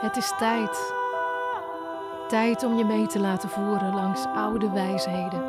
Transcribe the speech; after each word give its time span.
Het 0.00 0.16
is 0.16 0.32
tijd. 0.38 0.94
Tijd 2.28 2.64
om 2.64 2.76
je 2.76 2.84
mee 2.84 3.06
te 3.06 3.18
laten 3.18 3.48
voeren 3.48 3.94
langs 3.94 4.24
oude 4.24 4.70
wijsheden. 4.70 5.42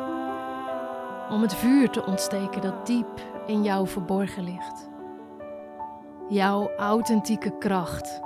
Om 1.30 1.42
het 1.42 1.54
vuur 1.54 1.90
te 1.90 2.06
ontsteken 2.06 2.60
dat 2.60 2.86
diep 2.86 3.20
in 3.46 3.62
jou 3.62 3.88
verborgen 3.88 4.44
ligt. 4.44 4.88
Jouw 6.28 6.70
authentieke 6.76 7.58
kracht, 7.58 8.20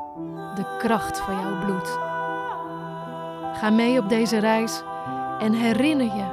de 0.54 0.77
kracht 0.79 1.20
van 1.20 1.34
jouw 1.41 1.64
bloed. 1.64 1.89
Ga 3.52 3.70
mee 3.70 3.98
op 3.98 4.08
deze 4.08 4.38
reis 4.38 4.82
en 5.38 5.52
herinner 5.52 6.16
je 6.16 6.27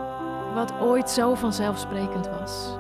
wat 0.54 0.74
ooit 0.82 1.10
zo 1.10 1.36
vanzelfsprekend 1.36 2.30
was. 2.30 2.78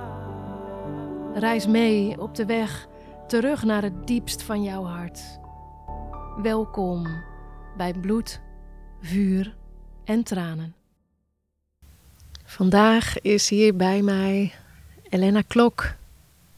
Reis 1.33 1.67
mee 1.67 2.21
op 2.21 2.35
de 2.35 2.45
weg 2.45 2.87
terug 3.27 3.63
naar 3.63 3.81
het 3.81 4.07
diepst 4.07 4.43
van 4.43 4.63
jouw 4.63 4.83
hart. 4.83 5.41
Welkom 6.41 7.07
bij 7.77 7.93
bloed, 7.93 8.39
vuur 9.01 9.55
en 10.05 10.23
tranen. 10.23 10.75
Vandaag 12.45 13.21
is 13.21 13.49
hier 13.49 13.75
bij 13.75 14.01
mij 14.01 14.53
Elena 15.09 15.41
Klok. 15.47 15.93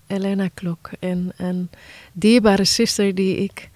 Elena 0.07 0.47
Klok, 0.53 0.89
en 0.99 1.31
een 1.37 1.69
dierbare 2.13 2.63
zuster 2.63 3.15
die 3.15 3.37
ik 3.37 3.69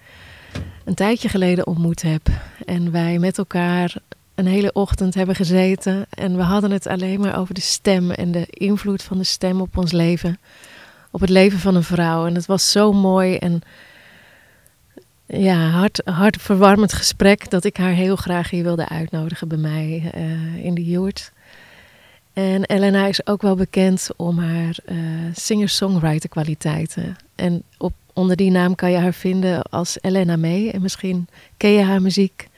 een 0.84 0.94
tijdje 0.94 1.28
geleden 1.28 1.66
ontmoet 1.66 2.02
heb. 2.02 2.28
En 2.66 2.92
wij 2.92 3.18
met 3.18 3.38
elkaar 3.38 3.94
een 4.34 4.46
hele 4.46 4.72
ochtend 4.72 5.14
hebben 5.14 5.34
gezeten 5.34 6.06
en 6.10 6.36
we 6.36 6.42
hadden 6.42 6.70
het 6.70 6.86
alleen 6.86 7.20
maar 7.20 7.38
over 7.38 7.54
de 7.54 7.60
stem 7.60 8.10
en 8.10 8.32
de 8.32 8.46
invloed 8.46 9.02
van 9.02 9.18
de 9.18 9.24
stem 9.24 9.60
op 9.60 9.76
ons 9.76 9.92
leven, 9.92 10.38
op 11.10 11.20
het 11.20 11.30
leven 11.30 11.58
van 11.58 11.74
een 11.74 11.82
vrouw. 11.82 12.26
En 12.26 12.34
het 12.34 12.46
was 12.46 12.70
zo 12.70 12.92
mooi 12.92 13.36
en 13.36 13.62
ja, 15.32 15.68
hart, 15.68 16.02
hartverwarmend 16.04 16.92
gesprek 16.92 17.50
dat 17.50 17.64
ik 17.64 17.76
haar 17.76 17.92
heel 17.92 18.16
graag 18.16 18.50
hier 18.50 18.62
wilde 18.62 18.88
uitnodigen 18.88 19.48
bij 19.48 19.58
mij 19.58 20.12
uh, 20.14 20.64
in 20.64 20.74
de 20.74 20.84
Joert. 20.84 21.32
En 22.32 22.64
Elena 22.64 23.06
is 23.06 23.26
ook 23.26 23.42
wel 23.42 23.54
bekend 23.54 24.08
om 24.16 24.38
haar 24.38 24.78
uh, 24.86 24.98
singer-songwriter 25.32 26.28
kwaliteiten. 26.28 27.16
En 27.34 27.62
op, 27.78 27.92
onder 28.12 28.36
die 28.36 28.50
naam 28.50 28.74
kan 28.74 28.90
je 28.90 28.98
haar 28.98 29.14
vinden 29.14 29.62
als 29.62 29.98
Elena 30.00 30.36
May. 30.36 30.70
En 30.70 30.82
misschien 30.82 31.28
ken 31.56 31.70
je 31.70 31.82
haar 31.82 32.02
muziek. 32.02 32.48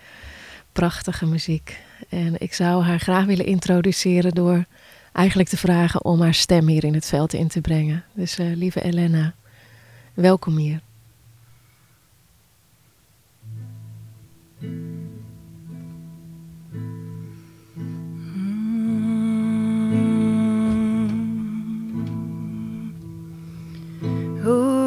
Prachtige 0.73 1.27
muziek. 1.27 1.79
En 2.09 2.35
ik 2.39 2.55
zou 2.55 2.83
haar 2.83 3.01
graag 3.01 3.25
willen 3.25 3.47
introduceren 3.47 4.35
door 4.35 4.65
eigenlijk 5.13 5.49
te 5.49 5.57
vragen 5.57 6.05
om 6.05 6.21
haar 6.21 6.35
stem 6.35 6.67
hier 6.67 6.85
in 6.85 6.95
het 6.95 7.07
veld 7.07 7.33
in 7.33 7.49
te 7.49 7.61
brengen. 7.61 8.05
Dus 8.15 8.39
uh, 8.39 8.57
lieve 8.57 8.83
Elena, 8.83 9.35
welkom 10.15 10.57
hier. 10.57 10.81
Ooh. 24.53 24.82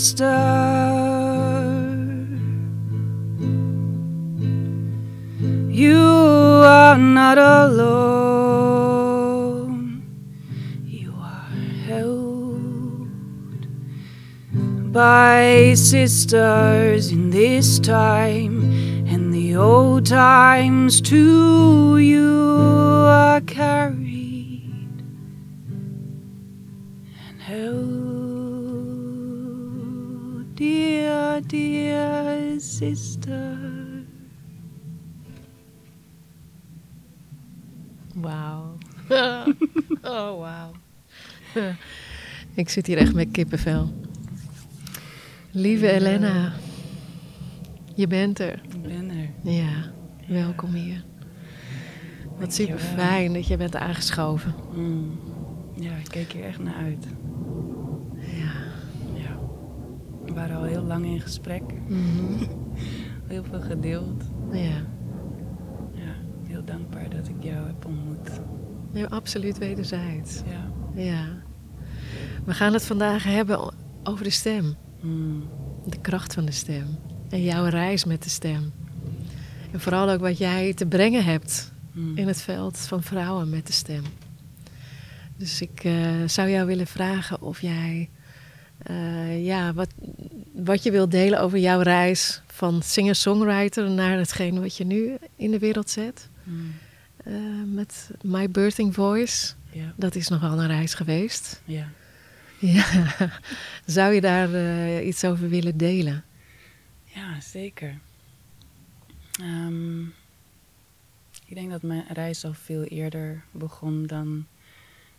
Sister, 0.00 0.24
You 5.68 6.00
are 6.64 6.96
not 6.96 7.36
alone, 7.36 8.80
you 10.86 11.12
are 11.18 11.50
held 11.84 13.10
by 14.90 15.74
sisters 15.74 17.10
in 17.12 17.28
this 17.28 17.78
time 17.78 18.62
and 19.06 19.34
the 19.34 19.54
old 19.56 20.06
times 20.06 21.02
to 21.02 21.98
you. 21.98 22.49
Ik 42.54 42.68
zit 42.68 42.86
hier 42.86 42.96
echt 42.96 43.14
met 43.14 43.28
kippenvel. 43.30 43.92
Lieve 45.50 45.90
Elena, 45.90 46.52
je 47.94 48.06
bent 48.06 48.38
er. 48.38 48.62
Ik 48.68 48.82
ben 48.82 49.10
er. 49.10 49.52
Ja, 49.52 49.92
welkom 50.28 50.72
hier. 50.72 51.04
Wat 52.38 52.54
super 52.54 52.78
fijn 52.78 53.32
dat 53.32 53.46
je 53.46 53.56
bent 53.56 53.76
aangeschoven. 53.76 54.54
Mm. 54.74 55.18
Ja, 55.74 55.96
ik 55.96 56.08
keek 56.08 56.32
hier 56.32 56.44
echt 56.44 56.58
naar 56.58 56.74
uit. 56.74 57.06
Ja. 58.16 58.52
ja. 59.14 59.38
We 60.24 60.32
waren 60.32 60.56
al 60.56 60.64
heel 60.64 60.82
lang 60.82 61.04
in 61.04 61.20
gesprek. 61.20 61.62
Mm 61.88 62.38
heel 63.28 63.44
veel 63.44 63.60
gedeeld. 63.60 64.24
Ja. 64.52 64.86
Ja, 65.94 66.14
heel 66.46 66.64
dankbaar 66.64 67.10
dat 67.10 67.28
ik 67.28 67.42
jou 67.42 67.66
heb 67.66 67.86
ontmoet. 67.86 68.40
Ja, 68.92 69.06
absoluut 69.06 69.58
wederzijds. 69.58 70.42
Ja. 70.46 70.79
Ja. 70.94 71.42
We 72.44 72.54
gaan 72.54 72.72
het 72.72 72.86
vandaag 72.86 73.24
hebben 73.24 73.74
over 74.02 74.24
de 74.24 74.30
stem. 74.30 74.76
Mm. 75.00 75.48
De 75.86 76.00
kracht 76.00 76.34
van 76.34 76.44
de 76.44 76.52
stem. 76.52 76.98
En 77.28 77.42
jouw 77.42 77.64
reis 77.64 78.04
met 78.04 78.22
de 78.22 78.30
stem. 78.30 78.72
En 79.72 79.80
vooral 79.80 80.10
ook 80.10 80.20
wat 80.20 80.38
jij 80.38 80.74
te 80.74 80.86
brengen 80.86 81.24
hebt 81.24 81.72
mm. 81.92 82.16
in 82.16 82.26
het 82.26 82.42
veld 82.42 82.78
van 82.78 83.02
vrouwen 83.02 83.50
met 83.50 83.66
de 83.66 83.72
stem. 83.72 84.02
Dus 85.36 85.60
ik 85.60 85.84
uh, 85.84 86.08
zou 86.26 86.50
jou 86.50 86.66
willen 86.66 86.86
vragen 86.86 87.42
of 87.42 87.60
jij 87.60 88.10
uh, 88.90 89.44
ja, 89.44 89.72
wat, 89.72 89.88
wat 90.52 90.82
je 90.82 90.90
wilt 90.90 91.10
delen 91.10 91.40
over 91.40 91.58
jouw 91.58 91.80
reis 91.80 92.42
van 92.46 92.82
singer-songwriter 92.82 93.90
naar 93.90 94.18
hetgeen 94.18 94.60
wat 94.60 94.76
je 94.76 94.84
nu 94.84 95.16
in 95.36 95.50
de 95.50 95.58
wereld 95.58 95.90
zet. 95.90 96.28
Mm. 96.44 96.72
Uh, 97.26 97.34
met 97.66 98.10
My 98.22 98.50
Birthing 98.50 98.94
Voice. 98.94 99.52
Ja. 99.72 99.92
Dat 99.96 100.14
is 100.14 100.28
nogal 100.28 100.60
een 100.60 100.66
reis 100.66 100.94
geweest. 100.94 101.62
Ja. 101.64 101.88
Ja, 102.58 102.84
zou 103.86 104.12
je 104.14 104.20
daar 104.20 104.50
uh, 104.50 105.06
iets 105.06 105.24
over 105.24 105.48
willen 105.48 105.76
delen? 105.76 106.24
Ja, 107.04 107.40
zeker. 107.40 107.98
Um, 109.40 110.14
ik 111.46 111.54
denk 111.54 111.70
dat 111.70 111.82
mijn 111.82 112.04
reis 112.08 112.44
al 112.44 112.52
veel 112.52 112.82
eerder 112.82 113.44
begon 113.50 114.06
dan 114.06 114.46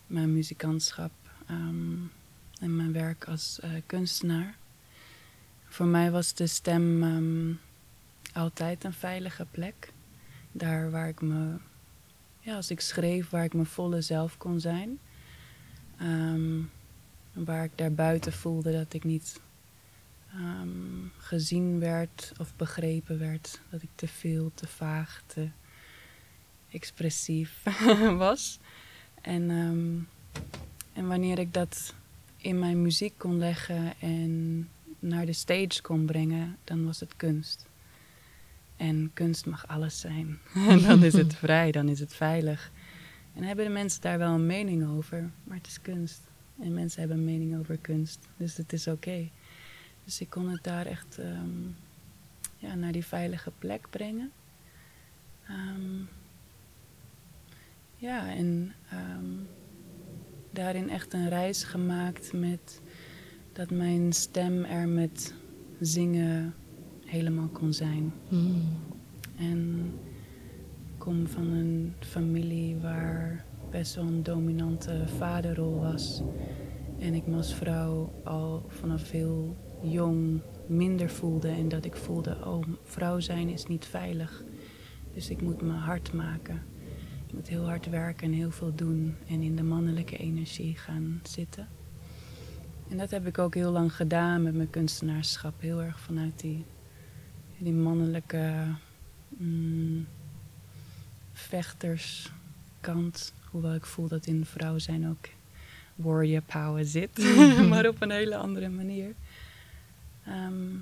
mijn 0.06 0.32
muzikantschap 0.32 1.12
um, 1.50 2.10
en 2.60 2.76
mijn 2.76 2.92
werk 2.92 3.24
als 3.24 3.60
uh, 3.64 3.70
kunstenaar. 3.86 4.54
Voor 5.68 5.86
mij 5.86 6.10
was 6.10 6.34
de 6.34 6.46
stem 6.46 7.02
um, 7.02 7.60
altijd 8.32 8.84
een 8.84 8.92
veilige 8.92 9.46
plek. 9.50 9.92
Daar 10.52 10.90
waar 10.90 11.08
ik 11.08 11.20
me, 11.20 11.56
ja, 12.42 12.56
als 12.56 12.70
ik 12.70 12.80
schreef, 12.80 13.30
waar 13.30 13.44
ik 13.44 13.54
mijn 13.54 13.66
volle 13.66 14.00
zelf 14.00 14.36
kon 14.36 14.60
zijn. 14.60 14.98
Um, 16.00 16.70
Waar 17.32 17.64
ik 17.64 17.70
daarbuiten 17.74 18.32
voelde 18.32 18.72
dat 18.72 18.94
ik 18.94 19.04
niet 19.04 19.40
um, 20.34 21.12
gezien 21.18 21.78
werd 21.78 22.32
of 22.38 22.56
begrepen 22.56 23.18
werd. 23.18 23.60
Dat 23.70 23.82
ik 23.82 23.88
te 23.94 24.08
veel, 24.08 24.50
te 24.54 24.66
vaag, 24.66 25.22
te 25.26 25.48
expressief 26.70 27.62
was. 28.26 28.58
En, 29.20 29.50
um, 29.50 30.08
en 30.92 31.06
wanneer 31.06 31.38
ik 31.38 31.54
dat 31.54 31.94
in 32.36 32.58
mijn 32.58 32.82
muziek 32.82 33.14
kon 33.18 33.38
leggen 33.38 34.00
en 34.00 34.68
naar 34.98 35.26
de 35.26 35.32
stage 35.32 35.82
kon 35.82 36.04
brengen, 36.04 36.56
dan 36.64 36.84
was 36.84 37.00
het 37.00 37.16
kunst. 37.16 37.66
En 38.82 39.10
kunst 39.14 39.46
mag 39.46 39.68
alles 39.68 40.00
zijn. 40.00 40.38
en 40.54 40.82
dan 40.88 41.02
is 41.02 41.12
het 41.12 41.34
vrij, 41.44 41.72
dan 41.72 41.88
is 41.88 42.00
het 42.00 42.14
veilig. 42.14 42.70
En 43.34 43.42
hebben 43.42 43.64
de 43.64 43.70
mensen 43.70 44.00
daar 44.00 44.18
wel 44.18 44.34
een 44.34 44.46
mening 44.46 44.88
over, 44.88 45.30
maar 45.44 45.56
het 45.56 45.66
is 45.66 45.80
kunst. 45.80 46.20
En 46.60 46.74
mensen 46.74 47.00
hebben 47.00 47.18
een 47.18 47.24
mening 47.24 47.58
over 47.58 47.76
kunst, 47.76 48.18
dus 48.36 48.56
het 48.56 48.72
is 48.72 48.88
oké. 48.88 49.28
Dus 50.04 50.20
ik 50.20 50.30
kon 50.30 50.50
het 50.50 50.64
daar 50.64 50.86
echt 50.86 51.18
ehm, 51.18 51.60
ja, 52.56 52.74
naar 52.74 52.92
die 52.92 53.04
veilige 53.04 53.52
plek 53.58 53.86
brengen. 53.90 54.30
Ehm, 55.46 55.96
ja, 57.96 58.34
en 58.34 58.74
ehm, 58.90 59.30
daarin 60.50 60.90
echt 60.90 61.12
een 61.12 61.28
reis 61.28 61.64
gemaakt 61.64 62.32
met 62.32 62.80
dat 63.52 63.70
mijn 63.70 64.12
stem 64.12 64.64
er 64.64 64.88
met 64.88 65.34
zingen 65.80 66.54
helemaal 67.12 67.48
kon 67.48 67.72
zijn. 67.72 68.12
Mm. 68.28 68.62
En 69.36 69.92
ik 70.86 70.98
kom 70.98 71.26
van 71.26 71.46
een 71.46 71.94
familie 71.98 72.76
waar 72.76 73.44
best 73.70 73.94
wel 73.94 74.04
een 74.04 74.22
dominante 74.22 75.04
vaderrol 75.16 75.80
was. 75.80 76.22
En 76.98 77.14
ik 77.14 77.26
me 77.26 77.36
als 77.36 77.54
vrouw 77.54 78.12
al 78.24 78.64
vanaf 78.68 79.10
heel 79.10 79.56
jong 79.82 80.40
minder 80.66 81.10
voelde. 81.10 81.48
En 81.48 81.68
dat 81.68 81.84
ik 81.84 81.96
voelde, 81.96 82.36
oh, 82.44 82.62
vrouw 82.82 83.20
zijn 83.20 83.48
is 83.48 83.66
niet 83.66 83.84
veilig. 83.84 84.44
Dus 85.14 85.30
ik 85.30 85.42
moet 85.42 85.62
me 85.62 85.72
hard 85.72 86.12
maken. 86.12 86.62
Ik 87.26 87.34
moet 87.34 87.48
heel 87.48 87.64
hard 87.64 87.90
werken 87.90 88.26
en 88.26 88.32
heel 88.32 88.50
veel 88.50 88.74
doen. 88.74 89.14
En 89.28 89.42
in 89.42 89.56
de 89.56 89.62
mannelijke 89.62 90.16
energie 90.16 90.76
gaan 90.76 91.20
zitten. 91.22 91.68
En 92.88 92.98
dat 92.98 93.10
heb 93.10 93.26
ik 93.26 93.38
ook 93.38 93.54
heel 93.54 93.70
lang 93.70 93.96
gedaan 93.96 94.42
met 94.42 94.54
mijn 94.54 94.70
kunstenaarschap. 94.70 95.60
Heel 95.60 95.82
erg 95.82 96.00
vanuit 96.00 96.40
die, 96.40 96.64
die 97.62 97.72
mannelijke 97.72 98.64
mm, 99.28 100.06
vechterskant. 101.32 103.32
Hoewel 103.50 103.74
ik 103.74 103.86
voel 103.86 104.08
dat 104.08 104.26
in 104.26 104.44
vrouw 104.44 104.78
zijn 104.78 105.08
ook 105.08 105.28
warrior 105.94 106.42
power 106.42 106.84
zit. 106.84 107.18
maar 107.70 107.86
op 107.86 108.02
een 108.02 108.10
hele 108.10 108.36
andere 108.36 108.68
manier. 108.68 109.14
Ehm, 110.26 110.74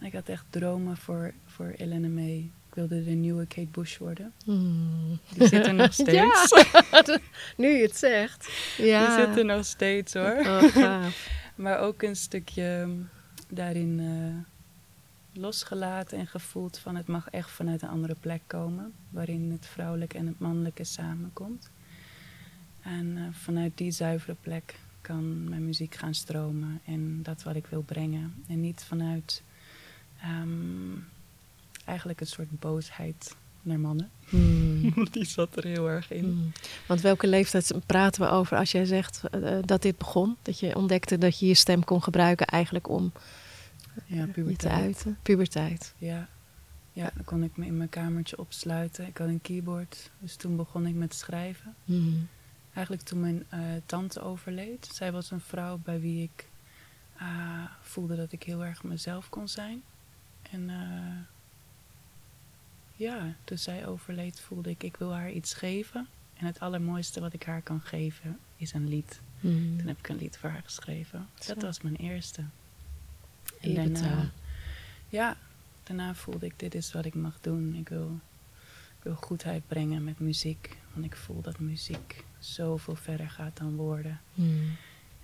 ik 0.00 0.12
had 0.12 0.28
echt 0.28 0.44
dromen 0.50 0.96
voor, 0.96 1.32
voor 1.46 1.74
Elena 1.76 2.08
May. 2.08 2.50
Ik 2.68 2.74
wilde 2.74 3.04
de 3.04 3.10
nieuwe 3.10 3.46
Kate 3.46 3.68
Bush 3.70 3.98
worden. 3.98 4.32
Mm. 4.44 5.18
Die 5.34 5.48
zit 5.48 5.66
er 5.66 5.74
nog 5.74 5.92
steeds. 6.02 6.12
Ja, 6.12 6.46
nu 7.56 7.68
je 7.68 7.82
het 7.82 7.96
zegt. 7.96 8.48
Ja. 8.78 9.06
Die 9.06 9.14
zit 9.26 9.38
er 9.38 9.44
nog 9.44 9.64
steeds 9.64 10.14
hoor. 10.14 10.38
Oh. 10.38 11.06
Maar 11.54 11.78
ook 11.78 12.02
een 12.02 12.16
stukje 12.16 12.88
daarin 13.48 14.00
eh, 14.00 14.51
losgelaten 15.32 16.18
en 16.18 16.26
gevoeld 16.26 16.78
van 16.78 16.96
het 16.96 17.06
mag 17.06 17.30
echt 17.30 17.50
vanuit 17.50 17.82
een 17.82 17.88
andere 17.88 18.16
plek 18.20 18.42
komen. 18.46 18.92
Waarin 19.10 19.50
het 19.50 19.66
vrouwelijke 19.66 20.18
en 20.18 20.26
het 20.26 20.38
mannelijke 20.38 20.84
samenkomt. 20.84 21.70
En 22.82 23.16
eh, 23.16 23.22
vanuit 23.32 23.72
die 23.74 23.90
zuivere 23.90 24.36
plek 24.40 24.74
kan 25.00 25.48
mijn 25.48 25.64
muziek 25.64 25.94
gaan 25.94 26.14
stromen 26.14 26.80
en 26.84 27.22
dat 27.22 27.42
wat 27.42 27.56
ik 27.56 27.66
wil 27.66 27.82
brengen. 27.82 28.34
En 28.48 28.60
niet 28.60 28.84
vanuit 28.88 29.42
ehm, 30.20 30.96
eigenlijk 31.84 32.20
een 32.20 32.26
soort 32.26 32.60
boosheid 32.60 33.36
naar 33.62 33.80
mannen. 33.80 34.10
Mm. 34.32 35.06
Die 35.10 35.24
zat 35.24 35.56
er 35.56 35.64
heel 35.64 35.88
erg 35.88 36.10
in. 36.10 36.30
Mm. 36.30 36.52
Want 36.86 37.00
welke 37.00 37.26
leeftijd 37.26 37.72
praten 37.86 38.22
we 38.22 38.28
over 38.28 38.56
als 38.56 38.72
jij 38.72 38.84
zegt 38.84 39.22
eh, 39.30 39.58
dat 39.64 39.82
dit 39.82 39.98
begon? 39.98 40.36
Dat 40.42 40.58
je 40.58 40.76
ontdekte 40.76 41.18
dat 41.18 41.38
je 41.38 41.46
je 41.46 41.54
stem 41.54 41.84
kon 41.84 42.02
gebruiken 42.02 42.46
eigenlijk 42.46 42.88
om 42.88 43.12
Ja, 44.06 44.16
je 44.16 44.26
te 44.26 44.32
puberteit. 44.32 44.72
uiten? 44.72 45.18
Puberteit. 45.22 45.94
Ja. 45.98 46.28
ja, 46.92 47.10
dan 47.14 47.24
kon 47.24 47.42
ik 47.42 47.56
me 47.56 47.66
in 47.66 47.76
mijn 47.76 47.88
kamertje 47.88 48.38
opsluiten. 48.38 49.06
Ik 49.06 49.18
had 49.18 49.28
een 49.28 49.40
keyboard, 49.40 50.10
dus 50.18 50.36
toen 50.36 50.56
begon 50.56 50.86
ik 50.86 50.94
met 50.94 51.14
schrijven. 51.14 51.74
Mm. 51.84 52.28
Eigenlijk 52.72 53.06
toen 53.06 53.20
mijn 53.20 53.44
eh, 53.48 53.60
tante 53.86 54.20
overleed. 54.20 54.88
Zij 54.92 55.12
was 55.12 55.30
een 55.30 55.40
vrouw 55.40 55.78
bij 55.78 56.00
wie 56.00 56.22
ik 56.22 56.48
ah, 57.16 57.64
voelde 57.80 58.16
dat 58.16 58.32
ik 58.32 58.42
heel 58.42 58.64
erg 58.64 58.82
mezelf 58.82 59.28
kon 59.28 59.48
zijn. 59.48 59.82
En 60.50 60.70
eh, 60.70 61.26
ja, 62.96 63.34
toen 63.44 63.58
zij 63.58 63.86
overleed 63.86 64.40
voelde 64.40 64.70
ik, 64.70 64.82
ik 64.82 64.96
wil 64.96 65.12
haar 65.12 65.30
iets 65.30 65.54
geven. 65.54 66.08
En 66.34 66.46
het 66.46 66.60
allermooiste 66.60 67.20
wat 67.20 67.32
ik 67.32 67.42
haar 67.42 67.62
kan 67.62 67.80
geven 67.80 68.38
is 68.56 68.72
een 68.72 68.88
lied. 68.88 69.20
Mm. 69.40 69.78
Toen 69.78 69.86
heb 69.86 69.98
ik 69.98 70.08
een 70.08 70.16
lied 70.16 70.38
voor 70.38 70.50
haar 70.50 70.62
geschreven. 70.64 71.28
Zo. 71.40 71.54
Dat 71.54 71.62
was 71.62 71.80
mijn 71.80 71.96
eerste. 71.96 72.44
En 73.62 73.74
daarna, 73.74 74.30
ja, 75.08 75.36
daarna 75.82 76.14
voelde 76.14 76.46
ik, 76.46 76.58
dit 76.58 76.74
is 76.74 76.92
wat 76.92 77.04
ik 77.04 77.14
mag 77.14 77.40
doen. 77.40 77.74
Ik 77.74 77.88
wil, 77.88 78.20
ik 78.98 79.02
wil 79.02 79.14
goedheid 79.14 79.66
brengen 79.66 80.04
met 80.04 80.20
muziek. 80.20 80.76
Want 80.92 81.04
ik 81.04 81.16
voel 81.16 81.40
dat 81.40 81.58
muziek 81.58 82.24
zoveel 82.38 82.96
verder 82.96 83.30
gaat 83.30 83.56
dan 83.56 83.76
woorden. 83.76 84.20
Mm. 84.34 84.76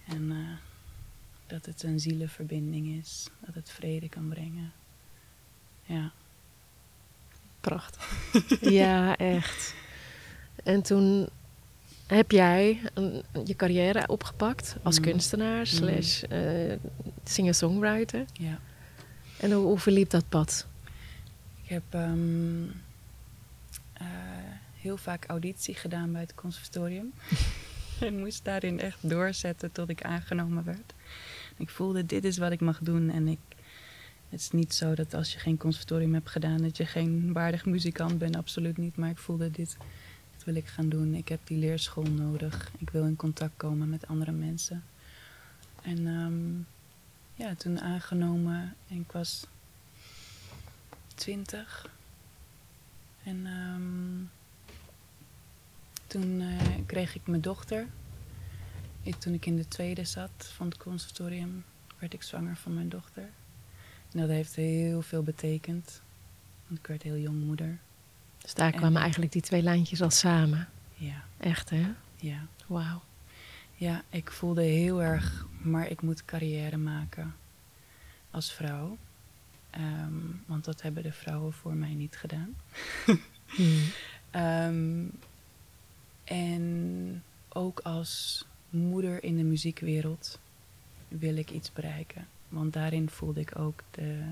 En 0.06 0.30
eh, 0.30 0.56
dat 1.46 1.66
het 1.66 1.82
een 1.82 2.00
zielenverbinding 2.00 2.86
is. 2.86 3.28
Dat 3.46 3.54
het 3.54 3.70
vrede 3.70 4.08
kan 4.08 4.28
brengen. 4.28 4.72
Ja. 5.82 6.12
Prachtig. 7.60 8.60
ja, 8.60 9.16
echt. 9.16 9.74
En 10.64 10.82
toen 10.82 11.28
heb 12.08 12.30
jij 12.30 12.80
een- 12.94 13.22
je 13.44 13.56
carrière 13.56 14.06
opgepakt 14.08 14.76
als 14.82 14.96
Mm. 14.98 15.04
kunstenaar 15.04 15.66
slash 15.66 16.22
eh, 16.22 16.72
singer-songwriter. 17.24 18.24
ja. 18.32 18.58
En 19.40 19.52
hoe, 19.52 19.64
hoe 19.66 19.78
verliep 19.78 20.10
dat 20.10 20.28
pad? 20.28 20.66
Ik 21.62 21.68
heb 21.68 21.82
ehm, 21.90 22.62
eh, 23.92 24.06
heel 24.80 24.96
vaak 24.96 25.24
auditie 25.26 25.74
gedaan 25.74 26.12
bij 26.12 26.20
het 26.20 26.34
conservatorium. 26.34 27.12
en 28.00 28.18
moest 28.18 28.44
daarin 28.44 28.80
echt 28.80 29.08
doorzetten 29.08 29.72
tot 29.72 29.88
ik 29.88 30.02
aangenomen 30.02 30.64
werd. 30.64 30.92
Ik 31.56 31.68
voelde, 31.70 32.06
dit 32.06 32.24
is 32.24 32.38
wat 32.38 32.52
ik 32.52 32.60
mag 32.60 32.78
doen. 32.82 33.10
En 33.10 33.28
ik, 33.28 33.38
het 34.28 34.40
is 34.40 34.50
niet 34.50 34.74
zo 34.74 34.94
dat 34.94 35.14
als 35.14 35.32
je 35.32 35.38
geen 35.38 35.56
conservatorium 35.56 36.14
hebt 36.14 36.30
gedaan... 36.30 36.62
dat 36.62 36.76
je 36.76 36.86
geen 36.86 37.32
waardig 37.32 37.64
muzikant 37.64 38.18
bent, 38.18 38.36
absoluut 38.36 38.76
niet. 38.76 38.96
Maar 38.96 39.10
ik 39.10 39.18
voelde, 39.18 39.50
dit 39.50 39.76
wil 40.48 40.56
ik 40.56 40.66
gaan 40.66 40.88
doen. 40.88 41.14
Ik 41.14 41.28
heb 41.28 41.40
die 41.44 41.58
leerschool 41.58 42.02
nodig. 42.02 42.70
Ik 42.78 42.90
wil 42.90 43.04
in 43.04 43.16
contact 43.16 43.52
komen 43.56 43.88
met 43.88 44.06
andere 44.06 44.32
mensen. 44.32 44.84
En 45.82 46.06
ehm, 46.06 46.58
ja, 47.34 47.54
toen 47.54 47.80
aangenomen 47.80 48.74
en 48.88 49.00
ik 49.00 49.12
was 49.12 49.46
20. 51.14 51.90
En 53.22 53.46
ehm, 53.46 54.24
toen 56.06 56.40
eh, 56.40 56.86
kreeg 56.86 57.14
ik 57.14 57.26
mijn 57.26 57.42
dochter. 57.42 57.86
Ik, 59.02 59.14
toen 59.14 59.34
ik 59.34 59.46
in 59.46 59.56
de 59.56 59.68
tweede 59.68 60.04
zat 60.04 60.52
van 60.54 60.68
het 60.68 60.76
conservatorium, 60.76 61.64
werd 61.98 62.12
ik 62.12 62.22
zwanger 62.22 62.56
van 62.56 62.74
mijn 62.74 62.88
dochter. 62.88 63.30
En 64.12 64.20
dat 64.20 64.28
heeft 64.28 64.54
heel 64.54 65.02
veel 65.02 65.22
betekend. 65.22 66.02
Want 66.66 66.80
ik 66.80 66.86
werd 66.86 67.02
heel 67.02 67.18
jong 67.18 67.44
moeder. 67.44 67.78
Dus 68.48 68.56
daar 68.56 68.72
En- 68.72 68.78
kwamen 68.78 69.00
eigenlijk 69.02 69.32
die 69.32 69.42
twee 69.42 69.62
lijntjes 69.62 70.02
al 70.02 70.10
samen. 70.10 70.68
Ja, 70.94 71.24
Echt, 71.38 71.70
hè? 71.70 71.86
ja. 72.16 72.46
Wauw. 72.66 73.02
Ja, 73.74 74.02
ik 74.10 74.30
voelde 74.30 74.62
heel 74.62 75.02
erg, 75.02 75.46
maar 75.62 75.88
ik 75.90 76.02
moet 76.02 76.24
carrière 76.24 76.76
maken 76.76 77.34
als 78.30 78.52
vrouw. 78.52 78.96
Ehm, 79.70 80.12
want 80.46 80.64
dat 80.64 80.82
hebben 80.82 81.02
de 81.02 81.12
vrouwen 81.12 81.52
voor 81.52 81.74
mij 81.74 81.94
niet 81.94 82.16
gedaan. 82.16 82.54
Mm. 83.58 83.82
Ehm, 84.30 85.04
en 86.24 87.22
ook 87.48 87.80
als 87.80 88.44
moeder 88.70 89.22
in 89.24 89.36
de 89.36 89.42
muziekwereld 89.42 90.38
wil 91.08 91.36
ik 91.36 91.50
iets 91.50 91.72
bereiken. 91.72 92.26
Want 92.48 92.72
daarin 92.72 93.10
voelde 93.10 93.40
ik 93.40 93.58
ook 93.58 93.82
de, 93.90 94.22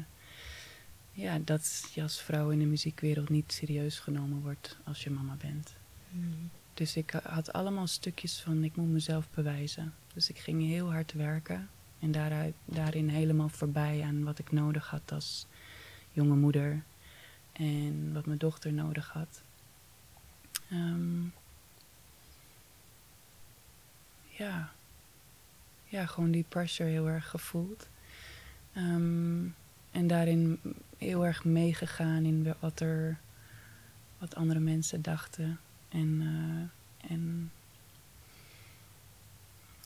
ja, 1.16 1.38
dat 1.38 1.90
je 1.94 2.02
als 2.02 2.20
vrouw 2.20 2.50
in 2.50 2.58
de 2.58 2.64
muziekwereld 2.64 3.28
niet 3.28 3.52
serieus 3.52 3.98
genomen 3.98 4.40
wordt 4.42 4.76
als 4.84 5.04
je 5.04 5.10
mama 5.10 5.36
bent. 5.40 5.74
Mm. 6.10 6.50
Dus 6.74 6.96
ik 6.96 7.10
had 7.10 7.52
allemaal 7.52 7.86
stukjes 7.86 8.40
van 8.40 8.64
ik 8.64 8.76
moet 8.76 8.88
mezelf 8.88 9.28
bewijzen. 9.34 9.94
Dus 10.14 10.28
ik 10.28 10.38
ging 10.38 10.62
heel 10.62 10.92
hard 10.92 11.12
werken 11.12 11.68
en 11.98 12.12
daaruit, 12.12 12.54
daarin 12.64 13.08
helemaal 13.08 13.48
voorbij 13.48 14.02
aan 14.02 14.24
wat 14.24 14.38
ik 14.38 14.52
nodig 14.52 14.88
had 14.88 15.12
als 15.12 15.46
jonge 16.12 16.36
moeder 16.36 16.82
en 17.52 18.12
wat 18.12 18.26
mijn 18.26 18.38
dochter 18.38 18.72
nodig 18.72 19.08
had. 19.08 19.42
Ehm, 20.70 21.22
ja. 24.28 24.72
ja, 25.84 26.06
gewoon 26.06 26.30
die 26.30 26.44
pressure 26.48 26.88
heel 26.88 27.08
erg 27.08 27.28
gevoeld. 27.30 27.88
Ehm, 28.72 29.44
en 29.96 30.06
daarin 30.06 30.60
heel 30.98 31.26
erg 31.26 31.44
meegegaan 31.44 32.24
in 32.24 32.54
wat 32.60 32.80
er 32.80 33.18
wat 34.18 34.34
andere 34.34 34.60
mensen 34.60 35.02
dachten. 35.02 35.58
En, 35.88 36.20
eh, 36.20 37.10
en 37.10 37.50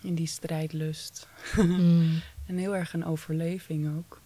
in 0.03 0.15
die 0.15 0.27
strijdlust. 0.27 1.29
Mm. 1.57 2.21
En 2.47 2.57
heel 2.57 2.77
erg 2.77 2.93
een 2.93 3.05
overleving 3.05 3.97
ook. 3.97 4.21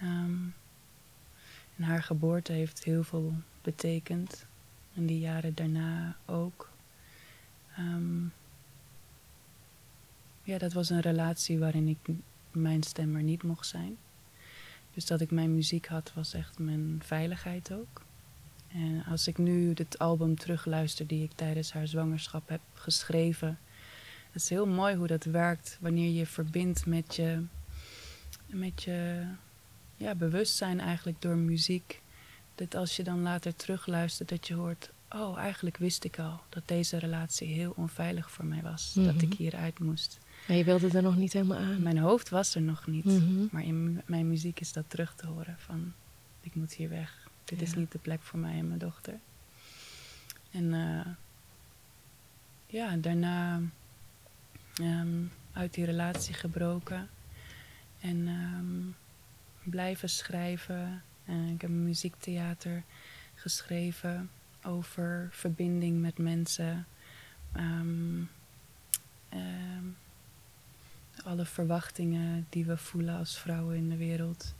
Ehm, 0.00 0.36
En 1.76 1.84
haar 1.84 2.02
geboorte 2.02 2.52
heeft 2.52 2.84
heel 2.84 3.04
veel 3.04 3.34
betekend. 3.62 4.46
En 4.94 5.06
die 5.06 5.18
jaren 5.18 5.54
daarna 5.54 6.16
ook. 6.24 6.70
Ehm, 7.76 8.24
ja, 10.42 10.58
dat 10.58 10.72
was 10.72 10.90
een 10.90 11.00
relatie 11.00 11.58
waarin 11.58 11.88
ik 11.88 11.98
mijn 12.50 12.82
stem 12.82 13.16
er 13.16 13.22
niet 13.22 13.42
mocht 13.42 13.66
zijn. 13.66 13.96
Dus 14.94 15.06
dat 15.06 15.20
ik 15.20 15.30
mijn 15.30 15.54
muziek 15.54 15.86
had, 15.86 16.12
was 16.14 16.34
echt 16.34 16.58
mijn 16.58 17.00
veiligheid 17.04 17.72
ook. 17.72 18.02
En 18.68 19.04
als 19.04 19.26
ik 19.28 19.38
nu 19.38 19.72
het 19.74 19.98
album 19.98 20.36
terugluister 20.36 21.06
die 21.06 21.22
ik 21.22 21.32
tijdens 21.32 21.72
haar 21.72 21.86
zwangerschap 21.86 22.48
heb 22.48 22.60
geschreven. 22.74 23.58
Het 24.30 24.42
is 24.42 24.48
heel 24.48 24.66
mooi 24.66 24.94
hoe 24.94 25.06
dat 25.06 25.24
werkt 25.24 25.78
wanneer 25.80 26.10
je 26.10 26.26
verbindt 26.26 26.86
met 26.86 27.14
je, 27.14 27.42
met 28.46 28.82
je 28.82 29.26
ja, 29.96 30.14
bewustzijn 30.14 30.80
eigenlijk 30.80 31.22
door 31.22 31.36
muziek. 31.36 32.02
Dat 32.54 32.74
als 32.74 32.96
je 32.96 33.02
dan 33.02 33.22
later 33.22 33.56
terugluistert, 33.56 34.28
dat 34.28 34.46
je 34.46 34.54
hoort, 34.54 34.90
oh 35.10 35.38
eigenlijk 35.38 35.76
wist 35.76 36.04
ik 36.04 36.18
al 36.18 36.40
dat 36.48 36.62
deze 36.68 36.98
relatie 36.98 37.48
heel 37.48 37.72
onveilig 37.76 38.30
voor 38.30 38.44
mij 38.44 38.62
was. 38.62 38.92
Dat 38.96 39.22
ik 39.22 39.28
Mhm. 39.28 39.36
hieruit 39.36 39.78
moest. 39.78 40.18
Maar 40.46 40.56
je 40.56 40.64
wilde 40.64 40.88
er 40.88 41.02
nog 41.02 41.16
niet 41.16 41.32
helemaal 41.32 41.58
aan. 41.58 41.82
Mijn 41.82 41.98
hoofd 41.98 42.28
was 42.28 42.54
er 42.54 42.62
nog 42.62 42.86
niet. 42.86 43.04
Mhm. 43.04 43.46
Maar 43.50 43.64
in 43.64 44.02
mijn 44.06 44.28
muziek 44.28 44.60
is 44.60 44.72
dat 44.72 44.84
terug 44.88 45.14
te 45.14 45.26
horen 45.26 45.56
van 45.58 45.92
ik 46.40 46.54
moet 46.54 46.72
hier 46.74 46.88
weg. 46.88 47.28
Dit 47.44 47.62
is 47.62 47.74
niet 47.74 47.92
de 47.92 47.98
plek 47.98 48.22
voor 48.22 48.38
mij 48.38 48.58
en 48.58 48.66
mijn 48.66 48.78
dochter. 48.78 49.18
En 50.50 50.74
eh, 50.74 51.12
ja, 52.66 52.96
daarna 52.96 53.60
ehm, 54.74 55.22
uit 55.52 55.74
die 55.74 55.84
relatie 55.84 56.34
gebroken. 56.34 57.08
En 58.00 58.28
ehm, 58.28 58.90
blijven 59.70 60.08
schrijven. 60.08 61.02
En 61.24 61.48
ik 61.48 61.60
heb 61.60 61.70
een 61.70 61.84
muziektheater 61.84 62.82
geschreven 63.34 64.30
over 64.62 65.28
verbinding 65.30 66.00
met 66.00 66.18
mensen. 66.18 66.86
Ehm, 67.52 68.22
alle 71.24 71.44
verwachtingen 71.44 72.46
die 72.48 72.64
we 72.64 72.76
voelen 72.76 73.18
als 73.18 73.38
vrouwen 73.38 73.76
in 73.76 73.88
de 73.88 73.96
wereld. 73.96 74.54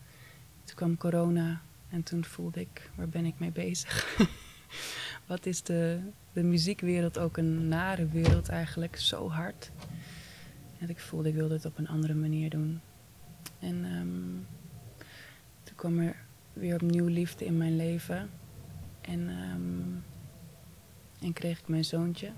Toen 0.64 0.76
kwam 0.76 0.96
corona 0.96 1.60
en 1.88 2.02
toen 2.02 2.24
voelde 2.24 2.60
ik, 2.60 2.90
waar 2.94 3.08
ben 3.08 3.24
ik 3.24 3.38
mee 3.38 3.50
bezig? 3.50 4.16
Wat 5.26 5.46
is 5.46 5.62
de, 5.62 6.00
de 6.32 6.42
muziekwereld 6.42 7.18
ook 7.18 7.36
een 7.36 7.68
nare 7.68 8.06
wereld 8.06 8.48
eigenlijk, 8.48 8.96
zo 8.96 9.30
hard. 9.30 9.70
En 10.78 10.88
ik 10.88 10.98
voelde, 10.98 11.28
ik 11.28 11.34
wilde 11.34 11.54
het 11.54 11.64
op 11.64 11.78
een 11.78 11.88
andere 11.88 12.14
manier 12.14 12.50
doen. 12.50 12.80
En 13.58 13.84
ehm, 13.84 14.42
toen 15.62 15.76
kwam 15.76 15.98
er 15.98 16.16
weer 16.52 16.74
opnieuw 16.74 17.06
liefde 17.06 17.44
in 17.44 17.56
mijn 17.56 17.76
leven. 17.76 18.30
En, 19.00 19.28
ehm, 19.28 21.24
en 21.24 21.32
kreeg 21.32 21.58
ik 21.58 21.68
mijn 21.68 21.84
zoontje. 21.84 22.32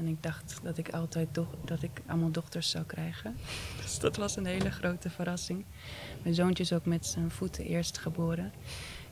En 0.00 0.06
ik 0.06 0.22
dacht 0.22 0.60
dat 0.62 0.78
ik 0.78 0.88
altijd 0.88 1.28
dat 1.64 1.82
ik 1.82 1.90
allemaal 2.06 2.30
dochters 2.30 2.70
zou 2.70 2.84
krijgen. 2.84 3.36
Dus 3.82 3.98
dat 3.98 4.16
was 4.16 4.36
een 4.36 4.46
hele 4.46 4.70
grote 4.70 5.10
verrassing. 5.10 5.64
Mijn 6.22 6.34
zoontje 6.34 6.62
is 6.62 6.72
ook 6.72 6.84
met 6.84 7.06
zijn 7.06 7.30
voeten 7.30 7.64
eerst 7.64 7.98
geboren. 7.98 8.52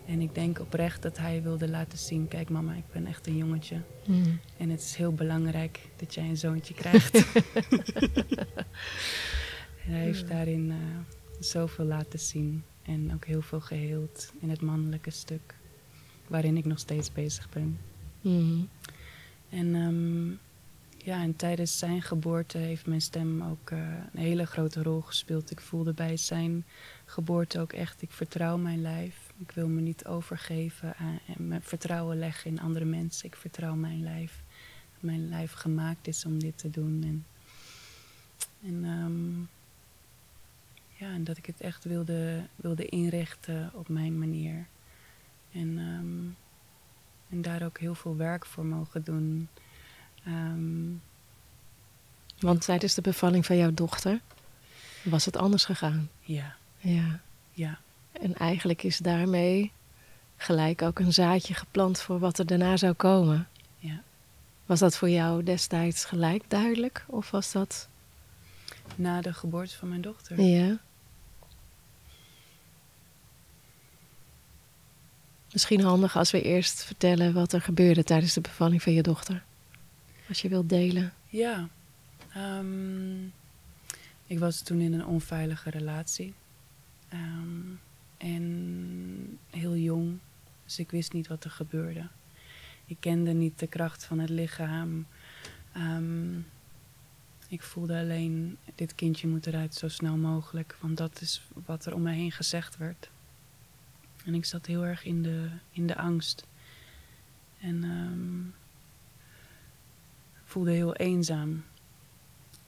En 0.06 0.20
ik 0.20 0.34
denk 0.34 0.60
oprecht 0.60 1.02
dat 1.02 1.18
hij 1.18 1.42
wilde 1.42 1.68
laten 1.68 1.98
zien: 1.98 2.28
kijk, 2.28 2.50
mama, 2.50 2.74
ik 2.74 2.92
ben 2.92 3.06
echt 3.06 3.26
een 3.26 3.36
jongetje. 3.36 3.80
Mhm. 4.06 4.30
En 4.56 4.70
het 4.70 4.80
is 4.80 4.94
heel 4.94 5.12
belangrijk 5.12 5.88
dat 5.96 6.14
jij 6.14 6.24
een 6.24 6.36
zoontje 6.36 6.74
krijgt. 6.74 7.14
en 7.14 7.84
hij 9.92 10.00
heeft 10.00 10.28
daarin 10.28 10.70
eh, 10.70 10.76
zoveel 11.40 11.84
laten 11.84 12.18
zien. 12.18 12.64
En 12.82 13.14
ook 13.14 13.24
heel 13.24 13.42
veel 13.42 13.60
geheeld 13.60 14.32
in 14.40 14.50
het 14.50 14.60
mannelijke 14.60 15.10
stuk. 15.10 15.54
Waarin 16.26 16.56
ik 16.56 16.64
nog 16.64 16.78
steeds 16.78 17.12
bezig 17.12 17.48
ben. 17.48 17.78
Mhm. 18.20 18.60
En, 19.48 19.74
ehm, 19.74 20.47
ja, 21.08 21.22
en 21.22 21.36
tijdens 21.36 21.78
zijn 21.78 22.02
geboorte 22.02 22.58
heeft 22.58 22.86
mijn 22.86 23.00
stem 23.00 23.42
ook 23.42 23.70
eh, 23.70 23.78
een 24.12 24.20
hele 24.20 24.46
grote 24.46 24.82
rol 24.82 25.00
gespeeld. 25.00 25.50
Ik 25.50 25.60
voelde 25.60 25.92
bij 25.92 26.16
zijn 26.16 26.64
geboorte 27.04 27.60
ook 27.60 27.72
echt, 27.72 28.02
ik 28.02 28.10
vertrouw 28.10 28.56
mijn 28.56 28.82
lijf. 28.82 29.32
Ik 29.38 29.50
wil 29.50 29.68
me 29.68 29.80
niet 29.80 30.06
overgeven 30.06 30.96
aan, 30.96 31.18
en 31.26 31.62
vertrouwen 31.62 32.18
leggen 32.18 32.50
in 32.50 32.60
andere 32.60 32.84
mensen. 32.84 33.26
Ik 33.26 33.36
vertrouw 33.36 33.74
mijn 33.74 34.02
lijf. 34.02 34.42
Mijn 35.00 35.28
lijf 35.28 35.52
gemaakt 35.52 36.06
is 36.06 36.24
om 36.24 36.38
dit 36.38 36.58
te 36.58 36.70
doen. 36.70 37.02
En, 37.02 37.26
en, 38.62 38.84
ehm, 38.84 39.40
ja, 41.04 41.14
en 41.14 41.24
dat 41.24 41.36
ik 41.36 41.46
het 41.46 41.60
echt 41.60 41.84
wilde, 41.84 42.46
wilde 42.56 42.86
inrichten 42.86 43.70
op 43.74 43.88
mijn 43.88 44.18
manier. 44.18 44.66
En, 45.52 45.78
ehm, 45.78 46.34
en 47.28 47.42
daar 47.42 47.62
ook 47.62 47.78
heel 47.78 47.94
veel 47.94 48.16
werk 48.16 48.46
voor 48.46 48.66
mogen 48.66 49.04
doen. 49.04 49.48
Ehm, 50.24 50.90
Want 52.40 52.64
tijdens 52.64 52.94
de 52.94 53.00
bevalling 53.00 53.46
van 53.46 53.56
jouw 53.56 53.74
dochter 53.74 54.20
was 55.02 55.24
het 55.24 55.36
anders 55.36 55.64
gegaan. 55.64 56.10
ja, 56.20 56.56
Ja. 56.78 57.20
ja, 57.52 57.78
En 58.12 58.34
eigenlijk 58.34 58.82
is 58.82 58.98
daarmee 58.98 59.72
gelijk 60.36 60.82
ook 60.82 60.98
een 60.98 61.12
zaadje 61.12 61.54
geplant 61.54 62.00
voor 62.00 62.18
wat 62.18 62.38
er 62.38 62.46
daarna 62.46 62.76
zou 62.76 62.92
komen. 62.92 63.48
ja. 63.78 64.02
Was 64.66 64.78
dat 64.78 64.96
voor 64.96 65.10
jou 65.10 65.42
destijds 65.42 66.04
gelijk 66.04 66.42
duidelijk? 66.48 67.04
Of 67.06 67.30
was 67.30 67.52
dat... 67.52 67.88
Na 68.96 69.20
de 69.20 69.32
geboorte 69.32 69.76
van 69.76 69.88
mijn 69.88 70.00
dochter. 70.00 70.40
Ja. 70.40 70.78
Misschien 75.52 75.80
handig 75.82 76.16
als 76.16 76.30
we 76.30 76.42
eerst 76.42 76.82
vertellen 76.84 77.32
wat 77.32 77.52
er 77.52 77.60
gebeurde 77.60 78.04
tijdens 78.04 78.32
de 78.32 78.40
bevalling 78.40 78.82
van 78.82 78.92
je 78.92 79.02
dochter. 79.02 79.42
Als 80.28 80.42
je 80.42 80.48
wilt 80.48 80.68
delen. 80.68 81.12
Ja. 81.28 81.68
ehm, 82.32 83.24
ik 84.26 84.38
was 84.38 84.60
toen 84.60 84.80
in 84.80 84.92
een 84.92 85.06
onveilige 85.06 85.70
relatie. 85.70 86.34
Ehm, 87.08 87.60
en 88.16 89.38
heel 89.50 89.76
jong. 89.76 90.18
Dus 90.64 90.78
ik 90.78 90.90
wist 90.90 91.12
niet 91.12 91.26
wat 91.28 91.44
er 91.44 91.50
gebeurde. 91.50 92.08
Ik 92.86 92.96
kende 93.00 93.32
niet 93.32 93.58
de 93.58 93.66
kracht 93.66 94.04
van 94.04 94.18
het 94.18 94.30
lichaam. 94.30 95.06
Ehm, 95.72 96.38
ik 97.48 97.62
voelde 97.62 97.98
alleen, 97.98 98.56
dit 98.74 98.94
kindje 98.94 99.28
moet 99.28 99.46
eruit 99.46 99.74
zo 99.74 99.88
snel 99.88 100.16
mogelijk. 100.16 100.76
Want 100.80 100.96
dat 100.96 101.20
is 101.20 101.42
wat 101.66 101.86
er 101.86 101.94
om 101.94 102.02
me 102.02 102.12
heen 102.12 102.32
gezegd 102.32 102.76
werd. 102.76 103.10
En 104.24 104.34
ik 104.34 104.44
zat 104.44 104.66
heel 104.66 104.84
erg 104.84 105.04
in 105.04 105.22
de, 105.22 105.48
in 105.70 105.86
de 105.86 105.96
angst. 105.96 106.46
En 107.60 107.84
ehm, 107.84 108.57
voelde 110.48 110.70
heel 110.70 110.94
eenzaam. 110.94 111.64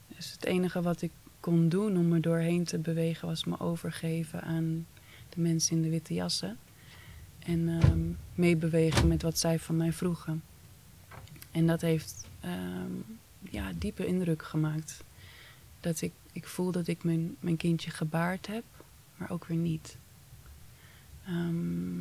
Dus 0.06 0.32
het 0.32 0.44
enige 0.44 0.82
wat 0.82 1.02
ik 1.02 1.10
kon 1.40 1.68
doen 1.68 1.96
om 1.96 2.12
er 2.12 2.20
doorheen 2.20 2.64
te 2.64 2.78
bewegen 2.78 3.28
was 3.28 3.44
me 3.44 3.60
overgeven 3.60 4.42
aan 4.42 4.86
de 5.28 5.40
mensen 5.40 5.76
in 5.76 5.82
de 5.82 5.88
witte 5.88 6.14
jassen. 6.14 6.58
En 7.38 7.68
ehm, 7.68 8.00
meebewegen 8.34 9.08
met 9.08 9.22
wat 9.22 9.38
zij 9.38 9.58
van 9.58 9.76
mij 9.76 9.92
vroegen. 9.92 10.42
En 11.50 11.66
dat 11.66 11.80
heeft 11.80 12.26
ehm, 12.40 12.92
ja, 13.40 13.72
diepe 13.78 14.06
indruk 14.06 14.42
gemaakt. 14.42 15.04
Dat 15.80 16.00
ik, 16.00 16.12
ik 16.32 16.46
voel 16.46 16.70
dat 16.70 16.86
ik 16.86 17.04
mijn, 17.04 17.36
mijn 17.40 17.56
kindje 17.56 17.90
gebaard 17.90 18.46
heb, 18.46 18.64
maar 19.16 19.30
ook 19.30 19.44
weer 19.44 19.56
niet. 19.56 19.96
Ehm, 21.26 22.00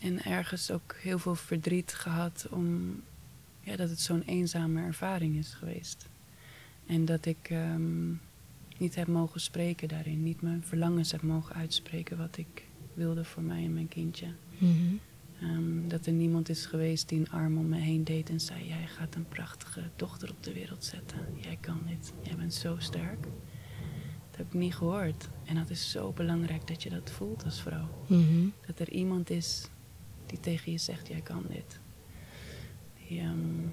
en 0.00 0.24
ergens 0.24 0.70
ook 0.70 0.94
heel 0.98 1.18
veel 1.18 1.34
verdriet 1.34 1.94
gehad 1.94 2.46
om 2.50 3.00
ja, 3.62 3.76
dat 3.76 3.88
het 3.88 4.00
zo'n 4.00 4.22
eenzame 4.22 4.82
ervaring 4.82 5.36
is 5.36 5.54
geweest. 5.54 6.08
En 6.86 7.04
dat 7.04 7.26
ik 7.26 7.50
ehm, 7.50 8.10
niet 8.78 8.94
heb 8.94 9.06
mogen 9.06 9.40
spreken 9.40 9.88
daarin. 9.88 10.22
Niet 10.22 10.42
mijn 10.42 10.62
verlangens 10.64 11.12
heb 11.12 11.22
mogen 11.22 11.54
uitspreken 11.54 12.16
wat 12.16 12.36
ik 12.36 12.66
wilde 12.94 13.24
voor 13.24 13.42
mij 13.42 13.64
en 13.64 13.72
mijn 13.72 13.88
kindje. 13.88 14.26
Ehm, 15.40 15.88
dat 15.88 16.06
er 16.06 16.12
niemand 16.12 16.48
is 16.48 16.66
geweest 16.66 17.08
die 17.08 17.18
een 17.18 17.30
arm 17.30 17.58
om 17.58 17.68
me 17.68 17.78
heen 17.78 18.04
deed 18.04 18.30
en 18.30 18.40
zei: 18.40 18.66
Jij 18.66 18.86
gaat 18.86 19.14
een 19.14 19.28
prachtige 19.28 19.82
dochter 19.96 20.30
op 20.30 20.42
de 20.42 20.52
wereld 20.52 20.84
zetten. 20.84 21.18
Jij 21.40 21.58
kan 21.60 21.80
dit. 21.86 22.12
Jij 22.22 22.36
bent 22.36 22.54
zo 22.54 22.76
sterk. 22.78 23.22
Dat 24.30 24.36
heb 24.36 24.46
ik 24.46 24.52
niet 24.52 24.74
gehoord. 24.74 25.28
En 25.44 25.54
dat 25.54 25.70
is 25.70 25.90
zo 25.90 26.12
belangrijk 26.12 26.66
dat 26.66 26.82
je 26.82 26.90
dat 26.90 27.10
voelt 27.10 27.44
als 27.44 27.62
vrouw. 27.62 27.88
Mhm. 28.06 28.46
Dat 28.66 28.78
er 28.78 28.90
iemand 28.90 29.30
is 29.30 29.68
die 30.26 30.40
tegen 30.40 30.72
je 30.72 30.78
zegt: 30.78 31.08
Jij 31.08 31.20
kan 31.20 31.44
dit. 31.48 31.80
Die, 33.12 33.20
ehm, 33.20 33.68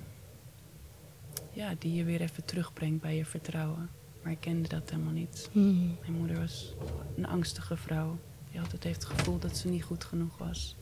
ja, 1.53 1.75
die 1.79 1.93
je 1.93 2.03
weer 2.03 2.21
even 2.21 2.45
terugbrengt 2.45 3.01
bij 3.01 3.15
je 3.15 3.25
vertrouwen. 3.25 3.89
Maar 4.23 4.31
ik 4.31 4.39
kende 4.39 4.67
dat 4.67 4.89
helemaal 4.89 5.13
niet. 5.13 5.49
Mhm. 5.51 5.87
Mijn 5.99 6.13
moeder 6.17 6.39
was 6.39 6.73
een 7.17 7.27
angstige 7.27 7.77
vrouw. 7.77 8.19
Die 8.51 8.59
altijd 8.59 8.83
heeft 8.83 9.03
het 9.03 9.11
gevoel 9.17 9.39
dat 9.39 9.57
ze 9.57 9.67
niet 9.67 9.83
goed 9.83 10.03
genoeg 10.03 10.37
was. 10.37 10.75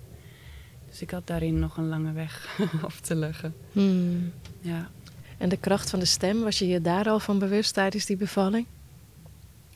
Dus 0.89 1.01
ik 1.01 1.11
had 1.11 1.27
daarin 1.27 1.59
nog 1.59 1.77
een 1.77 1.87
lange 1.87 2.11
weg 2.11 2.59
af 2.85 2.99
te 2.99 3.15
leggen. 3.15 3.53
Mhm. 3.71 4.17
Ja, 4.61 4.89
En 5.37 5.49
de 5.49 5.57
kracht 5.57 5.89
van 5.89 5.99
de 5.99 6.05
stem, 6.05 6.41
was 6.41 6.59
je 6.59 6.67
je 6.67 6.81
daar 6.81 7.09
al 7.09 7.19
van 7.19 7.39
bewust 7.39 7.73
tijdens 7.73 8.05
die 8.05 8.17
bevalling? 8.17 8.65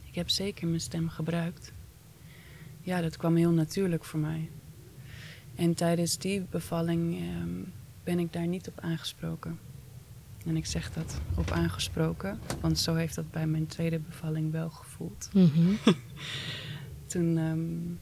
ik 0.06 0.16
heb 0.18 0.30
zeker 0.30 0.68
mijn 0.68 0.82
stem 0.82 1.10
gebruikt. 1.10 1.72
ja, 2.82 3.02
dat 3.02 3.18
kwam 3.18 3.36
heel 3.36 3.52
natuurlijk 3.52 4.04
voor 4.04 4.20
mij. 4.20 4.50
En 5.56 5.74
tijdens 5.74 6.18
die 6.18 6.42
bevalling 6.50 7.20
ehm, 7.20 7.60
ben 8.04 8.20
ik 8.20 8.34
daar 8.34 8.48
niet 8.48 8.68
op 8.68 8.80
aangesproken. 8.80 9.60
En 10.46 10.56
ik 10.56 10.66
zeg 10.66 10.94
dat 10.94 11.22
op 11.36 11.52
aangesproken, 11.52 12.40
want 12.62 12.80
zo 12.80 12.96
heeft 12.96 13.16
dat 13.16 13.32
bij 13.32 13.48
mijn 13.48 13.68
tweede 13.68 14.00
bevalling 14.00 14.52
wel 14.52 14.70
gevoeld. 14.70 15.30
Mhm. 15.34 15.74
Toen, 17.06 17.38
ehm, 17.38 18.00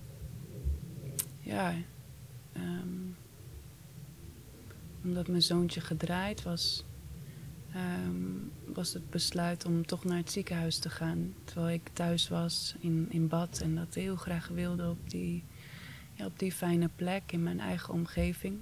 ja, 1.39 1.73
ehm, 2.53 2.87
omdat 5.03 5.27
mijn 5.27 5.41
zoontje 5.41 5.81
gedraaid 5.81 6.43
was, 6.43 6.85
ehm, 7.73 8.73
was 8.73 8.93
het 8.93 9.09
besluit 9.09 9.65
om 9.65 9.85
toch 9.85 10.03
naar 10.03 10.17
het 10.17 10.31
ziekenhuis 10.31 10.77
te 10.77 10.89
gaan. 10.89 11.33
Terwijl 11.43 11.73
ik 11.73 11.89
thuis 11.93 12.27
was 12.27 12.75
in, 12.79 13.07
in 13.09 13.27
bad 13.27 13.59
en 13.59 13.75
dat 13.75 13.93
heel 13.93 14.15
graag 14.15 14.47
wilde 14.47 14.89
op 14.89 15.09
die, 15.09 15.43
ja, 16.13 16.25
op 16.25 16.39
die 16.39 16.51
fijne 16.51 16.89
plek 16.95 17.31
in 17.31 17.43
mijn 17.43 17.59
eigen 17.59 17.93
omgeving. 17.93 18.59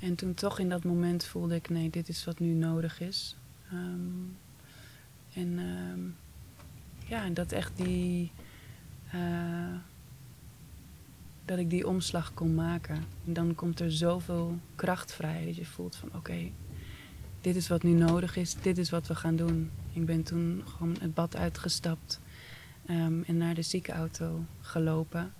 En 0.00 0.14
toen 0.14 0.34
toch 0.34 0.58
in 0.58 0.68
dat 0.68 0.84
moment 0.84 1.24
voelde 1.24 1.54
ik, 1.54 1.68
nee, 1.68 1.90
dit 1.90 2.08
is 2.08 2.24
wat 2.24 2.38
nu 2.38 2.52
nodig 2.52 3.00
is. 3.00 3.36
Ehm, 3.70 4.24
en 5.32 5.58
ehm, 5.58 6.00
ja, 7.08 7.28
dat 7.28 7.52
echt 7.52 7.76
die, 7.76 8.32
eh, 9.10 9.74
dat 11.44 11.58
ik 11.58 11.70
die 11.70 11.86
omslag 11.86 12.34
kon 12.34 12.54
maken. 12.54 13.04
En 13.26 13.32
dan 13.32 13.54
komt 13.54 13.80
er 13.80 13.92
zoveel 13.92 14.58
kracht 14.74 15.12
vrij 15.12 15.44
dat 15.44 15.56
je 15.56 15.66
voelt 15.66 15.96
van, 15.96 16.08
oké, 16.14 16.50
dit 17.40 17.56
is 17.56 17.68
wat 17.68 17.82
nu 17.82 17.90
nodig 17.90 18.36
is, 18.36 18.54
dit 18.54 18.78
is 18.78 18.90
wat 18.90 19.06
we 19.06 19.14
gaan 19.14 19.36
doen. 19.36 19.70
Ik 19.92 20.06
ben 20.06 20.22
toen 20.22 20.62
gewoon 20.66 20.96
het 21.00 21.14
bad 21.14 21.36
uitgestapt 21.36 22.20
ehm, 22.86 23.22
en 23.26 23.36
naar 23.36 23.54
de 23.54 23.62
ziekenauto 23.62 24.44
gelopen. 24.60 25.32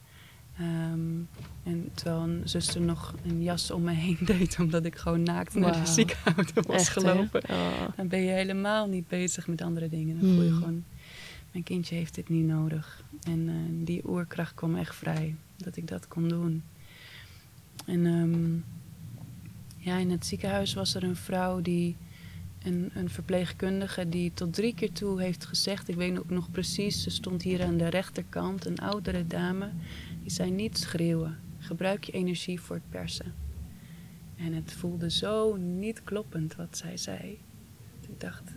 Ehm, 0.58 1.18
en 1.62 1.90
terwijl 1.94 2.20
een 2.22 2.42
zuster 2.44 2.80
nog 2.80 3.14
een 3.26 3.42
jas 3.42 3.70
om 3.70 3.82
me 3.82 3.92
heen 3.92 4.18
deed, 4.38 4.58
omdat 4.58 4.84
ik 4.84 4.96
gewoon 4.96 5.22
naakt 5.22 5.54
naar 5.54 5.72
de 5.72 5.78
Wauw. 5.78 5.92
ziekenauto 5.92 6.62
was 6.62 6.80
Echt, 6.80 6.88
gelopen. 6.88 7.42
Oh. 7.50 7.82
Dan 7.96 8.08
ben 8.08 8.20
je 8.20 8.30
helemaal 8.30 8.86
niet 8.86 9.08
bezig 9.08 9.46
met 9.46 9.62
andere 9.62 9.88
dingen. 9.88 10.20
Dan 10.20 10.28
voel 10.34 10.42
je 10.42 10.48
Hmm. 10.50 10.58
gewoon, 10.58 10.84
mijn 11.52 11.64
kindje 11.64 11.94
heeft 11.94 12.14
dit 12.14 12.28
niet 12.28 12.46
nodig. 12.46 13.02
En 13.22 13.48
eh, 13.48 13.54
die 13.86 14.08
oerkracht 14.08 14.54
kwam 14.54 14.76
echt 14.76 14.94
vrij, 14.94 15.34
dat 15.56 15.76
ik 15.76 15.88
dat 15.88 16.08
kon 16.08 16.28
doen. 16.28 16.62
En 17.86 18.06
ehm, 18.06 18.54
ja, 19.76 19.96
in 19.96 20.10
het 20.10 20.26
ziekenhuis 20.26 20.74
was 20.74 20.94
er 20.94 21.02
een 21.02 21.16
vrouw 21.16 21.60
die, 21.60 21.96
een, 22.62 22.90
een 22.94 23.10
verpleegkundige, 23.10 24.08
die 24.08 24.30
tot 24.34 24.54
drie 24.54 24.74
keer 24.74 24.92
toe 24.92 25.20
heeft 25.22 25.46
gezegd, 25.46 25.88
ik 25.88 25.94
weet 25.96 26.18
ook 26.18 26.30
nog 26.30 26.50
precies, 26.50 27.02
ze 27.02 27.10
stond 27.10 27.42
hier 27.42 27.62
aan 27.64 27.76
de 27.76 27.88
rechterkant, 27.88 28.66
een 28.66 28.78
oudere 28.78 29.26
dame, 29.26 29.70
die 30.22 30.30
zei 30.30 30.50
niet 30.50 30.78
schreeuwen, 30.78 31.38
gebruik 31.58 32.04
je 32.04 32.12
energie 32.12 32.60
voor 32.60 32.76
het 32.76 32.90
persen. 32.90 33.34
En 34.36 34.52
het 34.52 34.72
voelde 34.72 35.10
zo 35.10 35.56
niet 35.56 36.04
kloppend 36.04 36.56
wat 36.56 36.76
zij 36.76 36.96
zei. 36.96 37.38
Ik 38.08 38.20
dacht, 38.20 38.50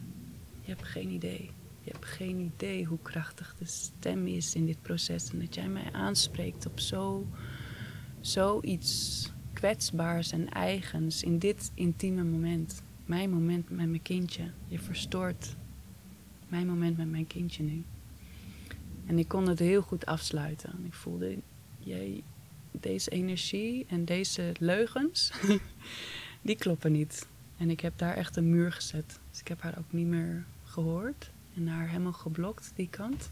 je 0.61 0.69
hebt 0.69 0.83
geen 0.83 1.09
idee. 1.09 1.51
Je 1.81 1.91
hebt 1.91 2.05
geen 2.05 2.39
idee 2.39 2.85
hoe 2.85 2.99
krachtig 3.01 3.55
de 3.59 3.65
stem 3.65 4.27
is 4.27 4.55
in 4.55 4.65
dit 4.65 4.81
proces. 4.81 5.31
En 5.31 5.39
dat 5.39 5.55
jij 5.55 5.67
mij 5.67 5.91
aanspreekt 5.91 6.65
op 6.65 6.79
zo, 6.79 7.27
zoiets 8.21 9.31
kwetsbaars 9.53 10.31
en 10.31 10.49
eigens 10.49 11.23
in 11.23 11.39
dit 11.39 11.71
intieme 11.73 12.23
moment. 12.23 12.81
Mijn 13.05 13.29
moment 13.29 13.69
met 13.69 13.89
mijn 13.89 14.01
kindje. 14.01 14.51
Je 14.67 14.79
verstoort 14.79 15.55
mijn 16.47 16.67
moment 16.67 16.97
met 16.97 17.09
mijn 17.09 17.27
kindje 17.27 17.63
nu. 17.63 17.83
En 19.05 19.19
ik 19.19 19.27
kon 19.27 19.47
het 19.47 19.59
heel 19.59 19.81
goed 19.81 20.05
afsluiten. 20.05 20.85
Ik 20.85 20.93
voelde, 20.93 21.37
jij, 21.85 22.23
deze 22.71 23.09
energie 23.09 23.85
en 23.87 24.05
deze 24.05 24.51
leugens, 24.59 25.31
die 26.41 26.55
kloppen 26.55 26.91
niet. 26.91 27.27
En 27.57 27.69
ik 27.69 27.79
heb 27.79 27.97
daar 27.97 28.15
echt 28.15 28.35
een 28.35 28.49
muur 28.49 28.71
gezet. 28.71 29.19
Dus 29.29 29.39
ik 29.39 29.47
heb 29.47 29.61
haar 29.61 29.77
ook 29.77 29.91
niet 29.91 30.07
meer 30.07 30.45
gehoord. 30.63 31.31
En 31.55 31.67
haar 31.67 31.87
helemaal 31.87 32.13
geblokt, 32.13 32.71
die 32.75 32.89
kant. 32.89 33.31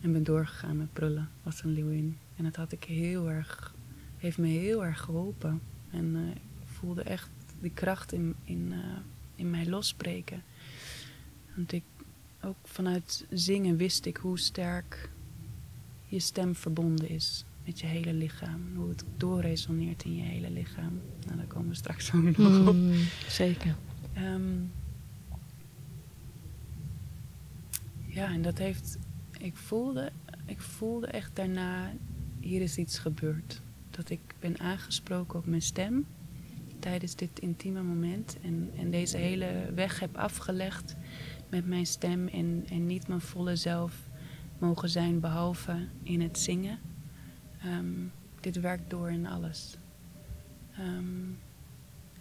En 0.00 0.12
ben 0.12 0.24
doorgegaan 0.24 0.76
met 0.76 0.92
prullen 0.92 1.30
als 1.44 1.62
een 1.62 1.72
leeuwin. 1.72 2.18
En 2.36 2.44
dat 2.44 2.56
had 2.56 2.72
ik 2.72 2.84
heel 2.84 3.30
erg, 3.30 3.74
heeft 4.16 4.38
me 4.38 4.46
heel 4.46 4.84
erg 4.84 5.00
geholpen. 5.00 5.60
En 5.90 6.16
eh, 6.16 6.30
ik 6.30 6.68
voelde 6.68 7.02
echt 7.02 7.30
die 7.60 7.70
kracht 7.74 8.12
in, 8.12 8.34
in, 8.44 8.72
eh, 8.72 8.78
in 9.34 9.50
mij 9.50 9.66
losbreken. 9.66 10.42
Want 11.54 11.72
ik, 11.72 11.84
ook 12.42 12.56
vanuit 12.64 13.26
zingen 13.30 13.76
wist 13.76 14.06
ik 14.06 14.16
hoe 14.16 14.38
sterk 14.38 15.10
je 16.06 16.18
stem 16.18 16.54
verbonden 16.54 17.08
is 17.08 17.44
met 17.64 17.80
je 17.80 17.86
hele 17.86 18.12
lichaam. 18.12 18.60
Hoe 18.74 18.88
het 18.88 19.04
doorresoneert 19.16 20.04
in 20.04 20.16
je 20.16 20.22
hele 20.22 20.50
lichaam. 20.50 21.00
Nou, 21.26 21.36
daar 21.36 21.46
komen 21.46 21.68
we 21.68 21.74
straks 21.74 22.12
ook 22.14 22.36
nog 22.36 22.68
op. 22.68 22.74
Mm, 22.74 22.92
zeker. 23.28 23.76
Ehm, 24.12 24.60
ja, 28.06 28.32
en 28.32 28.42
dat 28.42 28.58
heeft. 28.58 28.98
Ik 29.38 29.56
voelde, 29.56 30.12
ik 30.46 30.60
voelde 30.60 31.06
echt 31.06 31.36
daarna. 31.36 31.92
Hier 32.40 32.60
is 32.60 32.76
iets 32.76 32.98
gebeurd. 32.98 33.60
Dat 33.90 34.10
ik 34.10 34.20
ben 34.40 34.58
aangesproken 34.58 35.38
op 35.38 35.46
mijn 35.46 35.62
stem. 35.62 36.06
Tijdens 36.78 37.14
dit 37.14 37.38
intieme 37.38 37.82
moment. 37.82 38.36
En, 38.42 38.70
en 38.76 38.90
deze 38.90 39.16
hele 39.16 39.70
weg 39.74 40.00
heb 40.00 40.16
afgelegd 40.16 40.96
met 41.48 41.66
mijn 41.66 41.86
stem. 41.86 42.28
En, 42.28 42.64
en 42.68 42.86
niet 42.86 43.08
mijn 43.08 43.20
volle 43.20 43.56
zelf 43.56 44.08
mogen 44.58 44.88
zijn. 44.88 45.20
Behalve 45.20 45.86
in 46.02 46.20
het 46.20 46.38
zingen. 46.38 46.78
Ehm, 47.62 47.92
dit 48.40 48.60
werkt 48.60 48.90
door 48.90 49.10
in 49.10 49.26
alles. 49.26 49.76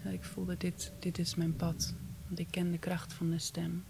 Ja, 0.03 0.09
ik 0.09 0.23
voelde, 0.23 0.57
dit, 0.57 0.93
dit 0.99 1.17
is 1.17 1.35
mijn 1.35 1.55
pad. 1.55 1.95
Want 2.27 2.39
ik 2.39 2.47
ken 2.51 2.71
de 2.71 2.77
kracht 2.77 3.13
van 3.13 3.29
de 3.29 3.39
stem. 3.39 3.83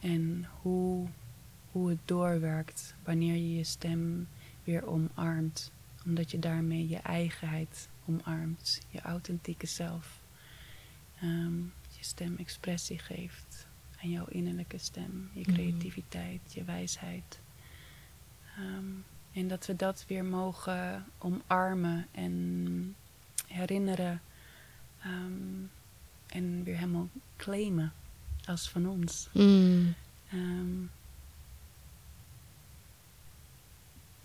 En 0.00 0.46
hoe, 0.60 1.08
hoe 1.70 1.88
het 1.90 1.98
doorwerkt 2.04 2.94
wanneer 3.04 3.34
je 3.34 3.54
je 3.54 3.64
stem 3.64 4.28
weer 4.64 4.86
omarmt. 4.86 5.72
Omdat 6.06 6.30
je 6.30 6.38
daarmee 6.38 6.88
je 6.88 6.96
eigenheid 6.98 7.88
omarmt. 8.06 8.80
Je 8.88 9.00
authentieke 9.00 9.66
zelf. 9.66 10.20
Ehm, 11.20 11.56
je 11.98 12.04
stem 12.04 12.36
expressie 12.36 12.98
geeft 12.98 13.66
aan 14.02 14.10
jouw 14.10 14.26
innerlijke 14.26 14.78
stem. 14.78 15.30
Je 15.32 15.40
Mhm. 15.40 15.52
creativiteit, 15.52 16.52
je 16.52 16.64
wijsheid. 16.64 17.40
En 19.32 19.48
dat 19.48 19.66
we 19.66 19.76
dat 19.76 20.04
weer 20.08 20.24
mogen 20.24 21.04
omarmen 21.18 22.06
en 22.12 22.94
herinneren. 23.46 24.20
ehm, 25.02 25.64
en 26.26 26.62
weer 26.64 26.74
helemaal 26.76 27.08
claimen 27.36 27.92
als 28.44 28.68
van 28.68 28.88
ons. 28.88 29.28
Mm, 29.32 29.94
Ehm, 30.32 30.82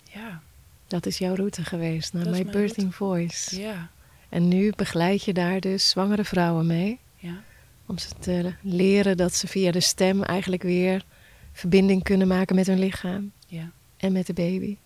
ja, 0.03 0.41
dat 0.87 1.05
is 1.05 1.17
jouw 1.17 1.35
route 1.35 1.63
geweest 1.63 2.13
naar 2.13 2.29
My 2.29 2.45
Birthing 2.45 2.95
Voice. 2.95 3.59
ja, 3.61 3.89
En 4.29 4.47
nu 4.47 4.71
begeleid 4.75 5.23
je 5.23 5.33
daar 5.33 5.59
dus 5.59 5.89
zwangere 5.89 6.23
vrouwen 6.25 6.65
mee. 6.65 6.99
ja, 7.17 7.43
Om 7.85 7.97
ze 7.97 8.09
te 8.19 8.53
leren 8.61 9.17
dat 9.17 9.33
ze 9.33 9.47
via 9.47 9.71
de 9.71 9.79
stem 9.79 10.23
eigenlijk 10.23 10.63
weer 10.63 11.05
verbinding 11.51 12.03
kunnen 12.03 12.27
maken 12.27 12.55
met 12.55 12.67
hun 12.67 12.79
lichaam 12.79 13.31
ja, 13.47 13.71
en 13.97 14.11
met 14.11 14.25
de 14.27 14.33
baby. 14.33 14.77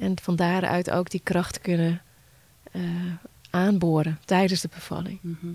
En 0.00 0.20
van 0.20 0.36
daaruit 0.36 0.90
ook 0.90 1.10
die 1.10 1.20
kracht 1.22 1.60
kunnen 1.60 2.02
eh, 2.72 2.82
aanboren 3.50 4.18
tijdens 4.24 4.60
de 4.60 4.68
bevalling. 4.68 5.18
mhm, 5.22 5.52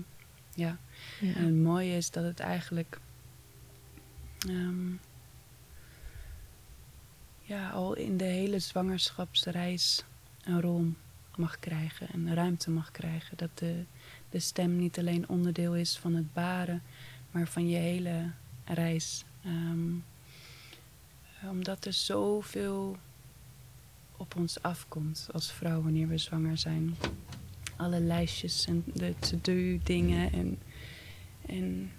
ja. 0.54 0.78
Ja. 1.20 1.34
En 1.34 1.44
het 1.44 1.54
mooie 1.54 1.96
is 1.96 2.10
dat 2.10 2.24
het 2.24 2.40
eigenlijk 2.40 3.00
ehm, 4.48 4.90
ja, 7.40 7.70
al 7.70 7.94
in 7.94 8.16
de 8.16 8.24
hele 8.24 8.58
zwangerschapsreis 8.58 10.04
een 10.44 10.60
rol 10.60 10.92
mag 11.36 11.58
krijgen 11.58 12.08
en 12.12 12.34
ruimte 12.34 12.70
mag 12.70 12.90
krijgen. 12.90 13.36
Dat 13.36 13.58
de, 13.58 13.84
de 14.30 14.38
stem 14.38 14.76
niet 14.76 14.98
alleen 14.98 15.28
onderdeel 15.28 15.74
is 15.74 15.98
van 15.98 16.14
het 16.14 16.32
baren, 16.32 16.82
maar 17.30 17.48
van 17.48 17.68
je 17.68 17.76
hele 17.76 18.30
reis. 18.64 19.24
Ehm, 19.44 19.92
omdat 21.50 21.84
er 21.84 21.92
zoveel 21.92 22.96
op 24.16 24.36
ons 24.36 24.62
afkomt 24.62 25.28
als 25.32 25.52
vrouw 25.52 25.82
wanneer 25.82 26.08
we 26.08 26.18
zwanger 26.18 26.58
zijn. 26.58 26.94
Alle 27.76 28.00
lijstjes 28.00 28.66
en 28.66 28.84
de 28.94 29.14
to-do 29.18 29.78
dingen 29.82 30.32
en, 30.32 30.58
en 31.46 31.90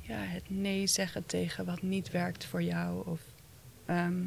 ja, 0.00 0.18
het 0.18 0.50
nee 0.50 0.86
zeggen 0.86 1.26
tegen 1.26 1.64
wat 1.64 1.82
niet 1.82 2.10
werkt 2.10 2.44
voor 2.44 2.62
jou. 2.62 3.06
Of 3.06 3.20
ehm, 3.86 4.24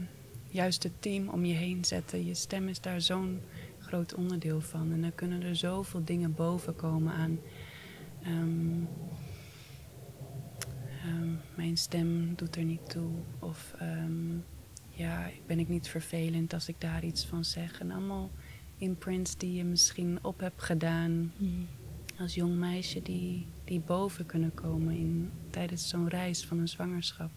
juist 0.50 0.84
het 0.84 1.02
team 1.02 1.30
om 1.30 1.46
je 1.46 1.54
heen 1.54 1.86
zetten. 1.86 2.26
Je 2.26 2.34
stem 2.34 2.68
is 2.68 2.82
daar 2.82 3.02
zo'n 3.02 3.42
groot 3.80 4.14
onderdeel 4.14 4.62
van. 4.62 4.92
En 4.92 5.02
dan 5.02 5.16
kunnen 5.16 5.42
er 5.42 5.56
zoveel 5.56 6.04
dingen 6.04 6.34
boven 6.34 6.76
komen 6.76 7.14
aan. 7.14 7.40
ehm, 8.24 8.84
ehm, 11.04 11.30
mijn 11.56 11.78
stem 11.78 12.36
doet 12.36 12.56
er 12.56 12.64
niet 12.64 12.90
toe. 12.90 13.10
Of 13.40 13.74
ja, 14.96 15.30
ben 15.46 15.60
ik 15.60 15.68
niet 15.68 15.88
vervelend 15.88 16.54
als 16.54 16.68
ik 16.68 16.82
daar 16.82 17.04
iets 17.04 17.26
van 17.26 17.46
zeg. 17.46 17.80
En 17.80 17.92
allemaal 17.92 18.32
imprints 18.78 19.38
die 19.38 19.54
je 19.54 19.64
misschien 19.64 20.20
op 20.22 20.40
hebt 20.40 20.64
gedaan 20.64 21.32
Hmm. 21.38 21.68
als 22.20 22.34
jong 22.36 22.56
meisje 22.56 23.02
die, 23.02 23.46
die 23.64 23.80
boven 23.80 24.26
kunnen 24.26 24.54
komen 24.54 24.96
in, 24.96 25.32
tijdens 25.50 25.90
zo'n 25.90 26.10
reis 26.10 26.46
van 26.46 26.60
een 26.60 26.68
zwangerschap. 26.68 27.32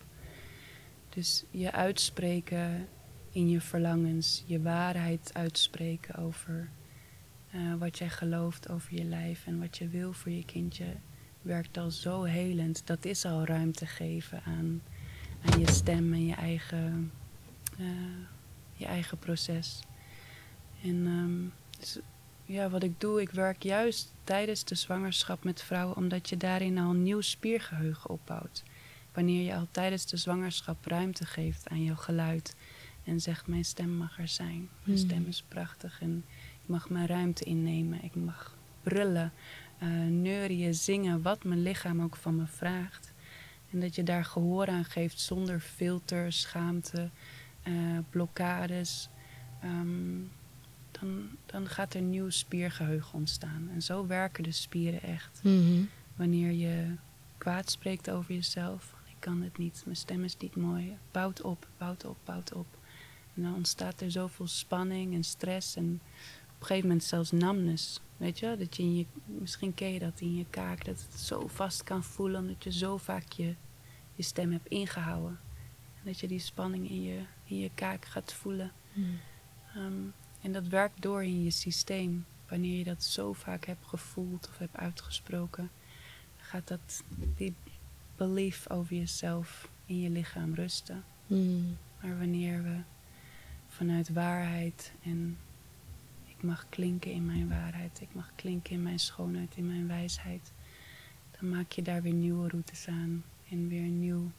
Dus 1.09 1.45
je 1.51 1.73
uitspreken 1.73 2.89
in 3.31 3.49
je 3.49 3.61
verlangens, 3.61 4.45
je 4.47 4.63
waarheid 4.63 5.31
uitspreken 5.35 6.15
over 6.15 6.69
eh, 7.51 7.75
wat 7.79 7.99
jij 7.99 8.09
gelooft 8.09 8.71
over 8.71 8.95
je 8.95 9.05
lijf 9.05 9.47
en 9.47 9.59
wat 9.59 9.79
je 9.79 9.89
wil 9.89 10.13
voor 10.13 10.33
je 10.33 10.45
kindje, 10.45 10.87
werkt 11.43 11.77
al 11.79 11.91
zo 11.91 12.23
helend. 12.23 12.87
Dat 12.87 13.05
is 13.05 13.25
al 13.25 13.45
ruimte 13.45 13.87
geven 13.87 14.43
aan, 14.43 14.83
aan 15.45 15.61
je 15.61 15.71
stem 15.71 16.13
en 16.13 16.27
je 16.27 16.35
eigen, 16.35 17.13
eh, 17.79 17.87
je 18.73 18.87
eigen 18.87 19.19
proces. 19.19 19.81
En 20.83 21.07
ehm, 21.07 21.79
dus 21.81 21.99
ja, 22.45 22.69
wat 22.71 22.83
ik 22.83 23.01
doe, 23.01 23.21
ik 23.21 23.31
werk 23.31 23.63
juist 23.63 24.13
tijdens 24.25 24.65
de 24.65 24.75
zwangerschap 24.75 25.45
met 25.45 25.63
vrouwen, 25.63 25.97
omdat 25.97 26.29
je 26.29 26.37
daarin 26.37 26.79
al 26.79 26.91
een 26.91 27.03
nieuw 27.03 27.21
spiergeheugen 27.21 28.11
opbouwt. 28.11 28.63
Wanneer 29.13 29.45
je 29.45 29.55
al 29.55 29.69
tijdens 29.71 30.07
de 30.07 30.17
zwangerschap 30.17 30.85
ruimte 30.87 31.27
geeft 31.27 31.69
aan 31.69 31.85
jouw 31.85 31.97
geluid 31.97 32.55
en 33.05 33.21
zegt: 33.21 33.47
Mijn 33.47 33.65
stem 33.65 33.91
mag 33.91 34.19
er 34.19 34.29
zijn. 34.29 34.69
Mijn 34.85 34.99
Hmm. 34.99 35.09
stem 35.09 35.27
is 35.27 35.45
prachtig 35.49 36.01
en 36.01 36.25
ik 36.63 36.69
mag 36.69 36.91
mijn 36.91 37.07
ruimte 37.07 37.45
innemen. 37.45 38.05
Ik 38.05 38.15
mag 38.15 38.57
brullen, 38.83 39.33
eh 39.79 39.89
neurien, 40.09 40.75
zingen, 40.75 41.23
wat 41.23 41.45
mijn 41.45 41.63
lichaam 41.63 42.03
ook 42.03 42.17
van 42.17 42.37
me 42.37 42.47
vraagt. 42.47 43.13
En 43.71 43.81
dat 43.81 43.95
je 43.95 44.03
daar 44.03 44.25
gehoor 44.25 44.67
aan 44.67 44.85
geeft 44.85 45.21
zonder 45.21 45.61
filter, 45.61 46.33
schaamte, 46.33 47.11
eh, 47.69 47.99
blokkades. 48.11 49.09
Ehm, 49.63 50.21
dan, 50.91 51.29
dan 51.47 51.69
gaat 51.69 51.95
er 51.95 52.01
nieuw 52.01 52.31
spiergeheugen 52.31 53.15
ontstaan. 53.15 53.69
En 53.75 53.83
zo 53.83 54.07
werken 54.07 54.43
de 54.43 54.53
spieren 54.53 55.03
echt. 55.03 55.41
Mhm. 55.43 55.83
Wanneer 56.17 56.53
je 56.53 56.95
kwaad 57.39 57.71
spreekt 57.71 58.11
over 58.11 58.35
jezelf. 58.35 58.95
Ik 59.07 59.17
kan 59.19 59.43
het 59.43 59.59
niet, 59.59 59.83
mijn 59.85 59.97
stem 59.97 60.25
is 60.25 60.37
niet 60.37 60.57
mooi. 60.57 60.97
Bouwt 61.11 61.43
op, 61.43 61.69
bouwt 61.79 62.05
op, 62.05 62.17
bouwt 62.25 62.53
op. 62.53 62.67
En 63.35 63.43
dan 63.43 63.55
ontstaat 63.55 64.01
er 64.01 64.11
zoveel 64.11 64.47
spanning 64.47 65.15
en 65.15 65.25
stress. 65.25 65.77
En 65.77 66.01
op 66.55 66.61
een 66.61 66.67
gegeven 66.67 66.89
moment 66.89 67.05
zelfs 67.07 67.31
namnis. 67.31 68.01
Weet 68.17 68.39
je, 68.39 68.57
dat 68.59 68.77
je 68.77 68.83
in 68.83 68.97
je, 68.97 69.07
misschien 69.25 69.75
ken 69.75 69.93
je 69.93 69.99
dat 69.99 70.21
in 70.21 70.37
je 70.37 70.45
kaak, 70.51 70.85
dat 70.85 71.07
het 71.11 71.21
zo 71.21 71.47
vast 71.47 71.85
kan 71.85 72.05
voelen 72.05 72.41
omdat 72.41 72.65
je 72.65 72.73
zo 72.73 72.97
vaak 72.97 73.33
je, 73.33 73.55
je 74.15 74.23
stem 74.23 74.53
hebt 74.53 74.69
ingehouden. 74.69 75.39
Dat 76.03 76.21
je 76.21 76.29
die 76.29 76.39
spanning 76.39 76.91
in 76.91 77.03
je, 77.03 77.21
in 77.45 77.59
je 77.59 77.71
kaak 77.75 78.05
gaat 78.05 78.33
voelen. 78.33 78.73
Hmm. 78.93 79.19
Ehm, 79.75 80.03
en 80.41 80.53
dat 80.53 80.67
werkt 80.67 81.03
door 81.03 81.25
in 81.25 81.45
je 81.45 81.51
systeem. 81.51 82.27
Wanneer 82.49 82.79
je 82.79 82.85
dat 82.85 83.05
zo 83.05 83.33
vaak 83.33 83.65
hebt 83.65 83.87
gevoeld 83.87 84.49
of 84.49 84.59
hebt 84.59 84.77
uitgesproken, 84.77 85.71
gaat 86.37 86.69
dat 86.69 87.03
die 87.37 87.55
belief 88.17 88.71
over 88.71 88.97
jezelf 88.97 89.69
in 89.87 90.01
je 90.01 90.11
lichaam 90.11 90.55
rusten. 90.55 91.05
Hmm. 91.27 91.77
Maar 92.01 92.19
wanneer 92.19 92.63
we 92.63 92.77
vanuit 93.69 94.09
waarheid 94.09 94.93
en 95.03 95.39
ik 96.27 96.43
mag 96.43 96.67
klinken 96.69 97.13
in 97.13 97.27
mijn 97.27 97.49
waarheid, 97.49 98.01
ik 98.01 98.15
mag 98.15 98.33
klinken 98.35 98.73
in 98.73 98.83
mijn 98.83 98.99
schoonheid, 98.99 99.57
in 99.57 99.67
mijn 99.67 99.87
wijsheid, 99.87 100.53
dan 101.39 101.49
maak 101.49 101.73
je 101.73 101.83
daar 101.83 102.03
weer 102.03 102.13
nieuwe 102.13 102.49
routes 102.49 102.89
aan 102.89 103.25
en 103.51 103.69
weer 103.69 103.83
een 103.83 104.01
nieuw, 104.01 104.31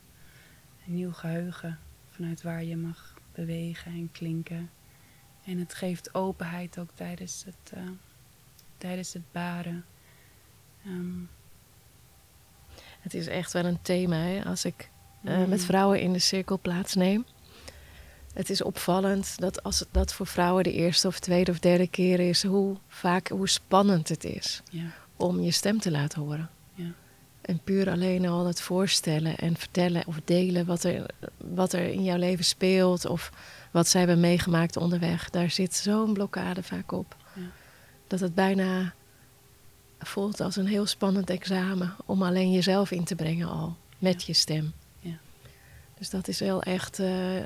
een 0.90 0.96
nieuw 0.96 1.12
geheugen 1.12 1.80
vanuit 2.10 2.42
waar 2.42 2.64
je 2.64 2.78
mag 2.78 3.14
bewegen 3.34 3.92
en 3.92 4.10
klinken. 4.12 4.70
En 5.46 5.58
het 5.58 5.74
geeft 5.74 6.14
openheid 6.14 6.80
ook 6.80 6.90
tijdens 6.94 7.44
het, 7.46 7.74
eh, 7.74 7.84
tijdens 8.78 9.14
het 9.14 9.32
baren. 9.32 9.86
Ehm, 10.86 11.20
Het 13.00 13.14
is 13.14 13.28
echt 13.28 13.54
wel 13.54 13.66
een 13.66 13.82
thema 13.82 14.16
hè? 14.16 14.46
als 14.46 14.66
ik 14.66 14.90
eh, 15.24 15.38
mm, 15.38 15.50
met 15.50 15.66
vrouwen 15.66 16.02
in 16.02 16.14
de 16.14 16.20
cirkel 16.20 16.60
plaatsneem. 16.60 17.26
Het 18.34 18.50
is 18.50 18.62
opvallend 18.62 19.40
dat 19.40 19.64
als 19.64 19.86
dat 19.92 20.14
voor 20.14 20.28
vrouwen 20.28 20.64
de 20.64 20.72
eerste 20.72 21.08
of 21.08 21.20
tweede 21.20 21.52
of 21.52 21.60
derde 21.60 21.88
keer 21.88 22.20
is, 22.20 22.44
hoe 22.44 22.78
vaak, 22.88 23.28
hoe 23.28 23.50
spannend 23.50 24.10
het 24.10 24.24
is 24.24 24.62
Ja, 24.72 24.92
om 25.16 25.40
je 25.40 25.52
stem 25.52 25.80
te 25.80 25.92
laten 25.92 26.22
horen. 26.22 26.50
En 27.50 27.60
puur 27.64 27.90
alleen 27.90 28.28
al 28.28 28.46
het 28.46 28.62
voorstellen 28.62 29.38
en 29.38 29.56
vertellen 29.58 30.04
of 30.08 30.20
delen 30.26 30.66
wat 30.66 30.84
er, 30.84 31.06
wat 31.38 31.74
er 31.74 31.88
in 31.88 32.04
jouw 32.04 32.18
leven 32.18 32.46
speelt 32.46 33.06
of 33.06 33.32
wat 33.72 33.88
zij 33.88 34.00
hebben 34.00 34.20
meegemaakt 34.20 34.78
onderweg, 34.78 35.30
daar 35.30 35.50
zit 35.50 35.76
zo'n 35.76 36.14
blokkade 36.14 36.64
vaak 36.64 36.92
op. 36.92 37.16
Ja. 37.34 37.42
Dat 38.08 38.20
het 38.20 38.36
bijna 38.36 38.94
voelt 40.00 40.40
als 40.40 40.56
een 40.56 40.68
heel 40.68 40.86
spannend 40.86 41.30
examen 41.30 41.96
om 42.06 42.24
alleen 42.24 42.52
jezelf 42.52 42.92
in 42.92 43.04
te 43.04 43.16
brengen 43.16 43.48
al 43.48 43.76
met 43.98 44.20
Ja. 44.22 44.28
je 44.28 44.34
stem. 44.34 44.74
Ja. 45.00 45.18
Dus 45.98 46.10
dat 46.10 46.28
is 46.28 46.40
wel 46.40 46.62
echt, 46.64 47.00
eh, 47.00 47.38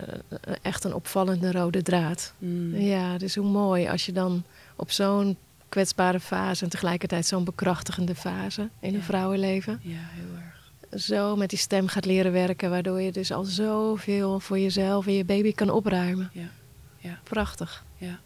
echt 0.62 0.84
een 0.84 0.94
opvallende 0.94 1.52
rode 1.52 1.82
draad. 1.82 2.34
Mm, 2.38 2.76
Ja, 2.76 3.18
dus 3.18 3.36
hoe 3.36 3.50
mooi 3.50 3.88
als 3.88 4.06
je 4.06 4.12
dan 4.12 4.44
op 4.76 4.92
zo'n 4.92 5.38
kwetsbare 5.74 6.20
fase 6.20 6.64
en 6.64 6.70
tegelijkertijd 6.70 7.26
zo'n 7.26 7.44
bekrachtigende 7.44 8.16
fase 8.16 8.70
in 8.80 8.96
een 8.96 9.04
vrouwenleven 9.04 9.80
ja, 9.82 9.98
heel 9.98 10.38
erg. 10.38 11.02
zo 11.02 11.36
met 11.36 11.50
die 11.50 11.60
stem 11.60 11.88
gaat 11.88 12.06
leren 12.06 12.32
werken, 12.32 12.70
waardoor 12.70 13.02
je 13.02 13.12
dus 13.12 13.32
al 13.32 13.44
zoveel 13.44 14.40
voor 14.40 14.60
jezelf 14.60 15.08
en 15.08 15.14
je 15.14 15.26
baby 15.26 15.54
kan 15.54 15.70
opruimen. 15.70 16.30
Ja, 16.34 16.50
ja. 16.98 17.20
Prachtig. 17.24 17.86
Ja. 17.98 18.20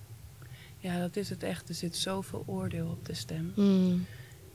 ja, 0.78 1.00
dat 1.00 1.16
is 1.16 1.30
het 1.30 1.44
echt. 1.44 1.70
Er 1.70 1.76
zit 1.76 1.96
zoveel 1.96 2.44
oordeel 2.48 2.88
op 2.88 3.06
de 3.06 3.14
stem. 3.14 3.52
Mm. 3.56 4.06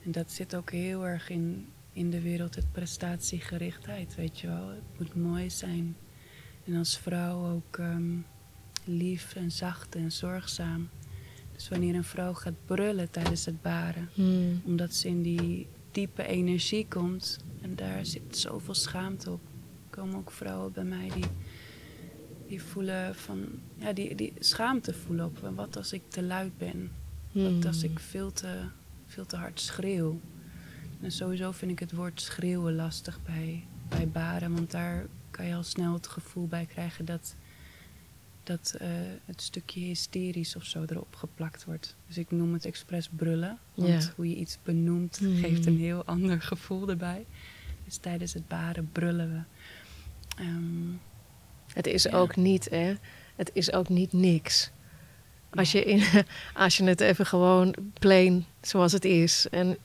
En 0.05 0.13
dat 0.13 0.31
zit 0.31 0.55
ook 0.55 0.71
heel 0.71 1.07
erg 1.07 1.29
in, 1.29 1.69
in 1.93 2.11
de 2.11 2.21
wereld, 2.21 2.55
het 2.55 2.73
prestatiegerichtheid, 2.73 4.15
weet 4.15 4.41
je 4.41 4.47
wel. 4.47 4.69
Het 4.69 4.99
moet 4.99 5.15
mooi 5.15 5.51
zijn. 5.51 5.97
En 6.65 6.77
als 6.77 6.99
vrouw 6.99 7.47
ook 7.47 7.79
ehm, 7.79 8.17
lief 8.85 9.35
en 9.35 9.51
zacht 9.51 9.95
en 9.95 10.13
zorgzaam. 10.13 10.89
Dus 11.63 11.71
wanneer 11.71 11.95
een 11.95 12.05
vrouw 12.05 12.33
gaat 12.35 12.65
brullen 12.67 13.11
tijdens 13.11 13.45
het 13.45 13.63
baren, 13.63 14.09
Mm. 14.15 14.61
omdat 14.65 14.95
ze 14.95 15.09
in 15.09 15.23
die 15.23 15.69
diepe 15.91 16.27
energie 16.27 16.87
komt, 16.89 17.39
en 17.61 17.77
daar 17.77 18.07
zit 18.07 18.37
zoveel 18.39 18.75
schaamte 18.75 19.31
op. 19.31 19.41
Er 19.91 19.97
komen 19.99 20.15
ook 20.17 20.31
vrouwen 20.31 20.73
bij 20.73 20.85
mij 20.85 21.11
die, 21.15 21.25
die 22.49 22.63
voelen 22.63 23.15
van, 23.15 23.45
ja, 23.77 23.93
die, 23.93 24.15
die 24.15 24.33
schaamte 24.39 24.95
voelen 24.95 25.25
op. 25.25 25.39
Wat 25.55 25.77
als 25.77 25.93
ik 25.93 26.03
te 26.09 26.23
luid 26.23 26.59
ben? 26.59 26.91
Wat 27.33 27.67
als 27.67 27.83
Mm. 27.85 27.91
ik 27.91 27.99
veel 27.99 28.33
te, 28.33 28.61
veel 29.07 29.27
te 29.27 29.37
hard 29.37 29.61
schreeuw? 29.61 30.21
En 31.01 31.13
sowieso 31.13 31.53
vind 31.53 31.71
ik 31.71 31.79
het 31.79 31.93
woord 31.93 32.21
schreeuwen 32.21 32.75
lastig 32.75 33.19
bij, 33.25 33.65
bij 33.89 34.09
baren, 34.09 34.55
want 34.55 34.71
daar 34.71 35.07
kan 35.31 35.47
je 35.47 35.55
al 35.55 35.63
snel 35.63 35.93
het 35.93 36.07
gevoel 36.07 36.47
bij 36.47 36.67
krijgen 36.67 37.05
dat, 37.05 37.35
dat 38.45 38.75
eh, 38.79 38.89
het 39.25 39.43
stukje 39.43 39.81
hysterisch 39.81 40.57
of 40.57 40.65
zo 40.65 40.85
erop 40.87 41.15
geplakt 41.15 41.65
wordt. 41.65 41.97
Dus 42.07 42.19
ik 42.19 42.31
noem 42.31 42.53
het 42.53 42.65
expres 42.65 43.09
brullen, 43.17 43.59
want 43.75 44.03
Ja. 44.05 44.13
hoe 44.17 44.29
je 44.29 44.37
iets 44.37 44.59
benoemt 44.63 45.21
Mm. 45.21 45.37
geeft 45.37 45.67
een 45.67 45.79
heel 45.79 46.05
ander 46.05 46.43
gevoel 46.43 46.89
erbij. 46.89 47.27
Dus 47.85 47.97
tijdens 47.97 48.33
het 48.35 48.49
baren 48.49 48.89
brullen 48.93 49.31
we. 49.33 49.41
Ehm, 50.43 50.91
Het 51.75 51.87
is 51.87 52.03
Ja. 52.03 52.11
ook 52.17 52.37
niet, 52.37 52.69
hè? 52.71 52.95
Het 53.37 53.51
is 53.55 53.73
ook 53.73 53.89
niet 53.89 54.13
niks. 54.13 54.71
Als 55.55 55.73
je, 55.73 55.85
in, 55.85 56.03
als 56.55 56.77
je 56.77 56.85
het 56.85 57.01
even 57.01 57.27
gewoon 57.27 57.75
plain 57.99 58.45
zoals 58.61 58.93
het 58.93 59.05
is. 59.05 59.47
En 59.51 59.77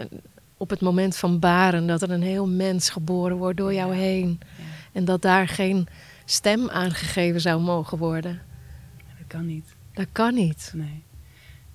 op 0.58 0.70
het 0.70 0.82
moment 0.82 1.16
van 1.16 1.40
baren, 1.40 1.88
dat 1.88 2.02
er 2.02 2.12
een 2.12 2.22
heel 2.22 2.48
mens 2.48 2.90
geboren 2.90 3.38
wordt 3.38 3.58
door 3.58 3.74
jou 3.74 3.92
Ja. 3.94 4.00
heen. 4.00 4.40
En 4.92 5.06
dat 5.06 5.22
daar 5.22 5.48
geen 5.48 5.88
stem 6.26 6.70
aangegeven 6.70 7.42
zou 7.42 7.62
mogen 7.62 7.98
worden. 7.98 8.42
Dat 9.28 9.38
kan 9.38 9.46
niet. 9.46 9.76
Dat 9.94 10.08
kan 10.12 10.34
niet. 10.34 10.72
Nee. 10.76 11.04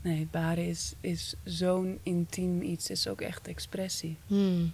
Nee, 0.03 0.29
baren 0.31 0.67
is, 0.69 0.95
is 1.01 1.35
zo'n 1.45 1.99
intiem 2.03 2.63
iets. 2.63 2.91
is 2.91 3.09
ook 3.09 3.21
echt 3.21 3.49
expressie. 3.49 4.17
Hmm. 4.27 4.73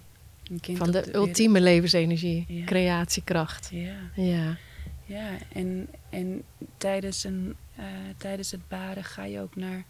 Van 0.61 0.91
de 0.91 1.15
ultieme 1.15 1.61
levensenergie, 1.61 2.45
Ja. 2.47 2.65
creatiekracht. 2.65 3.69
Ja, 3.71 3.95
Ja. 4.15 4.57
ja. 5.05 5.29
En, 5.53 5.87
en 6.09 6.43
tijdens, 6.77 7.23
een, 7.23 7.55
eh, 7.75 7.85
tijdens 8.17 8.51
het 8.51 8.67
baren 8.67 9.03
ga 9.03 9.23
je 9.23 9.39
ook 9.39 9.55
naar, 9.55 9.85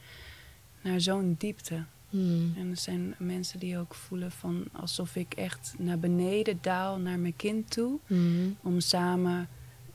naar 0.81 1.01
zo'n 1.01 1.35
diepte. 1.37 1.83
Hmm. 2.09 2.53
En 2.57 2.69
er 2.69 2.77
zijn 2.77 3.15
mensen 3.17 3.59
die 3.59 3.77
ook 3.77 3.95
voelen 3.95 4.31
van 4.31 4.65
alsof 4.71 5.15
ik 5.15 5.33
echt 5.33 5.73
naar 5.77 5.99
beneden 5.99 6.57
daal 6.61 6.97
naar 6.97 7.19
mijn 7.19 7.35
kind 7.35 7.71
toe. 7.71 7.99
Hmm. 8.07 8.57
Om 8.63 8.79
samen 8.79 9.47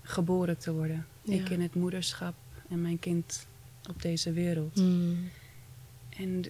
geboren 0.02 0.58
te 0.58 0.72
worden. 0.72 1.06
Ja. 1.22 1.34
Ik 1.34 1.48
in 1.48 1.60
het 1.60 1.74
moederschap 1.74 2.34
en 2.68 2.82
mijn 2.82 2.98
kind 2.98 3.46
op 3.88 4.02
deze 4.02 4.32
wereld. 4.32 4.74
Hmm. 4.74 5.28
En 6.16 6.44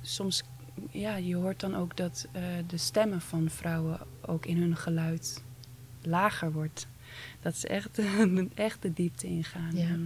soms, 0.00 0.42
ja, 0.90 1.16
je 1.16 1.34
hoort 1.34 1.60
dan 1.60 1.74
ook 1.74 1.96
dat 1.96 2.28
eh, 2.32 2.42
de 2.66 2.76
stemmen 2.76 3.20
van 3.20 3.50
vrouwen 3.50 4.00
ook 4.20 4.46
in 4.46 4.56
hun 4.58 4.76
geluid 4.76 5.42
lager 6.02 6.52
wordt. 6.52 6.86
Dat 7.40 7.56
ze 7.56 7.68
echt, 7.68 7.98
echt 8.54 8.82
de 8.82 8.92
diepte 8.92 9.26
ingaan. 9.26 9.76
Ja. 9.76 9.96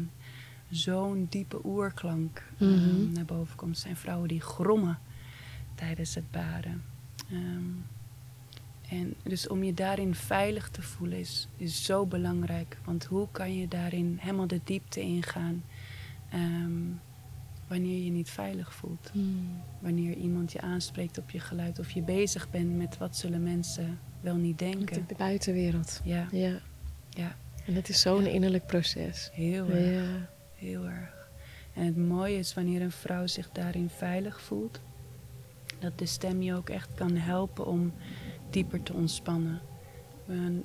Zo'n 0.70 1.26
diepe 1.30 1.60
oerklank 1.66 2.42
Mhm. 2.58 2.72
ehm, 2.72 3.12
naar 3.12 3.24
boven 3.24 3.56
komt. 3.56 3.74
Er 3.74 3.80
zijn 3.82 3.96
vrouwen 3.96 4.28
die 4.28 4.40
grommen 4.40 4.98
tijdens 5.74 6.14
het 6.14 6.30
baden. 6.30 6.82
Ehm, 7.30 7.62
en 8.90 9.14
dus 9.22 9.48
om 9.48 9.62
je 9.64 9.74
daarin 9.74 10.14
veilig 10.14 10.68
te 10.70 10.82
voelen 10.82 11.18
is, 11.18 11.48
is 11.56 11.84
zo 11.84 12.06
belangrijk. 12.06 12.78
Want 12.84 13.04
hoe 13.04 13.28
kan 13.32 13.56
je 13.56 13.68
daarin 13.68 14.16
helemaal 14.20 14.46
de 14.46 14.60
diepte 14.64 15.00
ingaan 15.00 15.64
ehm, 16.30 16.72
wanneer 17.68 17.92
je 17.96 18.04
je 18.04 18.10
niet 18.10 18.30
veilig 18.30 18.74
voelt? 18.74 19.10
Mm. 19.12 19.62
Wanneer 19.78 20.14
iemand 20.16 20.52
je 20.52 20.60
aanspreekt 20.60 21.18
op 21.18 21.30
je 21.30 21.40
geluid 21.40 21.78
of 21.78 21.90
je 21.90 22.02
bezig 22.02 22.50
bent 22.50 22.76
met 22.76 22.98
wat 22.98 23.16
zullen 23.16 23.42
mensen 23.42 23.98
wel 24.20 24.36
niet 24.36 24.60
Met 24.60 24.72
denken. 24.72 25.04
de 25.08 25.14
buitenwereld. 25.18 26.00
Ja, 26.04 26.28
Ja. 26.32 26.58
ja, 27.10 27.36
En 27.66 27.74
het 27.74 27.88
is 27.88 28.00
zo'n 28.00 28.24
Ja. 28.24 28.30
innerlijk 28.30 28.66
proces. 28.66 29.30
heel 29.32 29.68
erg. 29.68 29.94
Ja. 30.04 30.28
Heel 30.54 30.86
erg. 30.86 31.28
En 31.74 31.84
het 31.84 31.96
mooie 31.96 32.38
is 32.38 32.54
wanneer 32.54 32.82
een 32.82 32.90
vrouw 32.90 33.26
zich 33.26 33.50
daarin 33.52 33.88
veilig 33.88 34.40
voelt, 34.40 34.80
dat 35.78 35.98
de 35.98 36.06
stem 36.06 36.42
je 36.42 36.54
ook 36.54 36.68
echt 36.68 36.94
kan 36.94 37.14
helpen 37.16 37.66
om 37.66 37.92
dieper 38.50 38.82
te 38.82 38.92
ontspannen. 38.92 39.60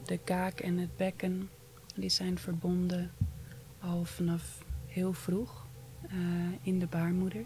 De 0.05 0.19
kaak 0.23 0.59
en 0.59 0.77
het 0.77 0.97
bekken, 0.97 1.49
die 1.95 2.09
zijn 2.09 2.37
verbonden 2.37 3.11
al 3.79 4.03
vanaf 4.03 4.63
heel 4.87 5.13
vroeg 5.13 5.67
eh, 6.01 6.17
in 6.61 6.79
de 6.79 6.87
baarmoeder. 6.87 7.45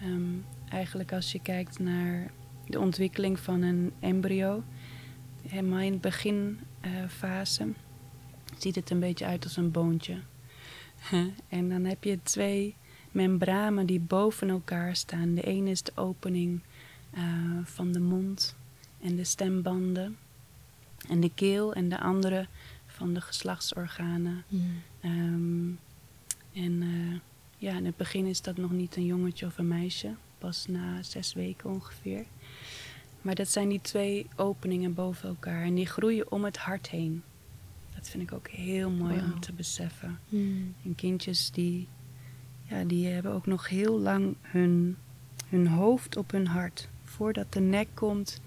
Ehm, 0.00 0.38
eigenlijk 0.68 1.12
als 1.12 1.32
je 1.32 1.40
kijkt 1.42 1.78
naar 1.78 2.30
de 2.66 2.80
ontwikkeling 2.80 3.38
van 3.38 3.62
een 3.62 3.92
embryo, 4.00 4.62
helemaal 5.48 5.80
in 5.80 5.92
het 5.92 6.00
beginfase, 6.00 7.68
ziet 8.58 8.74
het 8.74 8.90
een 8.90 9.00
beetje 9.00 9.26
uit 9.26 9.44
als 9.44 9.56
een 9.56 9.70
boontje. 9.70 10.16
En 11.48 11.68
dan 11.68 11.84
heb 11.84 12.04
je 12.04 12.22
twee 12.22 12.76
membranen 13.10 13.86
die 13.86 14.00
boven 14.00 14.50
elkaar 14.50 14.96
staan. 14.96 15.34
De 15.34 15.42
ene 15.42 15.70
is 15.70 15.82
de 15.82 15.92
opening 15.94 16.60
eh, 17.10 17.22
van 17.64 17.92
de 17.92 18.00
mond 18.00 18.56
en 19.04 19.16
de 19.16 19.24
stembanden 19.24 20.16
en 21.08 21.20
de 21.20 21.30
keel 21.34 21.74
en 21.74 21.88
de 21.88 22.00
andere 22.00 22.46
van 22.86 23.14
de 23.14 23.20
geslachtsorganen. 23.20 24.44
Mm. 24.48 24.82
Ehm, 25.00 25.68
en 26.64 26.82
eh, 26.82 27.20
ja, 27.58 27.76
in 27.76 27.84
het 27.84 27.96
begin 27.96 28.26
is 28.26 28.42
dat 28.42 28.56
nog 28.56 28.70
niet 28.70 28.96
een 28.96 29.06
jongetje 29.06 29.46
of 29.46 29.58
een 29.58 29.68
meisje, 29.68 30.14
pas 30.38 30.66
na 30.66 31.02
zes 31.02 31.32
weken 31.32 31.70
ongeveer. 31.70 32.24
Maar 33.22 33.34
dat 33.34 33.48
zijn 33.48 33.68
die 33.68 33.80
twee 33.80 34.26
openingen 34.36 34.94
boven 34.94 35.28
elkaar 35.28 35.62
en 35.62 35.74
die 35.74 35.86
groeien 35.86 36.32
om 36.32 36.44
het 36.44 36.56
hart 36.56 36.88
heen. 36.88 37.22
Dat 37.94 38.08
vind 38.08 38.22
ik 38.22 38.32
ook 38.32 38.48
heel 38.48 38.90
mooi 38.90 39.18
om 39.18 39.40
te 39.40 39.52
beseffen. 39.52 40.18
Mm. 40.28 40.74
En 40.84 40.94
kindjes 40.94 41.50
die, 41.50 41.88
ja, 42.62 42.84
die 42.84 43.06
hebben 43.06 43.32
ook 43.32 43.46
nog 43.46 43.68
heel 43.68 43.98
lang 43.98 44.36
hun, 44.40 44.96
hun 45.48 45.66
hoofd 45.66 46.16
op 46.16 46.30
hun 46.30 46.46
hart. 46.46 46.88
Voordat 47.04 47.52
de 47.52 47.60
nek 47.60 47.88
komt 47.94 48.40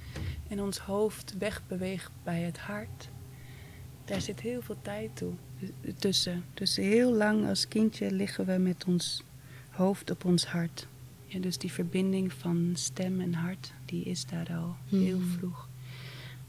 en 0.48 0.62
ons 0.62 0.78
hoofd 0.78 1.38
wegbeweegt 1.38 2.12
bij 2.24 2.42
het 2.42 2.58
hart. 2.58 3.10
Daar 4.06 4.22
zit 4.22 4.40
heel 4.40 4.62
veel 4.62 4.78
tijd 4.82 5.16
toe, 5.16 5.34
tussen. 5.98 6.44
Dus 6.54 6.76
heel 6.76 7.14
lang 7.14 7.48
als 7.48 7.68
kindje 7.68 8.12
liggen 8.12 8.46
we 8.46 8.58
met 8.58 8.86
ons 8.86 9.24
hoofd 9.70 10.12
op 10.12 10.26
ons 10.26 10.46
hart. 10.46 10.88
Ja, 11.26 11.40
dus 11.40 11.58
die 11.58 11.72
verbinding 11.72 12.34
van 12.34 12.72
stem 12.74 13.22
en 13.22 13.34
hart, 13.34 13.74
die 13.86 14.04
is 14.04 14.26
daar 14.26 14.48
al 14.56 14.76
heel 14.90 15.18
Hmm. 15.18 15.30
vroeg. 15.38 15.70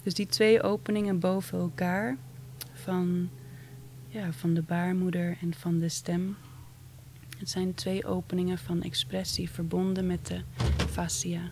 Dus 0.02 0.14
die 0.14 0.26
twee 0.26 0.62
openingen 0.62 1.18
boven 1.18 1.59
elkaar, 1.59 2.16
van, 2.72 3.28
ja, 4.09 4.33
van 4.33 4.54
de 4.54 4.62
baarmoeder 4.62 5.37
en 5.40 5.54
van 5.54 5.78
de 5.78 5.88
stem. 5.88 6.37
Het 7.38 7.50
zijn 7.50 7.74
twee 7.74 8.07
openingen 8.07 8.59
van 8.59 8.83
expressie 8.83 9.50
verbonden 9.50 10.07
met 10.07 10.26
de 10.26 10.40
fascia. 10.88 11.50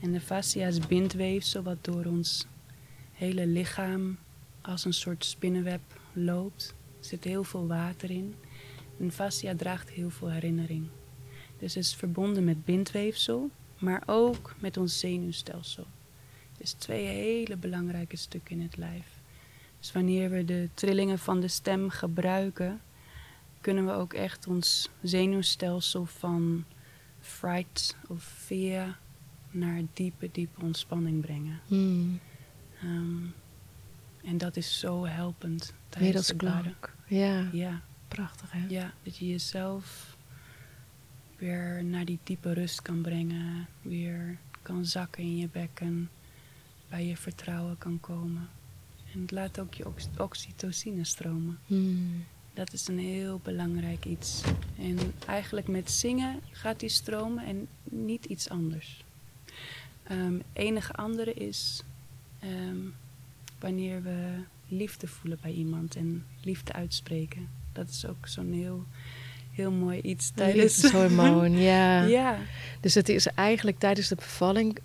En 0.00 0.12
de 0.12 0.20
fascia 0.20 0.66
is 0.66 0.86
bindweefsel 0.86 1.62
wat 1.62 1.84
door 1.84 2.04
ons 2.04 2.46
hele 3.12 3.46
lichaam 3.46 4.18
als 4.60 4.84
een 4.84 4.94
soort 4.94 5.24
spinnenweb 5.24 5.80
loopt. 6.12 6.74
Er 6.98 7.04
zit 7.04 7.24
heel 7.24 7.44
veel 7.44 7.66
water 7.66 8.10
in. 8.10 8.34
En 8.98 9.12
fascia 9.12 9.54
draagt 9.54 9.90
heel 9.90 10.10
veel 10.10 10.30
herinnering. 10.30 10.86
Dus 11.58 11.76
is 11.76 11.94
verbonden 11.94 12.44
met 12.44 12.64
bindweefsel, 12.64 13.50
maar 13.78 14.02
ook 14.06 14.54
met 14.58 14.76
ons 14.76 14.98
zenuwstelsel. 14.98 15.86
Dus 16.58 16.72
twee 16.72 17.06
hele 17.06 17.56
belangrijke 17.56 18.16
stukken 18.16 18.56
in 18.56 18.62
het 18.62 18.76
lijf. 18.76 19.06
Dus 19.78 19.92
wanneer 19.92 20.30
we 20.30 20.44
de 20.44 20.68
trillingen 20.74 21.18
van 21.18 21.40
de 21.40 21.48
stem 21.48 21.90
gebruiken, 21.90 22.80
kunnen 23.60 23.86
we 23.86 23.92
ook 23.92 24.12
echt 24.12 24.46
ons 24.46 24.88
zenuwstelsel 25.02 26.04
van 26.04 26.64
fright 27.20 27.96
of 28.08 28.22
fear 28.22 28.98
naar 29.50 29.82
diepe, 29.94 30.28
diepe 30.32 30.60
ontspanning 30.60 31.20
brengen. 31.20 31.60
Mm. 31.68 32.20
Ehm, 32.82 33.16
en 34.24 34.38
dat 34.38 34.56
is 34.56 34.78
zo 34.78 35.06
helpend 35.06 35.74
tijdens. 35.88 36.12
Wereldsklank. 36.32 36.94
Ja, 37.06 37.48
Ja, 37.52 37.80
prachtig 38.08 38.52
hè? 38.52 38.66
ja, 38.68 38.92
dat 39.02 39.16
je 39.16 39.26
jezelf 39.28 40.16
weer 41.38 41.84
naar 41.84 42.04
die 42.04 42.18
diepe 42.22 42.52
rust 42.52 42.82
kan 42.82 43.00
brengen. 43.00 43.66
Weer 43.82 44.38
kan 44.62 44.84
zakken 44.86 45.22
in 45.22 45.36
je 45.36 45.48
bekken. 45.52 46.10
Bij 46.88 47.06
je 47.06 47.16
vertrouwen 47.16 47.78
kan 47.78 48.00
komen. 48.00 48.48
En 49.14 49.20
het 49.20 49.30
laat 49.30 49.58
ook 49.58 49.74
je 49.74 49.86
ox- 49.86 50.08
oxytocine 50.18 51.04
stromen. 51.04 51.58
Mm. 51.66 52.24
Dat 52.54 52.72
is 52.72 52.88
een 52.88 52.98
heel 52.98 53.40
belangrijk 53.42 54.04
iets. 54.04 54.42
En 54.78 54.98
eigenlijk 55.26 55.68
met 55.68 55.90
zingen 55.90 56.40
gaat 56.50 56.80
die 56.80 56.88
stromen 56.88 57.44
en 57.44 57.68
niet 57.84 58.24
iets 58.24 58.48
anders. 58.48 59.04
Ehm 60.10 60.34
enige 60.52 60.92
andere 60.92 61.34
is 61.34 61.82
ehm, 62.40 62.76
wanneer 63.58 64.02
we 64.02 64.34
liefde 64.68 65.06
voelen 65.06 65.38
bij 65.42 65.52
iemand 65.52 65.96
en 65.96 66.24
liefde 66.42 66.72
uitspreken. 66.72 67.48
Dat 67.72 67.88
is 67.88 68.06
ook 68.06 68.26
zo'n 68.26 68.52
heel, 68.52 68.84
heel 69.52 69.70
mooi 69.70 70.00
iets 70.00 70.30
tijdens... 70.34 70.82
Liefdeshormoon, 70.82 71.52
ja. 71.72 72.02
ja, 72.02 72.38
Dus 72.80 72.94
het 72.94 73.08
is 73.08 73.26
eigenlijk 73.26 73.78
tijdens 73.78 74.08
de 74.08 74.14
bevalling 74.14 74.78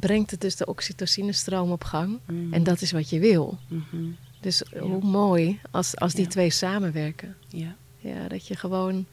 brengt 0.00 0.30
het 0.30 0.40
dus 0.40 0.56
de 0.56 0.66
oxytocinestroom 0.66 1.70
op 1.70 1.84
gang. 1.84 2.18
Mhm. 2.26 2.52
En 2.52 2.64
dat 2.64 2.80
is 2.80 2.92
wat 2.92 3.10
je 3.10 3.18
wil. 3.18 3.58
Mhm. 3.68 4.04
Dus 4.40 4.62
Ja. 4.72 4.80
hoe 4.80 5.02
mooi 5.04 5.60
als, 5.70 5.96
als 5.96 6.12
die 6.14 6.24
Ja. 6.24 6.30
twee 6.30 6.50
samenwerken. 6.50 7.36
Ja, 7.48 7.76
Ja, 7.98 8.28
dat 8.28 8.46
je 8.46 8.56
gewoon 8.56 9.06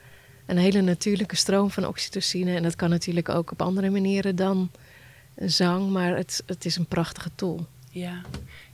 een 0.45 0.57
hele 0.57 0.81
natuurlijke 0.81 1.35
stroom 1.35 1.69
van 1.71 1.87
oxytocine. 1.87 2.55
En 2.55 2.63
dat 2.63 2.75
kan 2.75 2.89
natuurlijk 2.89 3.29
ook 3.29 3.51
op 3.51 3.61
andere 3.61 3.89
manieren 3.89 4.35
dan 4.35 4.71
zang. 5.35 5.89
Maar 5.91 6.15
het, 6.15 6.43
het 6.45 6.65
is 6.65 6.75
een 6.75 6.85
prachtige 6.85 7.29
tool. 7.35 7.67
ja. 7.89 8.21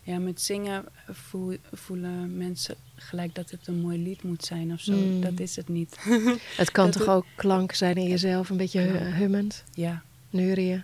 ja, 0.03 0.19
met 0.19 0.41
zingen 0.41 0.85
voel- 1.11 1.57
voelen 1.73 2.37
mensen 2.37 2.75
gelijk 2.95 3.35
dat 3.35 3.49
het 3.51 3.67
een 3.67 3.79
mooi 3.81 3.97
lied 4.03 4.23
moet 4.23 4.45
zijn 4.45 4.71
of 4.73 4.79
zo. 4.79 4.93
Mm. 4.93 5.21
Dat 5.21 5.39
is 5.39 5.55
het 5.55 5.67
niet. 5.67 5.97
Het 6.57 6.71
kan 6.71 6.85
Dat 6.85 6.93
toch 6.93 7.07
ook 7.07 7.25
klank 7.35 7.71
zijn 7.73 7.95
in 7.95 8.07
jezelf. 8.07 8.49
Een 8.49 8.57
beetje 8.57 8.81
hummend, 8.91 9.63
ja. 9.73 10.01
neurien. 10.29 10.83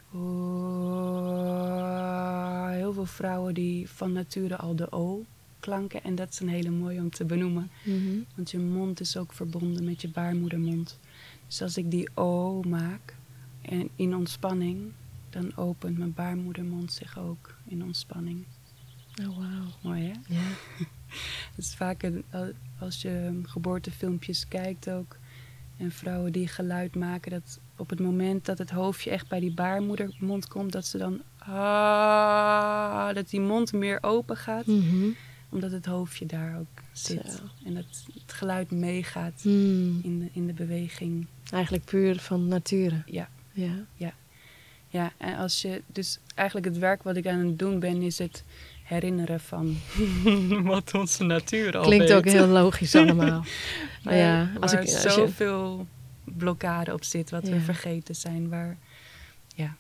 Oh, 1.46 2.70
heel 2.70 2.94
veel 2.94 3.06
vrouwen 3.06 3.54
die 3.54 3.90
van 3.90 4.12
nature 4.12 4.56
al 4.56 4.76
de 4.76 4.92
O 4.92 5.24
klanken. 5.60 6.04
En 6.04 6.16
dat 6.16 6.30
is 6.32 6.40
een 6.40 6.50
hele 6.50 6.70
mooie 6.70 7.00
om 7.00 7.10
te 7.10 7.26
benoemen. 7.26 7.70
Mhm. 7.84 8.18
Want 8.36 8.52
je 8.52 8.60
mond 8.60 9.00
is 9.00 9.18
ook 9.18 9.34
verbonden 9.34 9.84
met 9.84 10.02
je 10.02 10.08
baarmoedermond. 10.10 11.00
Dus 11.48 11.62
als 11.62 11.78
ik 11.78 11.92
die 11.92 12.10
O 12.14 12.62
maak 12.62 13.16
en 13.62 13.90
in 13.96 14.16
ontspanning, 14.16 14.92
dan 15.42 15.56
opent 15.58 15.98
mijn 15.98 16.14
baarmoedermond 16.14 16.94
zich 16.94 17.20
ook 17.20 17.56
in 17.66 17.84
ontspanning. 17.84 18.46
Oh, 19.28 19.38
wauw. 19.38 19.66
Mooi 19.82 20.04
hè? 20.04 20.36
Ja. 20.36 20.42
Het 21.56 21.66
is 21.66 21.76
vaak 21.76 22.04
een- 22.04 22.26
als 22.80 23.02
je 23.02 23.40
geboortefilmpjes 23.44 24.48
kijkt 24.48 24.90
ook. 24.90 25.18
En 25.78 25.92
vrouwen 25.92 26.32
die 26.32 26.48
geluid 26.48 26.96
maken, 26.96 27.32
dat 27.32 27.60
op 27.78 27.90
het 27.90 28.00
moment 28.00 28.46
dat 28.46 28.58
het 28.58 28.70
hoofdje 28.70 29.10
echt 29.12 29.28
bij 29.28 29.40
die 29.40 29.54
baarmoedermond 29.54 30.48
komt, 30.48 30.72
dat 30.72 30.86
ze 30.86 30.98
dan. 30.98 31.22
Ah, 31.38 33.14
dat 33.14 33.30
die 33.30 33.40
mond 33.40 33.74
meer 33.74 33.98
open 34.04 34.38
gaat, 34.38 34.66
Mhm. 34.66 35.08
omdat 35.50 35.72
het 35.72 35.86
hoofdje 35.86 36.26
daar 36.26 36.60
ook 36.60 36.82
zit. 36.92 37.32
Zo. 37.32 37.66
En 37.66 37.74
dat 37.74 37.86
het 38.14 38.34
geluid 38.34 38.72
meegaat 38.72 39.44
Mm. 39.44 40.00
in 40.04 40.20
de, 40.20 40.30
in 40.34 40.48
de 40.48 40.54
beweging. 40.54 41.28
Eigenlijk 41.52 41.86
puur 41.86 42.20
van 42.20 42.48
nature. 42.48 43.04
Ja. 43.06 43.30
Ja. 43.52 43.86
Ja, 43.96 44.14
en 45.18 45.38
als 45.38 45.62
je. 45.62 45.82
Dus 45.88 46.20
eigenlijk 46.36 46.68
het 46.68 46.78
werk 46.78 47.04
wat 47.04 47.16
ik 47.16 47.28
aan 47.28 47.40
het 47.46 47.60
doen 47.60 47.80
ben, 47.80 48.02
is 48.02 48.18
het 48.18 48.44
herinneren 48.84 49.40
van 49.40 49.78
wat 50.74 50.94
onze 50.94 51.24
natuur 51.24 51.78
al 51.78 51.84
Klinkt 51.84 52.14
ook 52.14 52.26
heel 52.26 52.48
logisch 52.48 52.96
allemaal. 53.02 53.44
Maar 54.04 54.16
ja, 54.16 54.50
als 54.60 54.72
waar 54.74 54.82
ik, 54.84 54.90
als 54.94 55.04
je, 55.04 55.10
zoveel 55.10 55.88
blokkade 56.24 56.94
op 56.94 57.04
zit, 57.04 57.30
wat 57.30 57.44
we 57.44 57.56
Ja. 57.56 57.62
vergeten 57.62 58.16
zijn. 58.16 58.50
Waar, 58.50 58.78
ja. 59.56 59.76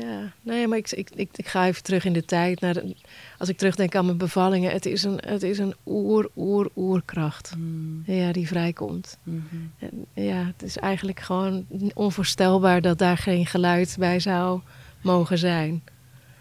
Ja, 0.00 0.32
nee, 0.42 0.68
maar 0.68 0.78
ik, 0.78 0.90
ik, 0.90 1.10
ik, 1.14 1.28
ik 1.36 1.46
ga 1.46 1.66
even 1.66 1.82
terug 1.82 2.04
in 2.04 2.12
de 2.12 2.24
tijd. 2.24 2.60
Naar 2.60 2.74
de- 2.74 2.96
als 3.38 3.48
ik 3.48 3.56
terugdenk 3.56 3.94
aan 3.94 4.04
mijn 4.04 4.16
bevallingen, 4.18 4.72
het 4.72 4.86
is 4.86 5.02
een, 5.02 5.18
het 5.26 5.42
is 5.42 5.58
een 5.58 5.74
oer, 5.86 6.30
oer, 6.36 6.70
oerkracht. 6.76 7.56
Mm, 7.56 8.02
Ja, 8.06 8.32
die 8.32 8.46
vrijkomt. 8.46 9.18
mhm. 9.22 9.42
En 9.78 10.06
ja, 10.24 10.44
het 10.46 10.62
is 10.62 10.76
eigenlijk 10.76 11.20
gewoon 11.20 11.66
onvoorstelbaar 11.94 12.80
dat 12.80 12.98
daar 12.98 13.18
geen 13.18 13.46
geluid 13.46 13.96
bij 13.98 14.20
zou 14.20 14.60
mogen 15.00 15.38
zijn. 15.38 15.82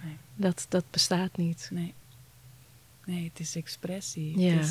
Nee. 0.03 0.15
Dat, 0.35 0.65
dat 0.69 0.83
bestaat 0.89 1.37
niet. 1.37 1.69
Nee. 1.71 1.93
Nee, 3.05 3.23
het 3.31 3.39
is 3.39 3.55
expressie. 3.55 4.39
Ja. 4.39 4.51
Het, 4.53 4.61
is, 4.63 4.69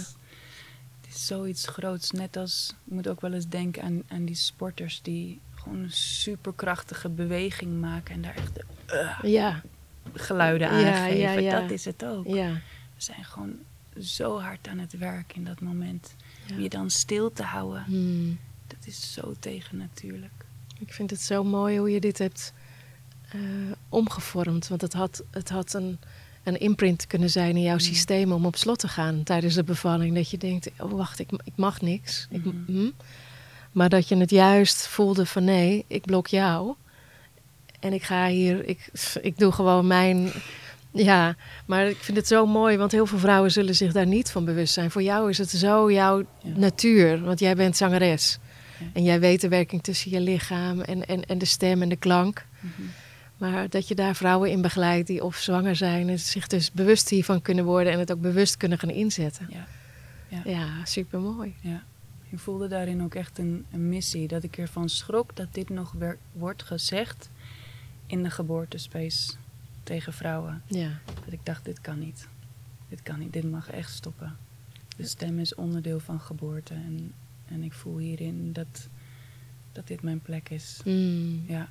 het 1.00 1.14
is 1.14 1.26
zoiets 1.26 1.66
groots. 1.66 2.10
Net 2.10 2.36
als, 2.36 2.74
ik 2.86 2.92
moet 2.92 3.08
ook 3.08 3.20
wel 3.20 3.32
eens 3.32 3.48
denken 3.48 3.82
aan, 3.82 4.02
aan 4.08 4.24
die 4.24 4.34
sporters 4.34 5.00
die 5.02 5.40
gewoon 5.62 5.78
een 5.78 5.92
superkrachtige 5.92 7.08
beweging 7.08 7.80
maken 7.80 8.14
en 8.14 8.22
daar 8.22 8.34
echt 8.34 8.54
de, 8.54 8.64
uh, 9.22 9.30
Ja, 9.30 9.62
geluiden 10.12 10.80
Ja, 10.80 10.94
aangeven. 11.02 11.42
ja. 11.42 11.60
Dat 11.60 11.70
is 11.70 11.84
het 11.84 12.04
ook. 12.04 12.26
ja. 12.26 12.52
We 12.94 13.02
zijn 13.08 13.24
gewoon 13.24 13.52
zo 14.00 14.40
hard 14.40 14.68
aan 14.68 14.78
het 14.78 14.98
werk 14.98 15.32
in 15.36 15.44
dat 15.44 15.60
moment. 15.60 16.14
Om 16.50 16.60
je 16.60 16.68
dan 16.68 16.90
stil 16.90 17.32
te 17.32 17.42
houden, 17.42 17.82
Hmm. 17.84 18.38
dat 18.66 18.78
is 18.86 19.12
zo 19.12 19.34
tegennatuurlijk. 19.38 20.32
Ik 20.78 20.92
vind 20.92 21.10
het 21.10 21.20
zo 21.20 21.44
mooi 21.44 21.78
hoe 21.78 21.90
je 21.90 22.00
dit 22.00 22.18
hebt 22.18 22.52
eh, 23.28 23.40
omgevormd. 23.88 24.68
Want 24.68 24.80
het 24.80 24.92
had, 24.92 25.22
het 25.30 25.48
had 25.48 25.72
een, 25.74 25.98
een 26.42 26.60
imprint 26.60 27.06
kunnen 27.06 27.30
zijn 27.30 27.56
in 27.56 27.62
jouw 27.62 27.72
Mm. 27.74 27.80
systeem 27.80 28.32
om 28.32 28.46
op 28.46 28.56
slot 28.56 28.78
te 28.78 28.88
gaan 28.88 29.22
tijdens 29.22 29.54
de 29.54 29.64
bevalling. 29.64 30.14
Dat 30.14 30.30
je 30.30 30.38
denkt, 30.38 30.70
oh 30.78 30.92
wacht, 30.92 31.18
ik, 31.18 31.30
ik 31.44 31.52
mag 31.56 31.80
niks. 31.80 32.26
Ik, 32.30 32.44
Mhm. 32.44 32.88
Maar 33.72 33.88
dat 33.88 34.08
je 34.08 34.16
het 34.16 34.30
juist 34.30 34.86
voelde 34.86 35.26
van 35.26 35.44
nee, 35.44 35.84
ik 35.86 36.04
blok 36.04 36.26
jou. 36.26 36.74
En 37.80 37.92
ik 37.92 38.02
ga 38.02 38.26
hier, 38.28 38.68
ik, 38.68 38.88
ik 39.22 39.38
doe 39.38 39.52
gewoon 39.52 39.86
mijn. 39.86 40.32
Ja, 40.90 41.36
maar 41.66 41.86
ik 41.88 41.96
vind 41.96 42.16
het 42.16 42.26
zo 42.26 42.46
mooi, 42.46 42.76
want 42.76 42.92
heel 42.92 43.06
veel 43.06 43.18
vrouwen 43.18 43.50
zullen 43.52 43.74
zich 43.74 43.92
daar 43.92 44.06
niet 44.06 44.30
van 44.30 44.44
bewust 44.44 44.72
zijn. 44.74 44.90
Voor 44.90 45.02
jou 45.02 45.30
is 45.30 45.38
het 45.38 45.50
zo 45.50 45.92
jouw 45.92 46.18
Ja. 46.18 46.50
natuur, 46.56 47.20
want 47.24 47.38
jij 47.38 47.54
bent 47.56 47.76
zangeres. 47.76 48.38
Ja. 48.78 48.86
En 48.92 49.02
jij 49.02 49.20
weet 49.20 49.40
de 49.40 49.48
werking 49.48 49.82
tussen 49.82 50.10
je 50.10 50.20
lichaam 50.20 50.80
en, 50.80 51.06
en, 51.06 51.24
en 51.24 51.38
de 51.38 51.44
stem 51.44 51.82
en 51.82 51.88
de 51.88 51.96
klank. 51.96 52.46
Mhm. 52.60 52.82
Maar 53.36 53.68
dat 53.68 53.88
je 53.88 53.94
daar 53.94 54.14
vrouwen 54.14 54.50
in 54.50 54.62
begeleidt 54.62 55.06
die 55.06 55.24
of 55.24 55.36
zwanger 55.36 55.76
zijn 55.76 56.08
en 56.08 56.18
zich 56.18 56.46
dus 56.46 56.72
bewust 56.72 57.08
hiervan 57.08 57.42
kunnen 57.42 57.64
worden 57.64 57.92
en 57.92 57.98
het 57.98 58.12
ook 58.12 58.20
bewust 58.20 58.56
kunnen 58.56 58.78
gaan 58.78 58.90
inzetten. 58.90 59.46
Ja. 59.50 59.66
Ja. 60.28 60.40
Ja, 60.44 60.66
super 60.84 61.20
mooi. 61.20 61.54
Ja, 61.60 61.82
ik 62.32 62.38
voelde 62.38 62.68
daarin 62.68 63.02
ook 63.02 63.14
echt 63.14 63.38
een, 63.38 63.66
een 63.70 63.88
missie. 63.88 64.28
Dat 64.28 64.42
ik 64.42 64.58
ervan 64.58 64.88
schrok 64.88 65.36
dat 65.36 65.54
dit 65.54 65.68
nog 65.68 65.94
wordt 66.32 66.62
gezegd 66.62 67.30
in 68.06 68.22
de 68.22 68.30
geboortespace 68.30 69.32
tegen 69.82 70.12
vrouwen. 70.12 70.62
Ja. 70.66 71.00
Dat 71.24 71.32
ik 71.32 71.40
dacht, 71.42 71.64
dit 71.64 71.80
kan 71.80 71.98
niet. 71.98 72.28
Dit 72.88 73.02
kan 73.02 73.18
niet, 73.18 73.32
dit 73.32 73.50
mag 73.50 73.70
echt 73.70 73.90
stoppen. 73.90 74.36
De 74.96 75.06
stem 75.06 75.38
is 75.38 75.54
onderdeel 75.54 76.00
van 76.00 76.20
geboorte. 76.20 76.74
En, 76.74 77.12
en 77.46 77.62
ik 77.62 77.72
voel 77.72 77.98
hierin 77.98 78.52
dat, 78.52 78.88
dat 79.72 79.86
dit 79.86 80.02
mijn 80.02 80.20
plek 80.20 80.48
is. 80.48 80.80
Mm. 80.84 81.44
Ja. 81.46 81.68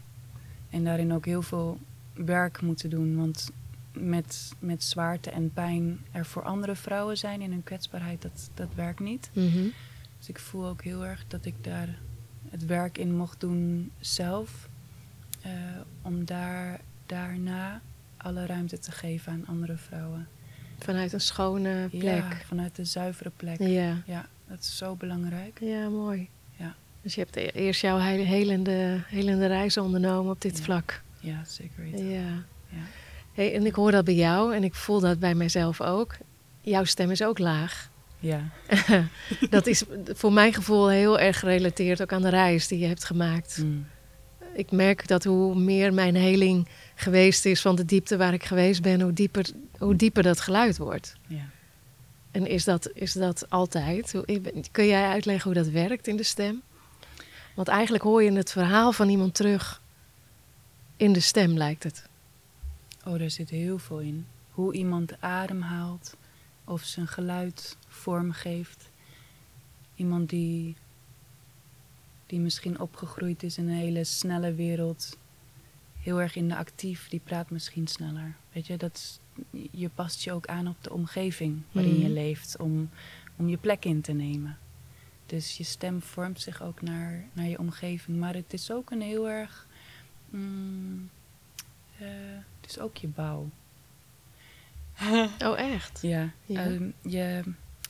En 0.70 0.84
daarin 0.84 1.14
ook 1.14 1.26
heel 1.26 1.42
veel 1.42 1.80
werk 2.14 2.62
moeten 2.62 2.90
doen. 2.90 3.16
Want 3.16 3.52
met, 3.94 4.52
met 4.60 4.84
zwaarte 4.84 5.30
en 5.30 5.54
pijn 5.54 6.00
er 6.12 6.26
voor 6.26 6.44
andere 6.44 6.76
vrouwen 6.76 7.18
zijn 7.18 7.42
in 7.42 7.52
hun 7.52 7.64
kwetsbaarheid, 7.64 8.22
dat, 8.22 8.50
dat 8.54 8.70
werkt 8.76 9.00
niet. 9.00 9.30
Mhm. 9.34 9.68
Dus 10.22 10.30
ik 10.30 10.40
voel 10.40 10.66
ook 10.68 10.84
heel 10.84 11.06
erg 11.06 11.24
dat 11.28 11.46
ik 11.46 11.64
daar 11.64 12.00
het 12.50 12.66
werk 12.66 12.98
in 12.98 13.16
mocht 13.18 13.40
doen 13.40 13.92
zelf. 14.00 14.70
eh, 15.42 15.52
om 16.02 16.26
daar, 16.26 16.80
daarna 17.06 17.82
alle 18.18 18.46
ruimte 18.46 18.80
te 18.80 18.92
geven 18.92 19.32
aan 19.32 19.46
andere 19.48 19.78
vrouwen. 19.78 20.28
Vanuit 20.80 21.14
een 21.14 21.22
schone 21.22 21.88
Ja, 21.92 22.00
plek. 22.00 22.44
vanuit 22.46 22.76
de 22.76 22.86
zuivere 22.86 23.32
plek. 23.36 23.60
Ja. 23.60 23.96
Ja, 24.06 24.26
dat 24.48 24.60
is 24.60 24.78
zo 24.78 24.96
belangrijk. 24.96 25.60
Ja, 25.60 25.90
mooi. 25.90 26.30
Ja. 26.56 26.76
Dus 27.02 27.16
je 27.16 27.22
hebt 27.22 27.36
e- 27.36 27.42
eerst 27.42 27.82
jouw 27.82 27.98
he- 27.98 28.12
helende, 28.24 29.02
helende 29.08 29.46
reis 29.48 29.78
ondernomen 29.78 30.32
op 30.32 30.42
dit 30.42 30.58
Ja. 30.58 30.64
vlak. 30.64 31.02
Ja, 31.20 31.44
zeker 31.44 31.82
weten. 31.84 32.10
Ja. 32.10 32.44
Ja. 32.70 32.82
Hey, 33.34 33.56
en 33.56 33.66
ik 33.66 33.76
hoor 33.76 33.92
dat 33.92 34.06
bij 34.06 34.16
jou 34.16 34.56
en 34.56 34.64
ik 34.64 34.74
voel 34.76 35.00
dat 35.00 35.20
bij 35.20 35.36
mijzelf 35.36 35.82
ook. 35.82 36.16
Jouw 36.62 36.84
stem 36.84 37.12
is 37.12 37.24
ook 37.24 37.40
laag. 37.40 37.90
Ja, 38.22 38.50
dat 39.50 39.68
is 39.68 39.84
voor 40.06 40.34
mijn 40.34 40.54
gevoel 40.54 40.90
heel 40.90 41.20
erg 41.20 41.40
gerelateerd 41.40 42.02
ook 42.02 42.14
aan 42.14 42.22
de 42.22 42.30
reis 42.30 42.68
die 42.68 42.80
je 42.80 42.86
hebt 42.86 43.04
gemaakt. 43.04 43.58
Mm. 43.58 43.88
Ik 44.54 44.72
merk 44.72 45.08
dat 45.08 45.24
hoe 45.24 45.56
meer 45.56 45.94
mijn 45.94 46.16
heling 46.16 46.68
geweest 46.96 47.46
is 47.46 47.62
van 47.62 47.76
de 47.76 47.86
diepte 47.86 48.18
waar 48.18 48.34
ik 48.34 48.44
geweest 48.44 48.82
ben, 48.82 49.02
hoe 49.02 49.14
dieper, 49.14 49.46
hoe 49.78 49.96
dieper 49.96 50.24
dat 50.24 50.40
geluid 50.40 50.78
wordt. 50.78 51.16
ja. 51.28 51.50
En 52.32 52.48
is 52.48 52.64
dat, 52.64 52.90
is 52.94 53.14
dat 53.14 53.50
altijd? 53.50 54.22
Kun 54.72 54.86
jij 54.86 55.08
uitleggen 55.08 55.52
hoe 55.52 55.64
dat 55.64 55.72
werkt 55.72 56.08
in 56.08 56.16
de 56.16 56.24
stem? 56.24 56.62
Want 57.56 57.68
eigenlijk 57.68 58.04
hoor 58.04 58.24
je 58.24 58.32
het 58.32 58.52
verhaal 58.52 58.92
van 58.92 59.10
iemand 59.10 59.36
terug 59.36 59.82
in 60.98 61.14
de 61.14 61.20
stem, 61.20 61.58
lijkt 61.58 61.84
het. 61.84 62.10
Oh, 63.06 63.20
daar 63.20 63.30
zit 63.30 63.50
heel 63.50 63.78
veel 63.78 64.00
in. 64.00 64.26
Hoe 64.52 64.74
iemand 64.74 65.22
ademhaalt 65.22 66.16
of 66.72 66.84
zijn 66.84 67.08
geluid 67.08 67.78
vormgeeft. 67.88 68.90
Iemand 69.96 70.30
die, 70.30 70.76
die 72.26 72.40
misschien 72.40 72.80
opgegroeid 72.80 73.44
is 73.44 73.58
in 73.58 73.68
een 73.70 73.76
hele 73.76 74.04
snelle 74.04 74.54
wereld, 74.54 75.18
heel 76.00 76.22
erg 76.22 76.36
in 76.36 76.48
de 76.48 76.56
actief, 76.56 77.10
die 77.10 77.20
praat 77.24 77.50
misschien 77.50 77.88
sneller. 77.88 78.36
Weet 78.52 78.68
je, 78.68 78.78
dat 78.78 78.96
is- 78.96 79.20
je 79.72 79.90
past 79.90 80.24
je 80.24 80.32
ook 80.32 80.48
aan 80.48 80.68
op 80.68 80.84
de 80.84 80.94
omgeving 80.94 81.62
waarin 81.72 81.98
je 82.00 82.04
Mhm. 82.06 82.14
leeft 82.14 82.58
om, 82.58 82.90
om 83.36 83.50
je 83.50 83.58
plek 83.58 83.86
in 83.86 84.02
te 84.02 84.12
nemen. 84.12 84.58
Dus 85.26 85.58
je 85.58 85.64
stem 85.64 86.02
vormt 86.02 86.42
zich 86.42 86.62
ook 86.62 86.82
naar, 86.82 87.24
naar 87.34 87.46
je 87.48 87.60
omgeving. 87.60 88.20
Maar 88.20 88.34
het 88.34 88.54
is 88.54 88.72
ook 88.72 88.92
een 88.92 89.02
heel 89.02 89.30
erg. 89.30 89.68
mm, 90.30 91.10
eh, 91.98 92.08
het 92.62 92.70
is 92.70 92.80
ook 92.80 92.98
je 92.98 93.08
bouw. 93.08 93.50
Oh, 95.48 95.60
echt? 95.60 96.00
Ja. 96.02 96.30
Ja. 96.46 96.66
ehm, 96.66 96.90
je, 97.02 97.44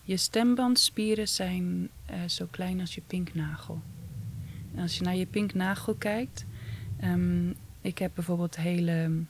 je 0.03 0.17
stembandspieren 0.17 1.27
zijn 1.27 1.89
eh, 2.05 2.17
zo 2.27 2.47
klein 2.51 2.79
als 2.79 2.95
je 2.95 3.01
pinknagel. 3.07 3.81
En 4.75 4.81
als 4.81 4.97
je 4.97 5.03
naar 5.03 5.15
je 5.15 5.25
pinknagel 5.25 5.93
kijkt. 5.95 6.45
ehm, 6.99 7.49
ik 7.81 7.97
heb 7.97 8.11
bijvoorbeeld 8.15 8.55
hele 8.55 9.23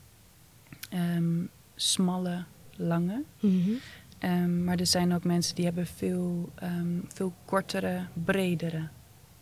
ehm, 0.89 1.44
smalle, 1.76 2.44
lange. 2.76 3.24
Mhm. 3.39 3.72
Maar 4.63 4.80
er 4.80 4.86
zijn 4.86 5.13
ook 5.13 5.24
mensen 5.24 5.56
die 5.56 5.65
hebben 5.65 5.88
veel, 5.88 6.52
veel 7.08 7.34
kortere, 7.46 8.06
bredere 8.24 8.88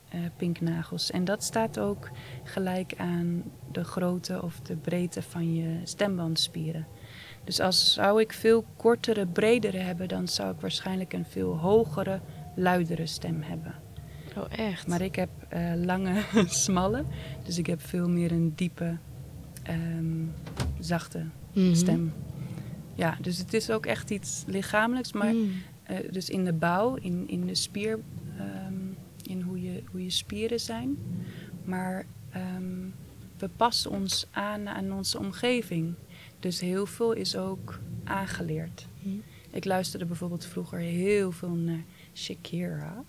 eh, 0.09 0.19
pinknagels. 0.37 1.11
En 1.11 1.25
dat 1.25 1.43
staat 1.43 1.79
ook 1.79 2.09
gelijk 2.43 2.93
aan 2.97 3.43
de 3.71 3.83
grootte 3.83 4.41
of 4.41 4.59
de 4.59 4.75
breedte 4.75 5.21
van 5.21 5.53
je 5.53 5.79
stembandspieren. 5.83 6.87
Dus 7.49 7.59
als 7.59 7.93
zou 7.93 8.21
ik 8.21 8.33
veel 8.33 8.65
kortere, 8.77 9.25
bredere 9.25 9.77
hebben, 9.77 10.07
dan 10.07 10.27
zou 10.27 10.53
ik 10.53 10.61
waarschijnlijk 10.61 11.13
een 11.13 11.25
veel 11.25 11.57
hogere, 11.57 12.19
luidere 12.55 13.05
stem 13.05 13.41
hebben. 13.41 13.73
Oh, 14.37 14.43
echt? 14.59 14.87
Maar 14.87 15.01
ik 15.01 15.15
heb 15.15 15.29
eh, 15.47 15.71
lange, 15.75 16.21
smalle, 16.65 17.03
dus 17.45 17.57
ik 17.57 17.65
heb 17.65 17.81
veel 17.81 18.09
meer 18.09 18.31
een 18.31 18.53
diepe, 18.55 18.97
ehm, 19.63 20.23
zachte 20.79 21.25
Mhm. 21.53 21.73
stem. 21.75 22.13
Ja, 22.95 23.17
dus 23.21 23.37
het 23.37 23.53
is 23.53 23.69
ook 23.71 23.85
echt 23.85 24.09
iets 24.09 24.43
lichamelijks, 24.47 25.13
maar 25.13 25.33
Mm. 25.33 25.51
eh, 25.83 25.97
dus 26.11 26.29
in 26.29 26.45
de 26.45 26.53
bouw, 26.53 26.95
in, 26.95 27.23
in 27.27 27.45
de 27.45 27.55
spier, 27.55 27.99
ehm, 28.37 28.73
in 29.23 29.41
hoe 29.41 29.61
je, 29.61 29.83
hoe 29.91 30.03
je 30.03 30.09
spieren 30.09 30.59
zijn. 30.59 30.97
Maar 31.63 32.05
ehm, 32.31 32.87
we 33.37 33.49
passen 33.55 33.91
ons 33.91 34.27
aan 34.31 34.67
aan 34.67 34.93
onze 34.93 35.19
omgeving. 35.19 35.93
Dus 36.39 36.59
heel 36.59 36.85
veel 36.85 37.11
is 37.11 37.35
ook 37.35 37.79
aangeleerd. 38.03 38.85
Hm. 39.01 39.09
Ik 39.51 39.65
luisterde 39.65 40.05
bijvoorbeeld 40.05 40.45
vroeger 40.45 40.79
heel 40.79 41.31
veel 41.31 41.49
naar 41.49 41.83
Shakira. 42.15 43.03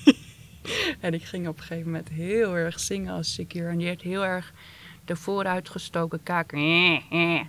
en 1.00 1.14
ik 1.14 1.22
ging 1.22 1.48
op 1.48 1.56
een 1.56 1.62
gegeven 1.62 1.90
moment 1.90 2.08
heel 2.08 2.56
erg 2.56 2.80
zingen 2.80 3.14
als 3.14 3.32
Shakira. 3.32 3.70
En 3.70 3.78
die 3.78 3.88
had 3.88 4.00
heel 4.00 4.24
erg 4.24 4.52
de 5.04 5.16
vooruitgestoken 5.16 6.22
kaak. 6.22 6.52
En 6.52 7.48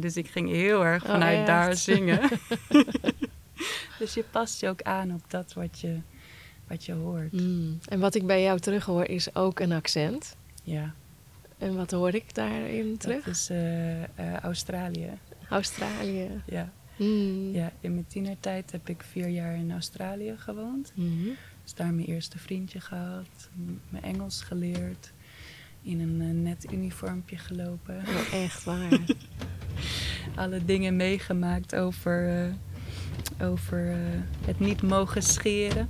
dus 0.00 0.16
ik 0.16 0.28
ging 0.28 0.48
heel 0.48 0.84
erg 0.84 1.04
Oh, 1.04 1.10
vanuit 1.10 1.46
daar 1.46 1.76
zingen. 1.76 2.20
dus 3.98 4.14
je 4.14 4.24
past 4.30 4.60
je 4.60 4.68
ook 4.68 4.82
aan 4.82 5.14
op 5.14 5.22
dat 5.28 5.52
wat 5.52 5.80
je, 5.80 5.98
wat 6.66 6.84
je 6.84 6.92
hoort. 6.92 7.32
Mm. 7.32 7.78
En 7.88 8.00
wat 8.00 8.14
ik 8.14 8.26
bij 8.26 8.42
jou 8.42 8.58
terug 8.58 8.84
hoor 8.84 9.04
is 9.04 9.34
ook 9.34 9.60
een 9.60 9.72
accent. 9.72 10.36
Ja, 10.62 10.94
En 11.58 11.76
wat 11.76 11.90
hoor 11.90 12.14
ik 12.14 12.34
daarin 12.34 12.96
terug? 12.96 13.24
dat 13.24 13.34
is 13.34 13.50
eh, 13.50 14.02
eh, 14.02 14.36
Australië. 14.42 15.10
Australië. 15.48 16.42
Ja. 16.46 16.72
Mm. 16.96 17.52
ja, 17.52 17.72
in 17.80 17.92
mijn 17.92 18.06
tienertijd 18.06 18.72
heb 18.72 18.88
ik 18.88 19.02
vier 19.02 19.28
jaar 19.28 19.54
in 19.54 19.72
Australië 19.72 20.34
gewoond. 20.36 20.92
Mhm. 20.94 21.28
Dus 21.62 21.74
daar 21.74 21.94
mijn 21.94 22.06
eerste 22.06 22.38
vriendje 22.38 22.80
gehad, 22.80 23.48
mijn 23.88 24.04
Engels 24.04 24.42
geleerd. 24.42 25.12
in 25.82 26.00
een 26.00 26.20
eh, 26.20 26.42
net 26.42 26.72
uniformpje 26.72 27.38
gelopen. 27.38 27.96
Oh, 27.96 28.32
echt 28.44 28.64
waar. 28.64 29.00
Alle 30.34 30.64
dingen 30.64 30.96
meegemaakt 30.96 31.74
over, 31.74 32.52
over 33.40 33.96
het 34.46 34.60
niet 34.60 34.82
mogen 34.82 35.22
scheren. 35.22 35.88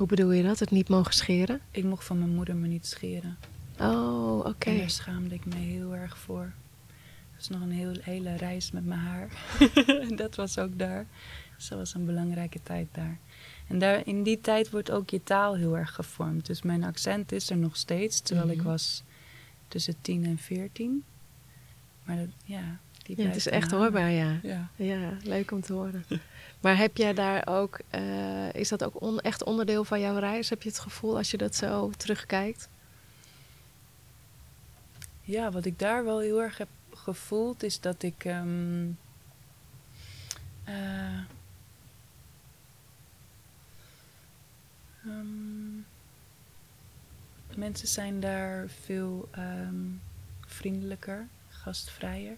Hoe 0.00 0.08
bedoel 0.08 0.30
je 0.32 0.42
dat? 0.42 0.58
Het 0.58 0.70
niet 0.70 0.88
mogen 0.88 1.14
scheren? 1.14 1.60
ik 1.70 1.84
mocht 1.84 2.04
van 2.04 2.18
mijn 2.18 2.34
moeder 2.34 2.56
me 2.56 2.66
niet 2.66 2.86
scheren. 2.86 3.36
Oh, 3.80 4.38
oké. 4.38 4.70
En 4.70 4.78
daar 4.78 4.90
schaamde 4.90 5.34
ik 5.34 5.44
me 5.44 5.54
heel 5.54 5.94
erg 5.94 6.18
voor. 6.18 6.52
Het 7.30 7.36
was 7.36 7.48
nog 7.48 7.60
een 7.60 7.70
heel, 7.70 7.94
hele 8.00 8.36
reis 8.36 8.70
met 8.70 8.86
mijn 8.86 9.00
haar. 9.00 9.28
En 10.08 10.16
dat 10.16 10.34
was 10.36 10.58
ook 10.58 10.78
daar. 10.78 11.06
Dus 11.56 11.68
dat 11.68 11.78
was 11.78 11.94
een 11.94 12.04
belangrijke 12.04 12.62
tijd 12.62 12.88
daar. 12.92 13.18
En 13.66 13.78
daar, 13.78 14.06
in 14.06 14.22
die 14.22 14.40
tijd 14.40 14.70
wordt 14.70 14.90
ook 14.90 15.10
je 15.10 15.22
taal 15.22 15.54
heel 15.56 15.76
erg 15.76 15.94
gevormd. 15.94 16.46
Dus 16.46 16.62
mijn 16.62 16.84
accent 16.84 17.32
is 17.32 17.50
er 17.50 17.56
nog 17.56 17.76
steeds, 17.76 18.20
terwijl 18.20 18.48
ik 18.50 18.56
Mhm. 18.56 18.66
was 18.66 19.02
tussen 19.68 19.94
10 20.00 20.24
en 20.24 20.38
14. 20.38 21.04
Maar 22.04 22.16
dat, 22.16 22.28
ja, 22.44 22.78
die 23.02 23.20
Ja, 23.20 23.26
het 23.26 23.36
is 23.36 23.48
echt 23.48 23.70
hangen. 23.70 23.78
hoorbaar, 23.84 24.10
ja. 24.10 24.38
Ja. 24.42 24.68
Ja, 24.76 25.16
leuk 25.22 25.50
om 25.50 25.60
te 25.60 25.72
horen. 25.72 26.04
Maar 26.60 26.76
heb 26.76 26.96
jij 26.96 27.14
daar 27.14 27.46
ook, 27.48 27.80
eh, 27.90 28.52
is 28.52 28.68
dat 28.68 28.84
ook 28.84 29.20
echt 29.20 29.44
onderdeel 29.44 29.84
van 29.84 30.00
jouw 30.00 30.18
reis? 30.18 30.50
Heb 30.50 30.62
je 30.62 30.68
het 30.68 30.78
gevoel 30.78 31.16
als 31.16 31.30
je 31.30 31.36
dat 31.36 31.54
zo 31.54 31.90
terugkijkt? 31.90 32.68
Ja, 35.20 35.50
wat 35.50 35.64
ik 35.64 35.78
daar 35.78 36.04
wel 36.04 36.18
heel 36.18 36.42
erg 36.42 36.58
heb 36.58 36.68
gevoeld 36.94 37.62
is 37.62 37.80
dat 37.80 38.02
ik. 38.02 38.24
ehm, 38.24 38.88
eh, 40.64 41.18
ehm, 45.04 45.78
mensen 47.56 47.88
zijn 47.88 48.20
daar 48.20 48.68
veel 48.68 49.28
ehm, 49.30 49.84
vriendelijker, 50.46 51.28
gastvrijer 51.48 52.36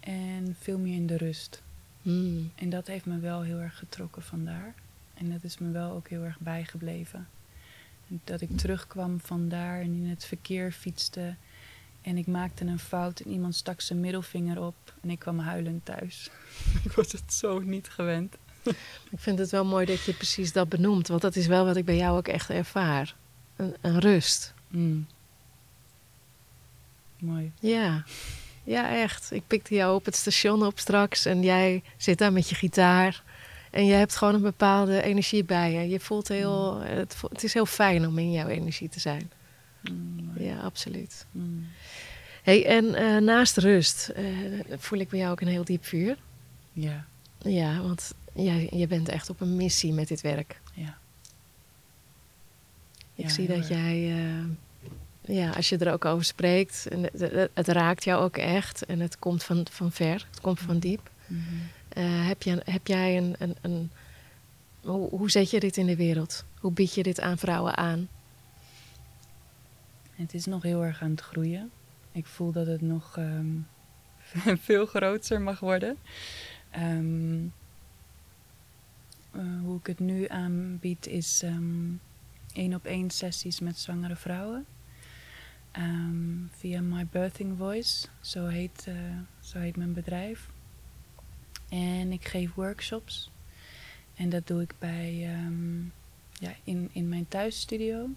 en 0.00 0.56
veel 0.60 0.78
meer 0.78 0.94
in 0.94 1.06
de 1.06 1.16
rust. 1.16 1.62
Hmm. 2.02 2.52
En 2.54 2.70
dat 2.70 2.86
heeft 2.86 3.06
me 3.06 3.18
wel 3.18 3.42
heel 3.42 3.58
erg 3.58 3.78
getrokken 3.78 4.22
vandaar. 4.22 4.74
En 5.14 5.30
dat 5.30 5.42
is 5.42 5.58
me 5.58 5.70
wel 5.70 5.90
ook 5.90 6.08
heel 6.08 6.22
erg 6.22 6.38
bijgebleven. 6.38 7.28
En 8.08 8.20
Dat 8.24 8.40
ik 8.40 8.56
terugkwam 8.56 9.20
vandaar 9.20 9.80
en 9.80 9.94
in 9.94 10.08
het 10.08 10.24
verkeer 10.24 10.72
fietste. 10.72 11.34
En 12.00 12.16
ik 12.16 12.26
maakte 12.26 12.64
een 12.64 12.78
fout 12.78 13.20
en 13.20 13.30
iemand 13.30 13.54
stak 13.54 13.80
zijn 13.80 14.00
middelvinger 14.00 14.60
op. 14.62 14.94
En 15.00 15.10
ik 15.10 15.18
kwam 15.18 15.38
huilend 15.38 15.84
thuis. 15.84 16.30
ik 16.84 16.92
was 16.92 17.12
het 17.12 17.32
zo 17.32 17.58
niet 17.58 17.88
gewend. 17.88 18.36
Ik 19.10 19.18
vind 19.18 19.38
het 19.38 19.50
wel 19.50 19.64
mooi 19.64 19.86
dat 19.86 20.02
je 20.04 20.12
precies 20.12 20.52
dat 20.52 20.68
benoemt, 20.68 21.08
want 21.08 21.22
dat 21.22 21.36
is 21.36 21.46
wel 21.46 21.64
wat 21.64 21.76
ik 21.76 21.84
bij 21.84 21.96
jou 21.96 22.16
ook 22.16 22.28
echt 22.28 22.50
ervaar. 22.50 23.14
Een, 23.56 23.74
een 23.80 23.98
rust. 23.98 24.54
Mm. 24.68 25.06
Mooi. 27.18 27.52
Ja. 27.60 28.04
Ja, 28.64 28.90
echt. 29.00 29.30
Ik 29.32 29.42
pikte 29.46 29.74
jou 29.74 29.94
op 29.94 30.04
het 30.04 30.16
station 30.16 30.66
op 30.66 30.78
straks 30.78 31.24
en 31.24 31.42
jij 31.42 31.82
zit 31.96 32.18
daar 32.18 32.32
met 32.32 32.48
je 32.48 32.54
gitaar. 32.54 33.22
En 33.70 33.86
je 33.86 33.92
hebt 33.92 34.16
gewoon 34.16 34.34
een 34.34 34.40
bepaalde 34.42 35.02
energie 35.02 35.44
bij 35.44 35.72
je. 35.72 35.88
Je 35.88 36.00
voelt 36.00 36.28
heel, 36.28 36.80
het, 36.80 37.14
vo- 37.14 37.28
het 37.28 37.44
is 37.44 37.54
heel 37.54 37.66
fijn 37.66 38.06
om 38.06 38.18
in 38.18 38.32
jouw 38.32 38.48
energie 38.48 38.88
te 38.88 39.00
zijn. 39.00 39.30
Mm. 39.90 40.30
Ja, 40.38 40.58
absoluut. 40.60 41.26
Mm. 41.30 41.66
Hey, 42.42 42.66
en 42.66 42.94
eh, 42.94 43.16
naast 43.16 43.56
rust 43.56 44.08
eh, 44.08 44.24
voel 44.78 44.98
ik 44.98 45.08
bij 45.08 45.18
jou 45.18 45.30
ook 45.32 45.40
een 45.40 45.48
heel 45.48 45.64
diep 45.64 45.84
vuur. 45.84 46.16
Ja, 46.72 47.04
Ja, 47.38 47.80
want 47.80 48.12
jij, 48.34 48.68
je 48.72 48.86
bent 48.86 49.08
echt 49.08 49.30
op 49.30 49.40
een 49.40 49.56
missie 49.56 49.92
met 49.92 50.08
dit 50.08 50.20
werk. 50.20 50.60
ja. 50.74 50.98
Ik 53.14 53.24
Ja, 53.24 53.28
zie 53.28 53.46
dat 53.46 53.56
erg. 53.56 53.68
jij, 53.68 54.10
eh, 54.10 54.44
ja, 55.24 55.50
als 55.50 55.68
je 55.68 55.78
er 55.78 55.92
ook 55.92 56.04
over 56.04 56.24
spreekt, 56.24 56.86
en 56.90 57.02
het, 57.54 57.68
raakt 57.68 58.04
jou 58.04 58.22
ook 58.22 58.36
echt 58.36 58.84
en 58.84 59.00
het 59.00 59.18
komt 59.18 59.42
van, 59.42 59.66
van 59.70 59.92
ver, 59.92 60.26
het 60.30 60.40
komt 60.40 60.60
van 60.60 60.78
diep. 60.78 61.10
Mhm. 61.26 61.40
Eh, 61.88 62.26
heb, 62.26 62.42
je, 62.42 62.60
heb 62.64 62.86
jij 62.86 63.16
een, 63.16 63.34
een, 63.38 63.56
een 63.60 63.90
hoe, 64.80 65.08
hoe 65.08 65.30
zet 65.30 65.50
je 65.50 65.60
dit 65.60 65.76
in 65.76 65.86
de 65.86 65.96
wereld? 65.96 66.44
Hoe 66.60 66.72
bied 66.72 66.94
je 66.94 67.02
dit 67.02 67.20
aan 67.20 67.38
vrouwen 67.38 67.76
aan? 67.76 68.08
Het 70.12 70.34
is 70.34 70.44
nog 70.44 70.62
heel 70.62 70.84
erg 70.84 71.02
aan 71.02 71.10
het 71.10 71.20
groeien. 71.20 71.70
Ik 72.12 72.26
voel 72.26 72.52
dat 72.52 72.66
het 72.66 72.80
nog 72.80 73.16
ehm, 73.16 73.56
veel 74.66 74.86
groter 74.86 75.40
mag 75.40 75.60
worden. 75.60 75.96
Ehm, 76.70 77.44
eh, 79.30 79.60
hoe 79.62 79.78
ik 79.78 79.86
het 79.86 79.98
nu 79.98 80.28
aanbied 80.28 81.06
is 81.06 81.42
ehm, 81.42 81.92
één 82.52 82.74
op 82.74 82.84
één 82.84 83.10
sessies 83.10 83.60
met 83.60 83.78
zwangere 83.78 84.16
vrouwen. 84.16 84.66
Ehm, 85.72 86.46
via 86.50 86.80
My 86.80 87.06
Birthing 87.06 87.58
Voice, 87.58 88.08
zo 88.20 88.46
heet, 88.46 88.84
eh, 88.88 88.94
zo 89.40 89.58
heet 89.58 89.76
mijn 89.76 89.92
bedrijf. 89.92 90.50
En 91.68 92.12
ik 92.12 92.24
geef 92.24 92.54
workshops. 92.54 93.30
En 94.14 94.28
dat 94.28 94.46
doe 94.46 94.62
ik 94.62 94.74
bij, 94.78 95.28
ehm, 95.28 95.82
ja, 96.32 96.54
in, 96.64 96.90
in 96.92 97.08
mijn 97.08 97.28
thuisstudio 97.28 98.08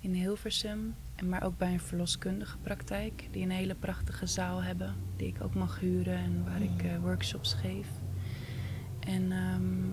in 0.00 0.12
Hilversum. 0.12 0.94
Maar 1.24 1.42
ook 1.42 1.58
bij 1.58 1.72
een 1.72 1.80
verloskundige 1.80 2.58
praktijk. 2.58 3.28
Die 3.30 3.42
een 3.42 3.50
hele 3.50 3.74
prachtige 3.74 4.26
zaal 4.26 4.62
hebben. 4.62 4.94
Die 5.16 5.28
ik 5.28 5.42
ook 5.42 5.54
mag 5.54 5.80
huren 5.80 6.18
en 6.18 6.44
waar 6.44 6.62
ik 6.62 6.82
eh, 6.82 6.98
workshops 6.98 7.54
geef. 7.54 7.88
En 9.00 9.32
ehm, 9.32 9.88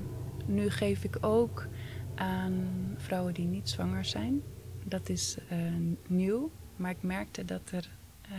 nu 0.45 0.69
geef 0.69 1.03
ik 1.03 1.17
ook 1.21 1.67
aan 2.15 2.67
vrouwen 2.97 3.33
die 3.33 3.45
niet 3.45 3.69
zwanger 3.69 4.05
zijn. 4.05 4.41
Dat 4.85 5.09
is 5.09 5.37
eh, 5.49 5.57
nieuw. 6.07 6.51
Maar 6.75 6.91
ik 6.91 7.01
merkte 7.01 7.45
dat 7.45 7.71
er 7.71 7.89
eh, 8.21 8.31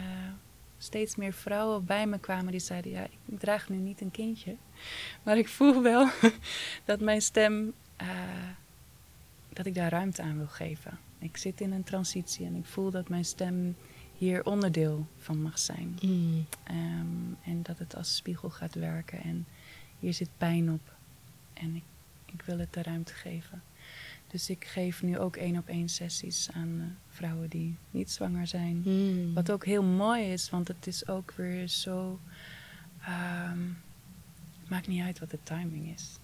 steeds 0.79 1.17
meer 1.17 1.33
vrouwen 1.33 1.85
bij 1.85 2.07
me 2.07 2.19
kwamen 2.19 2.51
die 2.51 2.61
zeiden... 2.61 2.91
Ja, 2.91 3.05
ik 3.05 3.39
draag 3.39 3.69
nu 3.69 3.77
niet 3.77 4.01
een 4.01 4.11
kindje. 4.11 4.57
Maar 5.23 5.39
ik 5.39 5.49
voel 5.49 5.83
wel 5.83 6.09
dat 6.85 7.01
mijn 7.01 7.23
stem... 7.23 7.73
eh, 7.97 8.09
dat 9.53 9.67
ik 9.67 9.75
daar 9.75 9.91
ruimte 9.91 10.23
aan 10.23 10.37
wil 10.37 10.47
geven. 10.47 10.99
Ik 11.19 11.37
zit 11.37 11.61
in 11.61 11.73
een 11.73 11.85
transitie 11.85 12.47
en 12.47 12.55
ik 12.55 12.65
voel 12.65 12.91
dat 12.91 13.09
mijn 13.09 13.25
stem 13.25 13.77
hier 14.17 14.45
onderdeel 14.45 15.07
van 15.19 15.43
mag 15.43 15.59
zijn. 15.59 15.99
Mm. 16.03 16.47
Ehm, 16.63 17.33
en 17.45 17.63
dat 17.63 17.79
het 17.79 17.97
als 17.97 18.17
spiegel 18.17 18.51
gaat 18.51 18.75
werken. 18.75 19.23
En 19.23 19.47
hier 19.99 20.15
zit 20.15 20.29
pijn 20.39 20.71
op. 20.71 20.95
En 21.53 21.75
ik, 21.75 21.85
ik 22.25 22.43
wil 22.43 22.59
het 22.59 22.73
de 22.73 22.83
ruimte 22.83 23.13
geven. 23.13 23.63
Dus 24.33 24.51
ik 24.51 24.65
geef 24.65 25.03
nu 25.03 25.19
ook 25.19 25.37
één 25.37 25.57
op 25.57 25.69
één 25.69 25.89
sessies 25.89 26.49
aan 26.53 26.81
eh, 26.81 26.87
vrouwen 27.09 27.49
die 27.49 27.77
niet 27.91 28.11
zwanger 28.11 28.47
zijn. 28.47 28.83
Mm. 28.85 29.35
Wat 29.35 29.51
ook 29.51 29.65
heel 29.65 29.83
mooi 29.83 30.23
is, 30.25 30.51
want 30.51 30.69
het 30.69 30.87
is 30.87 31.09
ook 31.09 31.33
weer 31.37 31.69
zo. 31.69 32.21
het 32.99 34.69
maakt 34.69 34.87
niet 34.87 35.03
uit 35.03 35.19
wat 35.19 35.31
de 35.31 35.39
timing 35.43 35.95
is. 35.95 36.19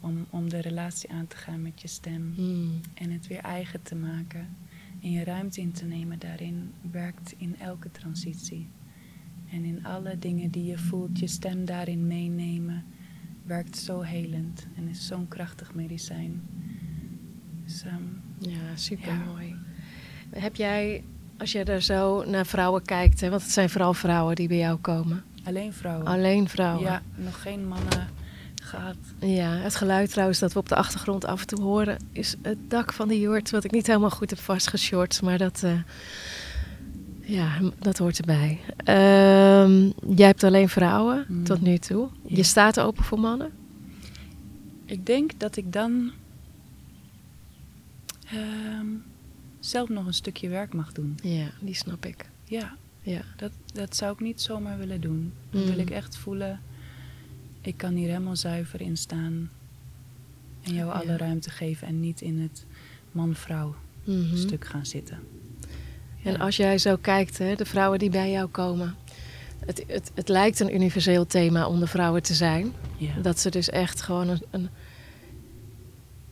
Om, 0.00 0.26
om 0.30 0.48
de 0.48 0.60
relatie 0.60 1.10
aan 1.10 1.26
te 1.26 1.36
gaan 1.36 1.62
met 1.62 1.80
je 1.80 1.88
stem 1.88 2.34
Mm. 2.36 2.80
en 2.94 3.10
het 3.10 3.26
weer 3.26 3.38
eigen 3.38 3.82
te 3.82 3.94
maken 3.94 4.56
en 5.02 5.10
je 5.10 5.24
ruimte 5.24 5.60
in 5.60 5.72
te 5.72 5.84
nemen 5.84 6.18
daarin 6.18 6.72
werkt 6.90 7.34
in 7.36 7.58
elke 7.58 7.90
transitie. 7.90 8.68
En 9.50 9.64
in 9.64 9.86
alle 9.86 10.18
dingen 10.18 10.50
die 10.50 10.64
je 10.64 10.78
voelt, 10.78 11.18
je 11.18 11.26
stem 11.26 11.64
daarin 11.64 12.06
meenemen, 12.06 12.84
werkt 13.42 13.76
zo 13.76 14.00
helend 14.00 14.66
en 14.76 14.88
is 14.88 15.06
zo'n 15.06 15.28
krachtig 15.28 15.74
medicijn. 15.74 16.42
Dus 17.66 17.82
ehm, 17.82 18.50
Ja, 18.50 18.58
super 18.74 19.06
Ja. 19.12 19.18
mooi. 19.32 19.54
Heb 20.30 20.56
jij, 20.56 21.04
als 21.38 21.52
je 21.52 21.64
er 21.64 21.82
zo 21.82 22.24
naar 22.30 22.46
vrouwen 22.46 22.82
kijkt, 22.82 23.20
hè, 23.20 23.30
want 23.30 23.42
het 23.42 23.50
zijn 23.50 23.70
vooral 23.70 23.94
vrouwen 23.94 24.34
die 24.34 24.48
bij 24.48 24.56
jou 24.58 24.78
komen. 24.78 25.22
alleen 25.44 25.72
vrouwen. 25.72 26.06
Alleen 26.06 26.48
vrouwen. 26.48 26.82
Ja, 26.84 27.02
nog 27.14 27.42
geen 27.42 27.68
mannen 27.68 28.08
gehad. 28.62 28.96
Ja, 29.18 29.50
het 29.50 29.74
geluid 29.74 30.10
trouwens 30.10 30.38
dat 30.38 30.52
we 30.52 30.58
op 30.58 30.68
de 30.68 30.74
achtergrond 30.74 31.24
af 31.24 31.40
en 31.40 31.46
toe 31.46 31.60
horen, 31.62 31.98
is 32.12 32.36
het 32.42 32.58
dak 32.70 32.92
van 32.92 33.08
de 33.08 33.20
jurt, 33.20 33.50
wat 33.50 33.64
ik 33.64 33.70
niet 33.70 33.86
helemaal 33.86 34.10
goed 34.10 34.30
heb 34.30 34.38
vastgeshort, 34.38 35.22
maar 35.22 35.38
dat, 35.38 35.62
eh, 35.62 35.72
ja, 37.20 37.48
dat 37.78 37.98
hoort 37.98 38.18
erbij. 38.18 38.60
Ehm, 38.76 39.90
jij 40.16 40.26
hebt 40.26 40.44
alleen 40.44 40.68
vrouwen 40.68 41.24
Mm. 41.28 41.44
tot 41.44 41.60
nu 41.60 41.78
toe. 41.78 42.08
Ja. 42.22 42.36
Je 42.36 42.42
staat 42.42 42.80
open 42.80 43.04
voor 43.04 43.20
mannen? 43.20 43.50
Ik 44.84 45.06
denk 45.06 45.30
dat 45.40 45.56
ik 45.56 45.72
dan 45.72 46.10
ehm, 48.36 48.86
zelf 49.60 49.88
nog 49.88 50.06
een 50.06 50.14
stukje 50.14 50.48
werk 50.48 50.72
mag 50.74 50.92
doen. 50.92 51.18
Ja, 51.22 51.46
die 51.60 51.74
snap 51.74 52.06
ik. 52.06 52.30
Ja, 52.44 52.76
Ja. 53.02 53.20
dat, 53.36 53.50
dat 53.72 53.96
zou 53.96 54.12
ik 54.12 54.20
niet 54.20 54.40
zomaar 54.40 54.78
willen 54.78 55.00
doen. 55.00 55.32
Dan 55.50 55.60
Mm. 55.60 55.66
wil 55.66 55.78
ik 55.78 55.90
echt 55.90 56.16
voelen, 56.16 56.60
ik 57.60 57.76
kan 57.76 57.94
hier 57.94 58.08
helemaal 58.08 58.36
zuiver 58.36 58.80
in 58.80 58.96
staan. 58.96 59.50
En 60.62 60.74
jou 60.74 60.86
Ja. 60.88 60.92
alle 60.92 61.16
ruimte 61.16 61.50
geven 61.50 61.86
en 61.88 62.00
niet 62.00 62.20
in 62.20 62.40
het 62.40 62.64
man-vrouw 63.12 63.74
Mhm. 64.04 64.36
stuk 64.36 64.64
gaan 64.66 64.86
zitten. 64.86 65.18
En 66.22 66.38
als 66.40 66.56
jij 66.56 66.78
zo 66.78 66.96
kijkt, 66.96 67.38
hè, 67.38 67.54
de 67.54 67.64
vrouwen 67.64 67.98
die 67.98 68.10
bij 68.10 68.30
jou 68.30 68.48
komen. 68.48 68.94
Het, 69.66 69.84
het, 69.86 70.10
het 70.14 70.28
lijkt 70.28 70.60
een 70.60 70.74
universeel 70.74 71.26
thema 71.26 71.66
onder 71.66 71.88
vrouwen 71.88 72.22
te 72.22 72.34
zijn. 72.34 72.72
Ja. 72.96 73.14
Dat 73.22 73.38
ze 73.40 73.50
dus 73.50 73.70
echt 73.70 74.00
gewoon 74.02 74.28
een, 74.28 74.40
een, 74.50 74.68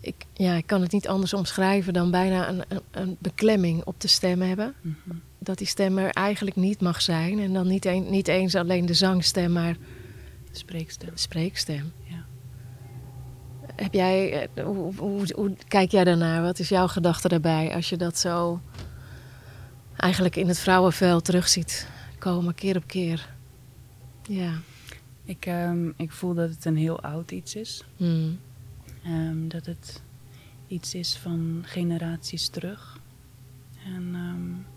ik, 0.02 0.14
ja, 0.32 0.54
ik 0.54 0.66
kan 0.66 0.80
het 0.80 0.92
niet 0.92 1.08
anders 1.08 1.34
omschrijven 1.34 1.92
dan 1.92 2.10
bijna 2.10 2.48
een, 2.48 2.62
een, 2.68 2.80
een 2.90 3.16
beklemming 3.18 3.84
op 3.84 4.00
de 4.00 4.08
stem 4.08 4.40
hebben. 4.40 4.74
Mhm. 4.80 5.16
Dat 5.38 5.58
die 5.58 5.66
stem 5.66 5.98
er 5.98 6.10
eigenlijk 6.10 6.56
niet 6.56 6.80
mag 6.80 7.02
zijn. 7.02 7.38
En 7.38 7.52
dan 7.52 7.66
niet, 7.66 7.84
een, 7.84 8.10
niet 8.10 8.28
eens 8.28 8.54
alleen 8.54 8.86
de 8.86 8.94
zangstem, 8.94 9.52
maar 9.52 9.76
Spreekstem. 10.52 11.10
de 11.10 11.20
spreekstem. 11.20 11.92
Ja. 12.04 12.24
Heb 13.76 13.92
jij, 13.92 14.48
eh, 14.54 14.64
hoe, 14.64 14.94
hoe, 14.96 15.32
hoe 15.34 15.54
kijk 15.68 15.90
jij 15.90 16.04
daarnaar? 16.04 16.42
Wat 16.42 16.58
is 16.58 16.68
jouw 16.68 16.86
gedachte 16.88 17.28
daarbij 17.28 17.74
als 17.74 17.88
je 17.88 17.96
dat 17.96 18.18
zo 18.18 18.60
eigenlijk 19.96 20.36
in 20.36 20.48
het 20.48 20.58
vrouwenveld 20.58 21.24
terugziet 21.24 21.88
komen, 22.18 22.54
keer 22.54 22.76
op 22.76 22.86
keer? 22.86 23.28
Ja. 24.22 24.52
Ik, 25.24 25.46
ehm, 25.46 25.88
ik 25.96 26.12
voel 26.12 26.34
dat 26.34 26.50
het 26.50 26.64
een 26.64 26.76
heel 26.76 27.00
oud 27.00 27.30
iets 27.30 27.54
is. 27.54 27.84
Hmm. 27.96 28.38
Ehm, 29.02 29.48
dat 29.48 29.66
het 29.66 30.02
iets 30.66 30.94
is 30.94 31.16
van 31.16 31.62
generaties 31.66 32.48
terug. 32.48 33.00
En 33.84 34.14
ehm, 34.14 34.72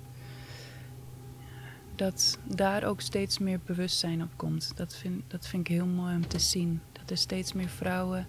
dat 1.95 2.39
daar 2.43 2.83
ook 2.83 3.01
steeds 3.01 3.39
meer 3.39 3.59
bewustzijn 3.65 4.21
op 4.21 4.31
komt. 4.35 4.71
Dat 4.75 4.95
vind, 4.95 5.23
dat 5.27 5.47
vind 5.47 5.67
ik 5.69 5.73
heel 5.75 5.85
mooi 5.85 6.15
om 6.15 6.27
te 6.27 6.39
zien. 6.39 6.81
Dat 6.91 7.09
er 7.09 7.17
steeds 7.17 7.53
meer 7.53 7.69
vrouwen 7.69 8.27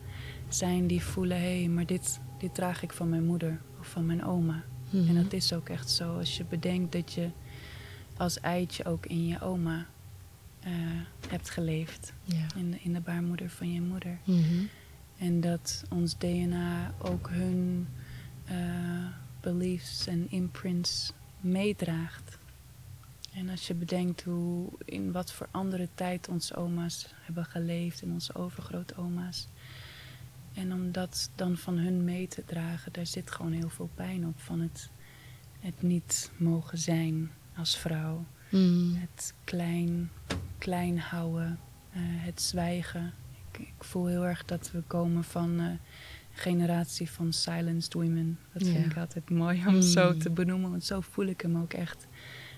zijn 0.49 0.87
die 0.87 1.03
voelen: 1.03 1.37
hé, 1.37 1.59
hey, 1.59 1.69
maar 1.69 1.87
dit, 1.87 2.21
dit 2.39 2.55
draag 2.55 2.83
ik 2.83 2.93
van 2.93 3.09
mijn 3.09 3.25
moeder 3.25 3.61
of 3.81 3.89
van 3.89 4.07
mijn 4.07 4.25
oma. 4.25 4.65
Mhm. 4.91 5.09
En 5.09 5.23
dat 5.23 5.33
is 5.33 5.53
ook 5.53 5.69
echt 5.69 5.91
zo. 5.91 6.19
Als 6.19 6.37
je 6.37 6.45
bedenkt 6.45 6.93
dat 6.93 7.13
je 7.13 7.31
als 8.17 8.41
eitje 8.41 8.85
ook 8.85 9.07
in 9.07 9.27
je 9.27 9.41
oma 9.41 9.87
eh, 10.61 10.73
hebt 11.29 11.51
geleefd. 11.51 12.13
ja. 12.25 12.47
In 12.57 12.71
de, 12.71 12.79
in 12.81 12.93
de 12.93 13.01
baarmoeder 13.01 13.51
van 13.51 13.73
je 13.73 13.81
moeder. 13.81 14.19
Mhm. 14.25 14.65
En 15.19 15.41
dat 15.41 15.85
ons 15.91 16.19
DNA 16.19 16.95
ook 16.99 17.29
hun 17.31 17.89
eh, 18.45 19.07
beliefs 19.41 20.07
en 20.07 20.31
imprints 20.31 21.13
meedraagt. 21.41 22.39
En 23.33 23.49
als 23.49 23.67
je 23.67 23.75
bedenkt 23.75 24.23
hoe, 24.23 24.69
in 24.85 25.13
wat 25.13 25.33
voor 25.33 25.49
andere 25.51 25.89
tijd 25.95 26.29
onze 26.29 26.57
oma's 26.57 27.15
hebben 27.21 27.45
geleefd 27.45 28.03
en 28.03 28.13
onze 28.13 28.35
overgrootoma's. 28.35 29.49
En 30.55 30.73
om 30.73 30.93
dat 30.93 31.31
dan 31.35 31.57
van 31.57 31.79
hun 31.79 32.05
mee 32.05 32.29
te 32.29 32.45
dragen, 32.45 32.93
daar 32.93 33.07
zit 33.07 33.31
gewoon 33.31 33.53
heel 33.53 33.69
veel 33.69 33.91
pijn 33.95 34.27
op. 34.27 34.41
Van 34.41 34.61
het, 34.61 34.91
het 35.61 35.83
niet 35.83 36.31
mogen 36.37 36.79
zijn 36.79 37.31
als 37.57 37.79
vrouw. 37.79 38.25
Mhm. 38.51 38.95
Het 38.95 39.35
klein, 39.45 40.11
klein 40.59 40.99
houden, 40.99 41.59
eh, 41.93 42.01
het 42.03 42.43
zwijgen. 42.43 43.13
Ik, 43.59 43.73
voel 43.85 44.07
heel 44.07 44.27
erg 44.27 44.45
dat 44.45 44.71
we 44.71 44.81
komen 44.87 45.25
van 45.25 45.59
eh, 45.61 45.65
een 45.67 45.79
generatie 46.33 47.11
van 47.11 47.33
silenced 47.33 47.93
women. 47.93 48.39
Dat 48.53 48.63
vind 48.63 48.77
Ja. 48.77 48.85
ik 48.91 48.97
altijd 48.97 49.31
mooi 49.31 49.67
om 49.67 49.83
zo 49.83 50.13
Mm. 50.13 50.19
te 50.19 50.31
benoemen, 50.31 50.71
want 50.71 50.85
zo 50.85 51.01
voel 51.01 51.27
ik 51.27 51.41
hem 51.41 51.57
ook 51.57 51.73
echt. 51.73 52.07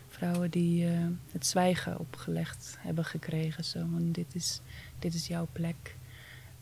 Vrouwen 0.09 0.51
die 0.51 0.87
eh, 0.89 1.07
het 1.33 1.47
zwijgen 1.47 1.99
opgelegd 1.99 2.77
hebben 2.81 3.05
gekregen. 3.05 3.65
Zo, 3.65 3.79
want 3.91 4.15
dit 4.15 4.35
is, 4.35 4.61
dit 4.99 5.15
is 5.15 5.27
jouw 5.27 5.49
plek. 5.53 5.97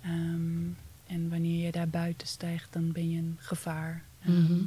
Ehm, 0.02 0.62
en 1.06 1.28
wanneer 1.30 1.64
je 1.64 1.72
daar 1.72 1.88
buiten 1.88 2.26
stijgt, 2.26 2.72
dan 2.72 2.92
ben 2.92 3.10
je 3.10 3.18
een 3.18 3.36
gevaar. 3.40 4.02
Mhm. 4.24 4.64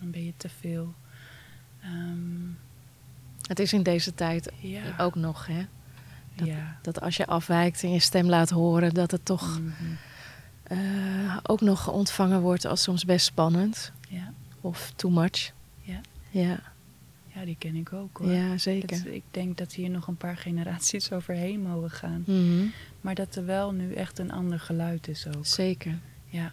Dan 0.00 0.10
ben 0.10 0.24
je 0.24 0.32
te 0.36 0.48
veel. 0.48 0.94
Ehm, 1.80 2.46
Het 3.48 3.58
is 3.58 3.72
in 3.72 3.82
deze 3.82 4.14
tijd 4.14 4.52
ja. 4.60 4.94
ook 4.98 5.14
nog, 5.14 5.46
hè? 5.46 5.66
Dat, 6.38 6.46
ja. 6.48 6.78
dat 6.82 7.00
als 7.00 7.16
je 7.16 7.26
afwijkt 7.26 7.82
en 7.82 7.92
je 7.92 7.98
stem 8.00 8.26
laat 8.28 8.50
horen, 8.50 8.94
dat 8.94 9.10
het 9.10 9.24
toch 9.24 9.60
Mhm. 9.60 9.72
eh, 10.62 11.36
ook 11.42 11.60
nog 11.60 11.88
ontvangen 11.92 12.40
wordt 12.40 12.64
als 12.64 12.82
soms 12.82 13.04
best 13.04 13.26
spannend 13.26 13.92
Ja. 14.08 14.32
of 14.60 14.92
too 14.96 15.10
much. 15.10 15.52
Ja. 15.80 16.00
Ja, 16.30 16.60
ja, 17.34 17.44
die 17.44 17.56
ken 17.58 17.74
ik 17.74 17.92
ook 17.92 18.18
hoor. 18.18 18.30
ja 18.30 18.58
zeker. 18.58 19.06
Ik 19.06 19.22
denk 19.30 19.56
dat 19.58 19.72
hier 19.72 19.90
nog 19.90 20.06
een 20.06 20.16
paar 20.16 20.36
generaties 20.46 21.12
overheen 21.12 21.62
mogen 21.62 21.90
gaan. 21.90 22.22
Mhm. 22.26 22.66
Maar 23.00 23.14
dat 23.14 23.34
er 23.36 23.44
wel 23.44 23.72
nu 23.72 23.92
echt 23.92 24.18
een 24.18 24.30
ander 24.32 24.60
geluid 24.60 25.08
is 25.08 25.26
ook. 25.36 25.46
Zeker. 25.46 25.98
Ja. 26.26 26.52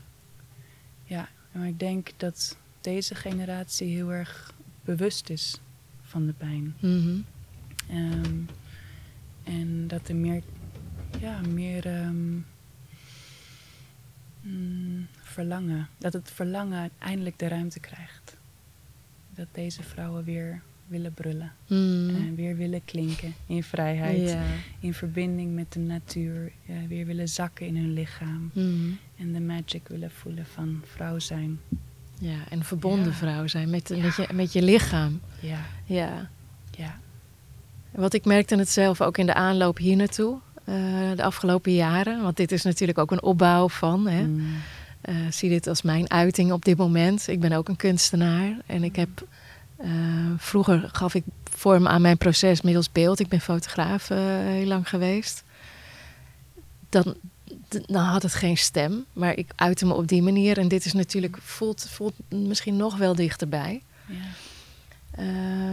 Ja, 1.04 1.28
maar 1.52 1.68
ik 1.68 1.80
denk 1.80 2.10
dat 2.18 2.58
deze 2.82 3.16
generatie 3.16 3.88
heel 3.96 4.12
erg 4.14 4.54
bewust 4.84 5.30
is 5.30 5.60
van 6.02 6.26
de 6.26 6.34
pijn. 6.34 6.76
En 7.90 8.50
dat 9.96 10.08
er 10.08 10.16
meer, 10.16 10.42
ja, 11.20 11.42
meer 11.54 11.86
ehm, 11.86 12.34
mm, 14.42 15.08
verlangen, 15.22 15.88
dat 15.98 16.14
het 16.14 16.32
verlangen 16.32 16.90
eindelijk 17.00 17.40
de 17.40 17.48
ruimte 17.48 17.80
krijgt. 17.80 18.38
Dat 19.36 19.48
deze 19.52 19.84
vrouwen 19.84 20.24
weer 20.24 20.62
willen 20.88 21.14
brullen 21.14 21.52
Mhm. 21.68 22.10
en 22.16 22.36
weer 22.36 22.56
willen 22.56 22.86
klinken 22.86 23.34
in 23.48 23.64
vrijheid, 23.64 24.38
in 24.80 24.94
verbinding 24.94 25.56
met 25.56 25.74
de 25.74 25.80
natuur, 25.80 26.52
ja, 26.66 26.88
weer 26.88 27.06
willen 27.06 27.30
zakken 27.30 27.66
in 27.68 27.76
hun 27.78 27.94
lichaam 27.94 28.52
Mhm. 28.54 28.90
en 29.18 29.34
de 29.34 29.40
magic 29.42 29.88
willen 29.88 30.12
voelen 30.12 30.46
van 30.46 30.82
vrouw 30.86 31.20
zijn. 31.20 31.60
ja, 32.20 32.38
en 32.50 32.64
verbonden 32.64 33.06
Ja. 33.12 33.14
vrouw 33.14 33.48
zijn 33.48 33.70
met, 33.70 33.90
Ja. 33.90 33.98
met, 33.98 34.16
je, 34.16 34.28
met 34.34 34.54
je 34.54 34.62
lichaam. 34.62 35.20
Ja, 35.40 35.66
Ja. 35.86 36.30
ja. 36.78 37.00
Wat 37.96 38.14
ik 38.14 38.26
merkte 38.26 38.56
het 38.56 38.70
zelf 38.70 39.02
ook 39.02 39.18
in 39.18 39.26
de 39.26 39.34
aanloop 39.34 39.78
hier 39.78 39.96
naartoe, 39.96 40.38
eh, 40.64 40.76
de 41.16 41.24
afgelopen 41.24 41.74
jaren. 41.74 42.22
Want 42.22 42.38
dit 42.38 42.52
is 42.52 42.64
natuurlijk 42.64 42.98
ook 42.98 43.12
een 43.12 43.24
opbouw 43.24 43.70
van. 43.70 44.08
Hè? 44.08 44.24
Mm. 44.24 44.46
Eh, 45.02 45.16
zie 45.30 45.50
dit 45.50 45.68
als 45.68 45.82
mijn 45.82 46.10
uiting 46.10 46.52
op 46.52 46.66
dit 46.66 46.78
moment. 46.78 47.28
Ik 47.28 47.40
ben 47.40 47.52
ook 47.52 47.70
een 47.70 47.76
kunstenaar 47.76 48.58
en 48.66 48.84
ik 48.84 48.96
heb 48.96 49.10
eh, 49.78 49.90
vroeger 50.38 50.90
gaf 50.92 51.14
ik 51.14 51.24
vorm 51.44 51.88
aan 51.88 52.02
mijn 52.02 52.18
proces 52.18 52.62
middels 52.62 52.92
beeld. 52.92 53.20
Ik 53.20 53.28
ben 53.28 53.42
fotograaf 53.42 54.08
heel 54.08 54.66
lang 54.66 54.90
geweest. 54.90 55.44
Dan, 56.90 57.16
dan 57.70 58.04
had 58.04 58.24
het 58.24 58.34
geen 58.34 58.58
stem, 58.58 59.06
maar 59.14 59.38
ik 59.38 59.52
uitte 59.56 59.86
me 59.86 59.94
op 59.94 60.08
die 60.08 60.22
manier. 60.22 60.58
En 60.58 60.68
dit 60.68 60.86
is 60.86 60.94
natuurlijk 60.94 61.38
voelt, 61.42 61.88
voelt 61.90 62.14
misschien 62.30 62.76
nog 62.76 62.98
wel 62.98 63.16
dichterbij. 63.16 63.82
Ja. 64.08 64.16
Eh, 65.18 65.26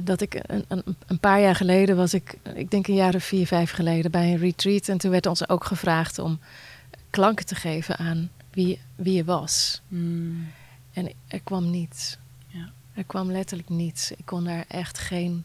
dat 0.05 0.21
ik 0.21 0.41
een, 0.47 0.65
een, 0.69 0.83
een 1.07 1.19
paar 1.19 1.41
jaar 1.41 1.55
geleden 1.55 1.97
was 1.97 2.15
ik, 2.15 2.39
ik 2.55 2.71
denk 2.71 2.87
een 2.87 2.95
jaar 2.95 3.15
of 3.15 3.25
vier, 3.25 3.47
vijf 3.47 3.71
geleden, 3.71 4.11
bij 4.11 4.33
een 4.33 4.39
retreat. 4.39 4.89
En 4.89 4.99
toen 4.99 5.11
werd 5.11 5.27
ons 5.27 5.49
ook 5.49 5.65
gevraagd 5.65 6.19
om 6.19 6.41
klanken 7.11 7.47
te 7.47 7.55
geven 7.55 7.97
aan 7.97 8.31
wie, 8.51 8.81
wie 8.95 9.15
je 9.15 9.25
was. 9.25 9.81
Mm. 9.89 10.47
En 10.93 11.13
er 11.29 11.41
kwam 11.41 11.71
niets. 11.71 12.19
Ja. 12.47 12.71
Er 12.95 13.05
kwam 13.05 13.31
letterlijk 13.31 13.69
niets. 13.69 14.11
Ik 14.11 14.25
kon 14.27 14.45
daar 14.45 14.65
echt 14.69 14.99
geen 14.99 15.45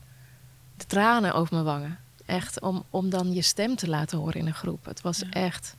de 0.77 0.85
tranen 0.85 1.33
over 1.33 1.53
mijn 1.53 1.65
wangen. 1.65 1.97
Echt 2.25 2.61
om, 2.61 2.83
om 2.89 3.09
dan 3.09 3.33
je 3.33 3.41
stem 3.41 3.75
te 3.75 3.89
laten 3.89 4.17
horen 4.17 4.39
in 4.39 4.47
een 4.47 4.53
groep. 4.53 4.85
Het 4.85 5.01
was 5.01 5.19
Ja. 5.19 5.29
echt. 5.29 5.75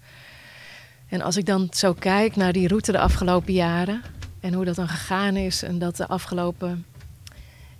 En 1.08 1.20
als 1.20 1.36
ik 1.36 1.46
dan 1.46 1.68
zo 1.70 1.92
kijk 1.92 2.36
naar 2.36 2.52
die 2.52 2.68
route 2.68 2.92
de 2.92 2.98
afgelopen 2.98 3.52
jaren 3.52 4.02
en 4.40 4.52
hoe 4.52 4.64
dat 4.64 4.74
dan 4.74 4.88
gegaan 4.88 5.36
is 5.36 5.62
en 5.62 5.78
dat 5.78 5.96
de 5.96 6.06
afgelopen, 6.08 6.84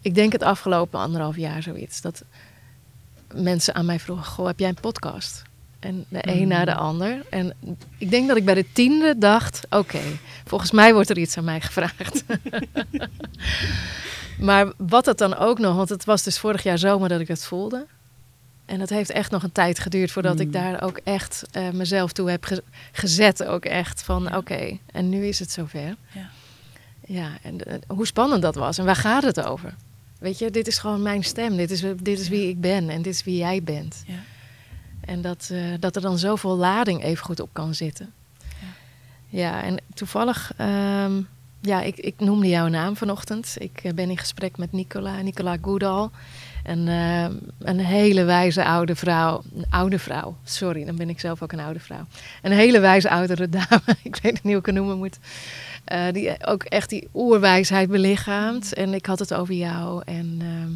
ik 0.01 0.15
denk 0.15 0.33
het 0.33 0.43
afgelopen 0.43 1.01
anderhalf 1.01 1.37
jaar 1.37 1.63
zoiets, 1.63 2.01
dat 2.01 2.23
mensen 3.35 3.75
aan 3.75 3.87
mij 3.87 3.99
vroegen: 4.01 4.27
Goh, 4.27 4.47
heb 4.47 4.59
jij 4.59 4.69
een 4.69 4.75
podcast? 4.81 5.43
En 5.79 6.05
de 6.09 6.29
een 6.29 6.43
Mm. 6.43 6.49
na 6.49 6.65
de 6.65 6.75
ander. 6.75 7.25
En 7.31 7.53
ik 7.99 8.11
denk 8.11 8.29
dat 8.29 8.37
ik 8.37 8.45
bij 8.45 8.55
de 8.55 8.73
tiende 8.73 9.15
dacht: 9.19 9.67
Oké, 9.71 10.01
volgens 10.47 10.71
mij 10.71 10.93
wordt 10.95 11.11
er 11.11 11.19
iets 11.19 11.37
aan 11.37 11.45
mij 11.45 11.61
gevraagd. 11.61 12.25
maar 14.39 14.73
wat 14.77 15.07
het 15.07 15.19
dan 15.19 15.37
ook 15.37 15.59
nog, 15.59 15.77
want 15.77 15.89
het 15.89 16.05
was 16.05 16.23
dus 16.23 16.39
vorig 16.39 16.63
jaar 16.63 16.79
zomer 16.79 17.09
dat 17.09 17.21
ik 17.21 17.29
het 17.29 17.45
voelde. 17.45 17.87
En 18.67 18.79
dat 18.79 18.89
heeft 18.89 19.11
echt 19.11 19.31
nog 19.31 19.43
een 19.43 19.53
tijd 19.53 19.79
geduurd 19.79 20.11
voordat 20.11 20.41
ik 20.41 20.47
Mm. 20.47 20.53
daar 20.53 20.83
ook 20.83 21.01
echt 21.05 21.45
eh, 21.51 21.71
mezelf 21.71 22.13
toe 22.13 22.31
heb 22.31 22.45
ge- 22.45 22.63
gezet. 22.93 23.45
Ook 23.45 23.65
echt 23.65 24.03
van 24.03 24.23
Ja. 24.31 24.37
oké, 24.37 24.79
en 24.93 25.09
nu 25.09 25.27
is 25.27 25.39
het 25.39 25.51
zover. 25.51 25.97
Ja. 26.13 26.31
Ja, 27.07 27.29
en 27.43 27.65
eh, 27.65 27.75
hoe 27.87 28.07
spannend 28.07 28.43
dat 28.43 28.55
was. 28.55 28.79
En 28.79 28.85
waar 28.85 28.97
gaat 28.97 29.23
het 29.23 29.41
over? 29.45 29.75
Weet 30.19 30.39
je, 30.39 30.51
dit 30.51 30.67
is 30.67 30.79
gewoon 30.79 31.03
mijn 31.03 31.25
stem. 31.25 31.57
Dit 31.57 31.71
is, 31.71 31.81
dit 31.81 32.21
is 32.21 32.29
wie 32.29 32.49
ik 32.49 32.61
ben 32.61 32.89
en 32.89 33.03
dit 33.03 33.15
is 33.15 33.25
wie 33.25 33.37
jij 33.37 33.63
bent. 33.63 34.03
Ja. 34.07 34.19
En 35.01 35.21
dat, 35.21 35.49
eh, 35.53 35.61
dat 35.81 35.97
er 35.97 36.03
dan 36.03 36.19
zoveel 36.19 36.57
lading 36.57 37.03
even 37.03 37.25
goed 37.25 37.41
op 37.41 37.49
kan 37.53 37.75
zitten. 37.75 38.13
Ja. 38.39 38.67
Ja, 39.29 39.63
en 39.63 39.83
toevallig, 39.95 40.53
ehm, 40.57 41.21
ja, 41.61 41.83
ik, 41.83 41.97
ik 41.97 42.21
noemde 42.21 42.49
jouw 42.49 42.69
naam 42.69 42.97
vanochtend. 42.97 43.57
Ik 43.59 43.81
eh, 43.83 43.93
ben 43.93 44.11
in 44.11 44.19
gesprek 44.19 44.57
met 44.57 44.73
Nicola, 44.73 45.23
Nicola 45.23 45.57
Goodall. 45.63 46.09
Een, 46.65 46.89
ehm, 46.89 47.33
een 47.59 47.79
hele 47.79 48.25
wijze 48.25 48.65
oude 48.65 48.97
vrouw. 48.97 49.43
Een 49.57 49.65
oude 49.71 49.99
vrouw, 49.99 50.37
sorry, 50.45 50.85
dan 50.85 50.97
ben 50.97 51.09
ik 51.09 51.21
zelf 51.21 51.43
ook 51.43 51.53
een 51.53 51.61
oude 51.61 51.81
vrouw. 51.81 52.07
Een 52.43 52.53
hele 52.53 52.81
wijze 52.81 53.11
oudere 53.11 53.49
dame, 53.59 53.83
ik 54.03 54.17
weet 54.23 54.33
niet 54.33 54.43
hoe 54.43 54.57
ik 54.57 54.67
het 54.67 54.75
noemen 54.75 54.99
moet. 54.99 55.19
Eh, 55.85 56.05
die 56.13 56.47
ook 56.47 56.63
echt 56.63 56.89
die 56.91 57.09
oerwijsheid 57.15 57.89
belichaamt. 57.91 58.75
En 58.75 58.95
ik 58.95 59.07
had 59.07 59.19
het 59.19 59.35
over 59.35 59.55
jou. 59.55 60.03
En, 60.05 60.37
ehm, 60.41 60.73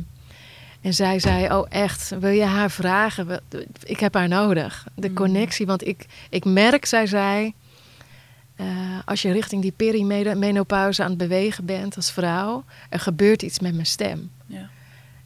en 0.80 0.95
zij 0.95 1.18
zei, 1.18 1.53
oh 1.55 1.66
echt, 1.68 2.12
wil 2.20 2.30
je 2.30 2.45
haar 2.45 2.70
vragen? 2.70 3.41
Ik 3.85 4.01
heb 4.01 4.14
haar 4.14 4.28
nodig. 4.28 4.87
De 4.95 5.09
Mm. 5.09 5.14
connectie, 5.14 5.66
want 5.66 5.87
ik, 5.87 6.07
ik 6.30 6.45
merk, 6.45 6.85
zij 6.87 7.07
zei... 7.07 7.53
eh, 8.57 8.66
als 9.05 9.22
je 9.22 9.33
richting 9.33 9.62
die 9.62 9.72
perimenopauze 9.76 11.03
aan 11.03 11.09
het 11.09 11.18
bewegen 11.18 11.64
bent 11.64 11.97
als 11.97 12.11
vrouw, 12.12 12.64
er 12.89 13.01
gebeurt 13.01 13.43
iets 13.43 13.59
met 13.59 13.74
mijn 13.74 13.87
stem. 13.87 14.30
Ja. 14.47 14.68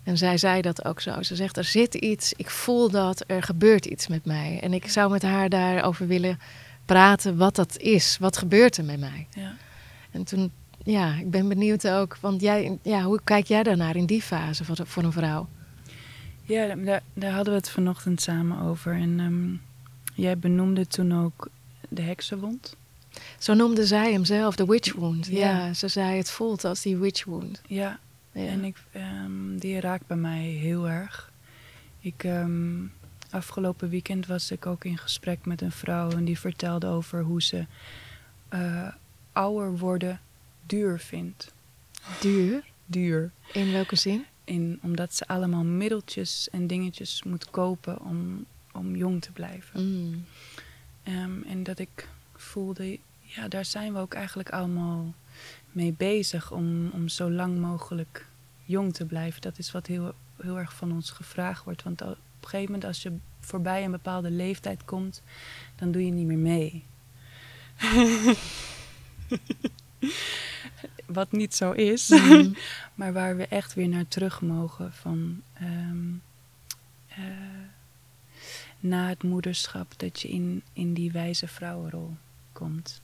En 0.07 0.19
zij 0.19 0.39
zei 0.39 0.61
dat 0.61 0.85
ook 0.85 1.01
zo. 1.01 1.23
Ze 1.23 1.37
zegt, 1.37 1.57
er 1.57 1.65
zit 1.65 1.95
iets, 1.95 2.33
ik 2.33 2.51
voel 2.51 2.91
dat, 2.91 3.25
er 3.27 3.43
gebeurt 3.43 3.87
iets 3.87 4.07
met 4.07 4.25
mij. 4.25 4.59
En 4.63 4.73
ik 4.73 4.89
zou 4.89 5.11
met 5.11 5.23
haar 5.23 5.49
daarover 5.49 6.07
willen 6.07 6.39
praten 6.85 7.37
wat 7.37 7.57
dat 7.57 7.79
is. 7.79 8.17
Wat 8.21 8.37
gebeurt 8.37 8.77
er 8.77 8.85
met 8.85 9.01
mij? 9.01 9.27
Ja. 9.31 9.55
En 10.11 10.25
toen, 10.25 10.53
ja, 10.85 11.15
ik 11.15 11.31
ben 11.31 11.49
benieuwd 11.49 11.89
ook, 11.89 12.17
want 12.21 12.41
jij, 12.41 12.79
ja, 12.83 13.03
hoe 13.03 13.21
kijk 13.25 13.47
jij 13.47 13.63
daarnaar 13.63 13.97
in 13.97 14.07
die 14.07 14.23
fase 14.23 14.65
voor, 14.65 14.77
voor 14.85 15.03
een 15.03 15.13
vrouw? 15.13 15.49
Ja, 16.43 16.75
daar, 16.75 17.03
daar 17.15 17.33
hadden 17.33 17.53
we 17.53 17.59
het 17.59 17.71
vanochtend 17.71 18.23
samen 18.23 18.61
over. 18.61 18.93
En 18.93 19.21
ehm, 19.21 20.23
jij 20.23 20.39
benoemde 20.39 20.87
toen 20.87 21.25
ook 21.25 21.49
de 21.89 22.03
heksenwond. 22.03 22.77
Zo 23.39 23.55
noemde 23.55 23.87
zij 23.87 24.13
hem 24.13 24.25
zelf, 24.25 24.57
de 24.57 24.67
witch 24.67 24.95
wound. 24.95 25.27
Ja. 25.27 25.67
Ja. 25.67 25.75
ze 25.75 25.89
zei 25.89 26.17
het 26.17 26.31
voelt 26.31 26.65
als 26.65 26.83
die 26.83 26.97
witch 26.97 27.25
wound. 27.25 27.61
Ja, 27.67 27.99
Ja. 28.45 28.47
en 28.51 28.64
ik, 28.64 28.76
ehm, 28.93 29.57
die 29.57 29.80
raakt 29.80 30.07
bij 30.07 30.16
mij 30.16 30.43
heel 30.43 30.89
erg. 30.89 31.32
Ik, 32.01 32.24
ehm, 32.24 32.84
afgelopen 33.30 33.89
weekend 33.89 34.26
was 34.26 34.51
ik 34.51 34.66
ook 34.66 34.84
in 34.84 34.99
gesprek 34.99 35.45
met 35.47 35.61
een 35.61 35.72
vrouw 35.72 36.11
en 36.11 36.24
die 36.24 36.39
vertelde 36.39 36.87
over 36.87 37.22
hoe 37.22 37.43
ze 37.43 37.66
eh, 38.49 38.89
ouder 39.32 39.78
worden 39.78 40.20
duur 40.66 40.99
vindt. 40.99 41.55
Duur, 42.20 42.64
Duur. 42.87 43.30
in 43.53 43.72
welke 43.72 43.97
zin? 43.97 44.24
In, 44.45 44.78
omdat 44.82 45.14
ze 45.14 45.26
allemaal 45.26 45.64
middeltjes 45.64 46.49
en 46.51 46.66
dingetjes 46.66 47.22
moet 47.22 47.51
kopen 47.51 48.01
om, 48.01 48.45
om 48.72 48.97
jong 48.97 49.22
te 49.22 49.32
blijven. 49.32 49.87
Mm. 49.89 50.24
Ehm, 51.03 51.43
en 51.43 51.62
dat 51.62 51.78
ik 51.78 52.09
voelde, 52.34 52.99
ja, 53.20 53.49
daar 53.49 53.64
zijn 53.64 53.93
we 53.93 53.99
ook 53.99 54.14
eigenlijk 54.14 54.51
allemaal 54.51 55.14
mee 55.77 55.93
bezig 55.93 56.51
om, 56.53 56.91
om 56.91 57.09
zo 57.09 57.31
lang 57.31 57.59
mogelijk 57.59 58.27
jong 58.64 58.95
te 58.95 59.05
blijven. 59.05 59.41
Dat 59.41 59.59
is 59.59 59.72
wat 59.72 59.87
heel, 59.87 60.14
heel 60.43 60.59
erg 60.59 60.74
van 60.74 60.93
ons 60.93 61.11
gevraagd 61.11 61.64
wordt. 61.64 61.83
Want 61.83 62.03
op 62.03 62.09
een 62.09 62.16
gegeven 62.41 62.64
moment, 62.64 62.85
als 62.85 63.03
je 63.03 63.12
voorbij 63.41 63.85
een 63.85 63.91
bepaalde 63.91 64.31
leeftijd 64.31 64.85
komt, 64.85 65.22
dan 65.77 65.91
doe 65.93 66.05
je 66.05 66.11
niet 66.12 66.27
meer 66.27 66.39
mee. 66.39 66.85
wat 71.07 71.33
niet 71.33 71.55
zo 71.55 71.72
is, 71.72 72.09
Mhm. 72.09 72.53
maar 72.95 73.12
waar 73.12 73.37
we 73.37 73.47
echt 73.47 73.74
weer 73.74 73.89
naar 73.89 74.09
terug 74.09 74.41
mogen 74.41 74.93
van. 74.93 75.43
ehm, 75.55 76.12
eh, 77.09 77.24
na 78.81 79.09
het 79.09 79.22
moederschap 79.22 79.95
dat 79.99 80.20
je 80.20 80.29
in, 80.29 80.62
in 80.72 80.95
die 80.95 81.12
wijze 81.12 81.49
vrouwenrol 81.49 82.16
komt. 82.53 83.01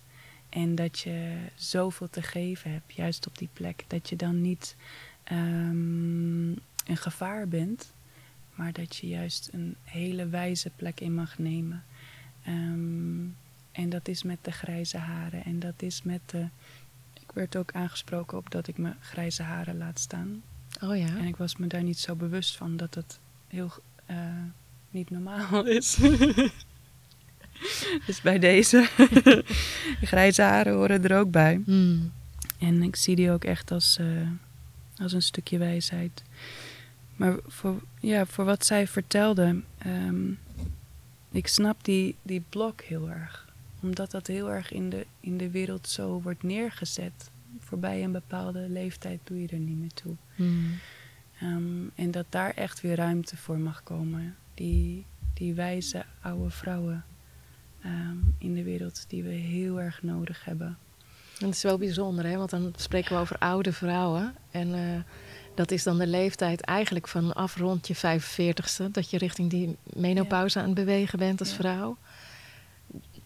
En 0.53 0.75
dat 0.75 0.99
je 0.99 1.37
zoveel 1.55 2.11
te 2.11 2.23
geven 2.23 2.73
hebt, 2.73 2.93
juist 2.93 3.27
op 3.27 3.39
die 3.39 3.49
plek. 3.53 3.85
Dat 3.87 4.09
je 4.09 4.17
dan 4.17 4.41
niet 4.41 4.77
ehm, 5.25 6.51
een 6.51 6.97
gevaar 6.97 7.49
bent, 7.49 7.93
maar 8.55 8.73
dat 8.73 8.97
je 8.97 9.09
juist 9.09 9.49
een 9.53 9.77
hele 9.85 10.27
wijze 10.27 10.71
plek 10.77 11.01
in 11.01 11.15
mag 11.15 11.39
nemen. 11.39 11.85
Ehm, 12.45 13.25
en 13.73 13.89
dat 13.89 14.09
is 14.09 14.23
met 14.23 14.39
de 14.43 14.53
grijze 14.53 14.99
haren. 14.99 15.45
En 15.45 15.59
dat 15.59 15.83
is 15.83 16.03
met 16.03 16.21
de. 16.27 16.49
Ik 17.13 17.33
werd 17.33 17.57
ook 17.57 17.73
aangesproken 17.73 18.39
op 18.39 18.51
dat 18.51 18.69
ik 18.69 18.79
mijn 18.79 18.97
grijze 19.01 19.43
haren 19.43 19.79
laat 19.79 19.99
staan. 19.99 20.43
Oh 20.81 20.97
ja. 20.97 21.07
En 21.07 21.25
ik 21.25 21.37
was 21.37 21.57
me 21.57 21.67
daar 21.67 21.83
niet 21.83 21.99
zo 21.99 22.15
bewust 22.15 22.57
van 22.57 22.77
dat 22.77 22.95
het 22.95 23.19
heel 23.49 23.73
eh, 24.07 24.17
niet 24.91 25.11
normaal 25.11 25.67
is. 25.67 25.99
dus 28.07 28.21
bij 28.21 28.39
deze 28.39 28.89
grijze 30.13 30.43
haren 30.43 30.75
horen 30.75 31.05
er 31.05 31.19
ook 31.19 31.31
bij. 31.31 31.63
Mm. 31.67 32.13
En 32.59 32.83
ik 32.83 32.97
zie 32.97 33.17
die 33.17 33.31
ook 33.31 33.45
echt 33.45 33.71
als, 33.71 33.99
eh, 33.99 34.07
als 34.97 35.13
een 35.13 35.23
stukje 35.23 35.59
wijsheid. 35.59 36.23
Maar 37.17 37.37
voor, 37.47 37.83
ja, 38.01 38.27
voor 38.27 38.45
wat 38.45 38.67
zij 38.67 38.87
vertelde, 38.87 39.61
ehm, 39.79 40.31
ik 41.31 41.47
snap 41.47 41.85
die, 41.85 42.17
die 42.23 42.43
blok 42.49 42.81
heel 42.81 43.11
erg. 43.11 43.51
Omdat 43.81 44.11
dat 44.11 44.27
heel 44.27 44.51
erg 44.51 44.73
in 44.73 44.91
de, 44.91 45.07
in 45.21 45.37
de 45.39 45.51
wereld 45.51 45.89
zo 45.89 46.21
wordt 46.23 46.43
neergezet. 46.43 47.31
Voorbij 47.59 48.05
een 48.05 48.13
bepaalde 48.13 48.69
leeftijd 48.69 49.21
doe 49.25 49.41
je 49.41 49.49
er 49.49 49.59
niet 49.59 49.79
meer 49.79 49.93
toe. 49.95 50.15
Mm. 50.35 50.79
Ehm, 51.41 51.87
en 51.95 52.11
dat 52.11 52.27
daar 52.29 52.51
echt 52.51 52.81
weer 52.81 52.97
ruimte 52.97 53.37
voor 53.37 53.59
mag 53.59 53.83
komen. 53.83 54.37
Die, 54.55 55.05
die 55.35 55.55
wijze 55.55 56.05
oude 56.21 56.51
vrouwen 56.51 57.05
ehm, 57.83 58.17
in 58.39 58.55
de 58.55 58.63
wereld 58.63 59.05
die 59.09 59.23
we 59.23 59.31
heel 59.35 59.81
erg 59.81 60.03
nodig 60.03 60.45
hebben. 60.45 60.79
Dat 61.39 61.51
is 61.55 61.63
wel 61.63 61.79
bijzonder, 61.79 62.27
hè? 62.27 62.37
want 62.37 62.51
dan 62.51 62.73
spreken 62.77 63.15
we 63.15 63.21
over 63.21 63.39
oude 63.39 63.73
vrouwen. 63.73 64.35
En 64.51 64.75
eh, 64.75 64.81
dat 65.55 65.71
is 65.71 65.83
dan 65.83 65.99
de 65.99 66.07
leeftijd 66.07 66.61
eigenlijk 66.61 67.09
vanaf 67.09 67.57
rond 67.57 67.87
je 67.87 67.95
45ste, 67.97 68.91
dat 68.91 69.11
je 69.11 69.19
richting 69.19 69.51
die 69.51 69.77
menopauze 69.85 70.59
aan 70.59 70.65
het 70.65 70.75
bewegen 70.75 71.19
bent 71.19 71.41
als 71.41 71.49
Ja. 71.49 71.55
vrouw. 71.57 71.97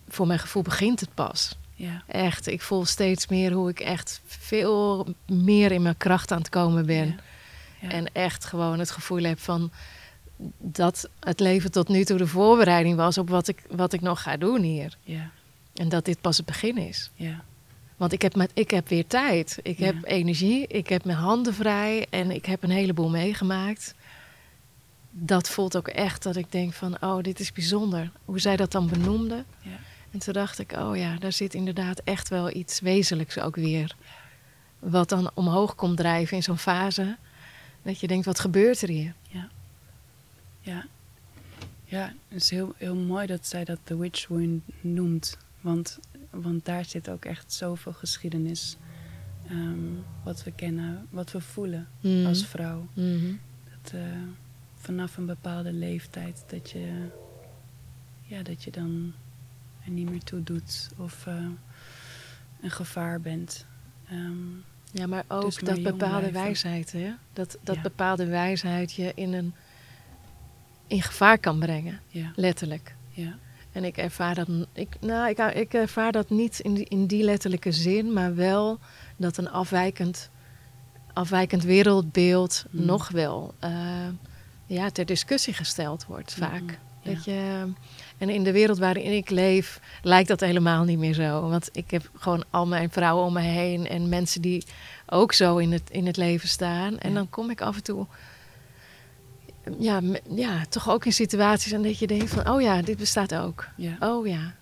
Voor 0.09 0.27
mijn 0.27 0.39
gevoel 0.39 0.63
begint 0.63 1.01
het 1.01 1.15
pas. 1.15 1.57
Ja, 1.75 2.03
Echt, 2.07 2.47
ik 2.47 2.63
voel 2.63 2.85
steeds 2.85 3.27
meer 3.27 3.53
hoe 3.53 3.69
ik 3.69 3.81
echt 3.81 4.21
veel 4.27 5.07
meer 5.27 5.73
in 5.73 5.83
mijn 5.83 5.97
kracht 5.97 6.33
aan 6.33 6.39
het 6.39 6.49
komen 6.49 6.87
ben. 6.87 7.19
En 7.81 8.13
echt 8.13 8.45
gewoon 8.45 8.79
het 8.79 8.91
gevoel 8.91 9.23
heb 9.23 9.39
van 9.39 9.71
dat 10.59 11.09
het 11.21 11.41
leven 11.41 11.71
tot 11.71 11.89
nu 11.89 12.05
toe 12.05 12.19
de 12.19 12.27
voorbereiding 12.27 12.97
was 12.97 13.19
op 13.19 13.29
wat 13.29 13.49
ik, 13.49 13.63
wat 13.71 13.93
ik 13.93 14.01
nog 14.01 14.23
ga 14.23 14.37
doen 14.37 14.63
hier. 14.63 14.97
ja, 15.03 15.31
En 15.75 15.89
dat 15.89 16.05
dit 16.05 16.21
pas 16.21 16.37
het 16.37 16.47
begin 16.47 16.77
is. 16.79 17.11
ja, 17.15 17.45
Want 17.97 18.13
ik 18.13 18.23
heb, 18.23 18.35
met, 18.37 18.51
ik 18.55 18.71
heb 18.71 18.89
weer 18.89 19.07
tijd. 19.07 19.59
Ik 19.63 19.79
Ja. 19.79 19.87
heb 19.87 19.97
energie. 20.05 20.67
Ik 20.67 20.89
heb 20.89 21.05
mijn 21.05 21.19
handen 21.19 21.55
vrij. 21.55 22.07
En 22.11 22.31
ik 22.31 22.47
heb 22.47 22.63
een 22.63 22.71
heleboel 22.71 23.09
meegemaakt. 23.11 23.95
Dat 25.11 25.49
voelt 25.49 25.77
ook 25.77 25.89
echt 25.89 26.23
dat 26.23 26.37
ik 26.37 26.53
denk 26.53 26.73
van... 26.73 26.97
Oh, 27.03 27.23
dit 27.23 27.41
is 27.41 27.53
bijzonder. 27.53 28.11
Hoe 28.25 28.41
zij 28.41 28.57
dat 28.57 28.73
dan 28.73 28.89
benoemde. 28.89 29.45
ja. 29.63 29.71
En 30.11 30.19
toen 30.19 30.33
dacht 30.35 30.59
ik... 30.59 30.73
Oh 30.73 30.97
ja, 30.97 31.17
daar 31.19 31.33
zit 31.33 31.55
inderdaad 31.55 32.01
echt 32.05 32.29
wel 32.29 32.51
iets 32.57 32.81
wezenlijks 32.81 33.39
ook 33.39 33.57
weer. 33.57 33.97
Wat 34.79 35.09
dan 35.09 35.31
omhoog 35.35 35.75
komt 35.75 35.97
drijven 35.97 36.37
in 36.37 36.43
zo'n 36.43 36.59
fase. 36.59 37.17
Dat 37.83 38.01
je 38.01 38.07
denkt, 38.07 38.27
wat 38.27 38.41
gebeurt 38.41 38.83
er 38.83 38.89
hier? 38.89 39.15
Ja. 40.67 40.85
Ja, 41.85 42.13
het 42.29 42.43
is 42.43 42.51
heel, 42.51 42.75
heel 42.77 42.95
mooi 42.97 43.27
dat 43.27 43.47
zij 43.47 43.65
dat 43.65 43.79
de 43.85 43.97
witch 43.97 44.29
wound 44.29 44.63
noemt. 44.81 45.37
Want, 45.61 45.99
want 46.31 46.65
daar 46.65 46.85
zit 46.85 47.09
ook 47.11 47.25
echt 47.25 47.53
zoveel 47.53 47.93
geschiedenis. 47.93 48.77
ehm, 49.51 49.79
wat 50.25 50.43
we 50.45 50.53
kennen, 50.53 51.07
wat 51.11 51.33
we 51.33 51.41
voelen 51.41 51.89
Mhm. 52.01 52.27
als 52.27 52.47
vrouw. 52.47 52.87
Mhm. 52.95 53.33
Dat 53.83 53.93
eh, 53.93 54.01
vanaf 54.75 55.17
een 55.17 55.27
bepaalde 55.27 55.73
leeftijd 55.73 56.45
dat 56.47 56.71
je, 56.71 57.09
ja, 58.23 58.43
dat 58.43 58.65
je 58.65 58.71
dan 58.71 59.13
er 59.85 59.91
niet 59.91 60.11
meer 60.11 60.23
toe 60.23 60.43
doet 60.43 60.91
of 60.97 61.27
eh, 61.27 61.45
een 62.61 62.71
gevaar 62.71 63.21
bent. 63.21 63.67
Ehm, 64.09 64.35
Ja, 64.91 65.07
maar 65.07 65.25
ook 65.29 65.43
Dus 65.45 65.61
maar 65.61 65.75
dat 65.75 65.83
bepaalde 65.83 66.31
wijsheid, 66.33 66.93
hè? 66.93 67.13
Dat, 67.33 67.59
dat 67.63 67.75
Ja. 67.77 67.83
bepaalde 67.83 68.27
wijsheid 68.27 68.93
je 68.93 69.13
in 69.15 69.33
een 69.33 69.55
in 70.87 71.03
gevaar 71.03 71.39
kan 71.39 71.59
brengen, 71.59 72.01
ja, 72.09 72.33
letterlijk. 72.35 72.95
ja, 73.11 73.35
En 73.73 73.85
ik 73.85 73.97
ervaar 73.97 74.35
dat, 74.35 74.49
ik, 74.73 74.89
nou, 75.01 75.29
ik, 75.29 75.39
ik 75.39 75.75
ervaar 75.75 76.13
dat 76.13 76.31
niet 76.31 76.59
in 76.59 76.75
die, 76.75 76.85
in 76.89 77.07
die 77.07 77.23
letterlijke 77.23 77.73
zin, 77.73 78.13
maar 78.13 78.35
wel 78.35 78.79
dat 79.17 79.37
een 79.37 79.51
afwijkend, 79.51 80.31
afwijkend 81.13 81.63
wereldbeeld 81.65 82.65
Mm. 82.71 82.85
nog 82.85 83.09
wel 83.09 83.55
eh, 83.59 83.71
ja, 84.67 84.91
ter 84.91 85.07
discussie 85.07 85.55
gesteld 85.55 86.07
wordt, 86.07 86.35
vaak. 86.35 86.71
Ja. 86.71 87.13
Dat 87.13 87.25
je, 87.25 87.67
en 88.19 88.29
in 88.29 88.45
de 88.45 88.53
wereld 88.53 88.79
waarin 88.79 89.13
ik 89.17 89.31
leef, 89.31 89.81
lijkt 90.03 90.29
dat 90.29 90.41
helemaal 90.41 90.85
niet 90.85 90.99
meer 90.99 91.15
zo. 91.15 91.49
Want 91.49 91.69
ik 91.73 91.91
heb 91.91 92.11
gewoon 92.15 92.45
al 92.51 92.67
mijn 92.67 92.91
vrouwen 92.91 93.25
om 93.25 93.33
me 93.33 93.41
heen 93.41 93.87
en 93.89 94.09
mensen 94.09 94.43
die 94.43 94.65
ook 95.07 95.33
zo 95.33 95.57
in 95.57 95.73
het, 95.73 95.91
in 95.91 96.07
het 96.07 96.17
leven 96.17 96.49
staan. 96.49 96.99
En 96.99 97.09
Ja. 97.09 97.15
dan 97.15 97.29
kom 97.31 97.51
ik 97.51 97.61
af 97.61 97.77
en 97.77 97.83
toe, 97.83 98.07
ja, 99.79 100.01
ja, 100.31 100.65
toch 100.69 100.89
ook 100.91 101.05
in 101.05 101.13
situaties 101.13 101.73
en 101.73 101.83
dat 101.83 101.99
je 101.99 102.07
denkt 102.07 102.31
van, 102.31 102.49
oh 102.51 102.61
ja, 102.61 102.83
dit 102.83 102.97
bestaat 102.97 103.35
ook. 103.35 103.69
ja, 103.77 103.97
Oh 104.01 104.27
ja. 104.27 104.55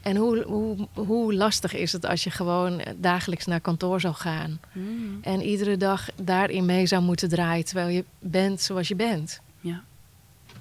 En 0.00 0.16
hoe, 0.16 0.42
hoe, 0.42 0.88
hoe 0.94 1.34
lastig 1.34 1.74
is 1.74 1.92
het 1.92 2.06
als 2.06 2.24
je 2.24 2.30
gewoon 2.30 2.80
dagelijks 2.96 3.46
naar 3.46 3.60
kantoor 3.60 4.00
zou 4.00 4.14
gaan 4.14 4.60
Mm, 4.72 5.18
en 5.22 5.42
iedere 5.42 5.76
dag 5.76 6.08
daarin 6.22 6.64
mee 6.64 6.86
zou 6.86 7.02
moeten 7.02 7.28
draaien 7.28 7.64
terwijl 7.64 7.88
je 7.88 8.04
bent 8.18 8.60
zoals 8.60 8.88
je 8.88 8.96
bent. 8.96 9.40
ja. 9.60 9.82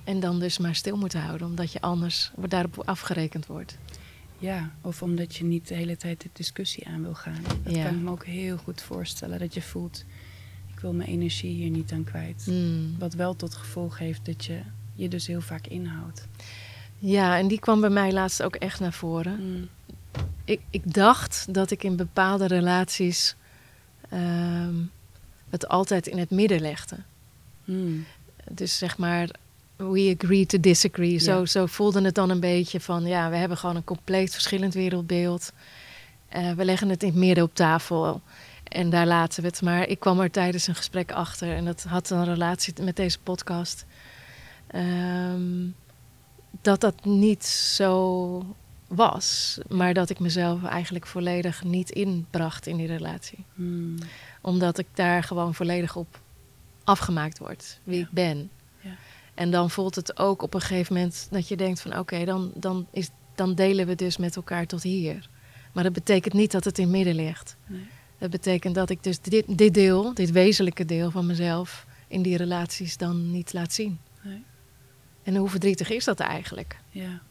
En 0.03 0.19
dan 0.19 0.39
dus 0.39 0.57
maar 0.57 0.75
stil 0.75 0.97
moeten 0.97 1.21
houden, 1.21 1.47
omdat 1.47 1.71
je 1.71 1.81
anders 1.81 2.31
daarop 2.47 2.81
afgerekend 2.85 3.45
wordt. 3.45 3.77
Ja, 4.37 4.69
of 4.81 5.01
omdat 5.01 5.35
je 5.35 5.43
niet 5.43 5.67
de 5.67 5.75
hele 5.75 5.97
tijd 5.97 6.21
de 6.21 6.29
discussie 6.33 6.87
aan 6.87 7.01
wil 7.01 7.13
gaan. 7.13 7.41
Dat 7.63 7.75
Ja. 7.75 7.83
kan 7.83 7.93
ik 7.95 8.01
me 8.01 8.09
ook 8.11 8.25
heel 8.25 8.57
goed 8.57 8.81
voorstellen. 8.81 9.39
Dat 9.39 9.53
je 9.53 9.61
voelt, 9.61 10.03
ik 10.79 10.85
wil 10.85 10.93
mijn 10.93 11.09
energie 11.09 11.53
hier 11.53 11.69
niet 11.69 11.91
aan 11.91 12.03
kwijt. 12.03 12.41
Hmm. 12.45 12.95
Wat 12.99 13.13
wel 13.13 13.35
tot 13.35 13.55
gevolg 13.55 13.97
heeft 13.97 14.25
dat 14.25 14.45
je 14.45 14.59
je 14.95 15.07
dus 15.07 15.27
heel 15.27 15.41
vaak 15.41 15.67
inhoudt. 15.67 16.27
Ja, 16.97 17.37
en 17.37 17.47
die 17.47 17.59
kwam 17.59 17.81
bij 17.81 17.89
mij 17.89 18.11
laatst 18.11 18.43
ook 18.43 18.55
echt 18.55 18.79
naar 18.79 18.93
voren. 18.93 19.39
Mm, 19.39 19.69
ik, 20.45 20.61
ik 20.69 20.93
dacht 20.93 21.53
dat 21.53 21.71
ik 21.71 21.83
in 21.83 21.95
bepaalde 21.95 22.47
relaties 22.47 23.35
ehm, 24.09 24.75
het 25.49 25.67
altijd 25.67 26.07
in 26.07 26.17
het 26.17 26.29
midden 26.29 26.61
legde. 26.61 26.95
Hmm. 27.65 28.05
Dus 28.51 28.77
zeg 28.77 28.97
maar, 28.97 29.29
we 29.75 30.15
agree 30.17 30.45
to 30.45 30.59
disagree. 30.59 31.13
Ja. 31.13 31.19
Zo, 31.19 31.45
zo 31.45 31.65
voelde 31.65 32.01
het 32.01 32.15
dan 32.15 32.29
een 32.29 32.39
beetje 32.39 32.79
van, 32.79 33.05
ja, 33.05 33.29
we 33.29 33.35
hebben 33.35 33.57
gewoon 33.57 33.75
een 33.75 33.83
compleet 33.83 34.31
verschillend 34.31 34.73
wereldbeeld. 34.73 35.51
Eh, 36.29 36.51
we 36.51 36.65
leggen 36.65 36.89
het 36.89 37.03
in 37.03 37.09
het 37.09 37.17
midden 37.17 37.43
op 37.43 37.55
tafel 37.55 38.21
en 38.69 38.89
daar 38.89 39.05
laten 39.07 39.41
we 39.41 39.47
het. 39.47 39.61
Maar 39.61 39.87
ik 39.87 39.99
kwam 39.99 40.19
er 40.19 40.31
tijdens 40.31 40.67
een 40.67 40.75
gesprek 40.75 41.11
achter 41.11 41.55
en 41.55 41.65
dat 41.65 41.83
had 41.83 42.09
een 42.09 42.25
relatie 42.25 42.73
met 42.81 42.95
deze 42.95 43.19
podcast. 43.19 43.85
ehm, 44.67 45.67
dat 46.61 46.81
dat 46.81 47.05
niet 47.05 47.45
zo 47.45 48.55
was, 48.87 49.57
maar 49.67 49.93
dat 49.93 50.09
ik 50.09 50.19
mezelf 50.19 50.63
eigenlijk 50.63 51.07
volledig 51.07 51.63
niet 51.63 51.89
inbracht 51.89 52.67
in 52.67 52.77
die 52.77 52.87
relatie. 52.87 53.45
Hmm. 53.55 53.95
Omdat 54.41 54.77
ik 54.77 54.87
daar 54.93 55.23
gewoon 55.23 55.53
volledig 55.55 55.95
op 55.95 56.19
afgemaakt 56.83 57.37
word, 57.37 57.79
wie 57.83 57.97
Ja. 57.99 58.03
ik 58.05 58.11
ben. 58.11 58.49
Ja. 58.81 58.89
En 59.33 59.51
dan 59.51 59.69
voelt 59.69 59.95
het 59.95 60.17
ook 60.19 60.41
op 60.41 60.53
een 60.53 60.61
gegeven 60.61 60.93
moment 60.95 61.27
dat 61.31 61.47
je 61.47 61.57
denkt 61.57 61.81
van 61.81 61.97
oké, 61.99 62.25
dan, 62.25 62.51
dan, 62.55 62.87
is, 62.91 63.09
dan 63.35 63.55
delen 63.55 63.87
we 63.87 63.95
dus 63.95 64.17
met 64.17 64.35
elkaar 64.35 64.65
tot 64.65 64.83
hier. 64.83 65.29
Maar 65.73 65.83
dat 65.83 65.93
betekent 65.93 66.33
niet 66.33 66.51
dat 66.51 66.63
het 66.63 66.77
in 66.77 66.83
het 66.83 66.93
midden 66.93 67.15
ligt. 67.15 67.55
Nee. 67.65 67.87
Dat 68.19 68.29
betekent 68.29 68.75
dat 68.75 68.89
ik 68.89 69.03
dus 69.03 69.19
dit, 69.19 69.57
dit 69.57 69.73
deel, 69.73 70.13
dit 70.13 70.31
wezenlijke 70.31 70.85
deel 70.85 71.11
van 71.11 71.25
mezelf 71.25 71.85
in 72.07 72.21
die 72.21 72.37
relaties 72.37 72.97
dan 72.97 73.31
niet 73.31 73.53
laat 73.53 73.73
zien. 73.73 73.99
Nee. 74.21 74.43
En 75.23 75.35
hoe 75.35 75.49
verdrietig 75.49 75.89
is 75.89 76.05
dat 76.05 76.19
eigenlijk? 76.19 76.77
Ja. 76.89 77.21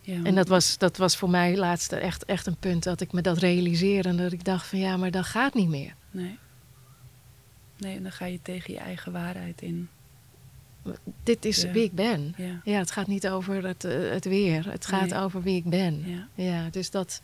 ja 0.00 0.22
En 0.22 0.34
dat 0.34 0.48
was, 0.48 0.78
dat 0.78 0.96
was 0.96 1.16
voor 1.16 1.30
mij 1.30 1.56
laatst 1.56 1.92
echt, 1.92 2.24
echt 2.24 2.46
een 2.46 2.56
punt 2.56 2.82
dat 2.82 3.00
ik 3.00 3.12
me 3.12 3.20
dat 3.20 3.38
realiseerde. 3.38 4.08
En 4.08 4.16
dat 4.16 4.32
ik 4.32 4.44
dacht 4.44 4.66
van 4.66 4.78
ja, 4.78 4.96
maar 4.96 5.10
dat 5.10 5.24
gaat 5.24 5.54
niet 5.54 5.68
meer. 5.68 5.94
Nee. 6.10 6.38
Nee, 7.78 7.96
en 7.96 8.02
dan 8.02 8.12
ga 8.12 8.24
je 8.24 8.38
tegen 8.42 8.74
je 8.74 8.80
eigen 8.80 9.12
waarheid 9.12 9.62
in. 9.62 9.88
Dit 11.22 11.44
is 11.44 11.62
Ja. 11.62 11.70
wie 11.70 11.84
ik 11.84 11.92
ben. 11.92 12.34
Ja. 12.36 12.60
Ja, 12.64 12.78
het 12.78 12.90
gaat 12.90 13.06
niet 13.06 13.28
over 13.28 13.66
het, 13.66 13.84
eh, 13.84 14.10
het 14.10 14.24
weer. 14.24 14.70
Het 14.70 14.86
gaat 14.86 15.14
over 15.14 15.42
wie 15.42 15.56
ik 15.56 15.64
ben. 15.64 16.02
Ja. 16.06 16.28
Ja, 16.34 16.68
dus 16.70 16.90
dat. 16.90 17.22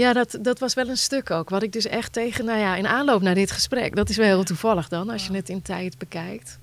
Ja, 0.00 0.12
dat, 0.12 0.38
dat 0.42 0.58
was 0.58 0.74
wel 0.74 0.88
een 0.88 0.96
stuk 0.96 1.30
ook. 1.30 1.48
Wat 1.48 1.62
ik 1.62 1.72
dus 1.72 1.86
echt 1.86 2.12
tegen, 2.12 2.44
nou 2.44 2.58
ja, 2.58 2.76
in 2.76 2.86
aanloop 2.86 3.22
naar 3.22 3.34
dit 3.34 3.50
gesprek. 3.50 3.96
Dat 3.96 4.08
is 4.08 4.16
wel 4.16 4.26
heel 4.26 4.44
toevallig 4.44 4.88
dan, 4.88 5.10
als 5.10 5.26
je 5.26 5.32
het 5.32 5.48
in 5.48 5.62
tijd 5.62 5.98
bekijkt. 5.98 6.58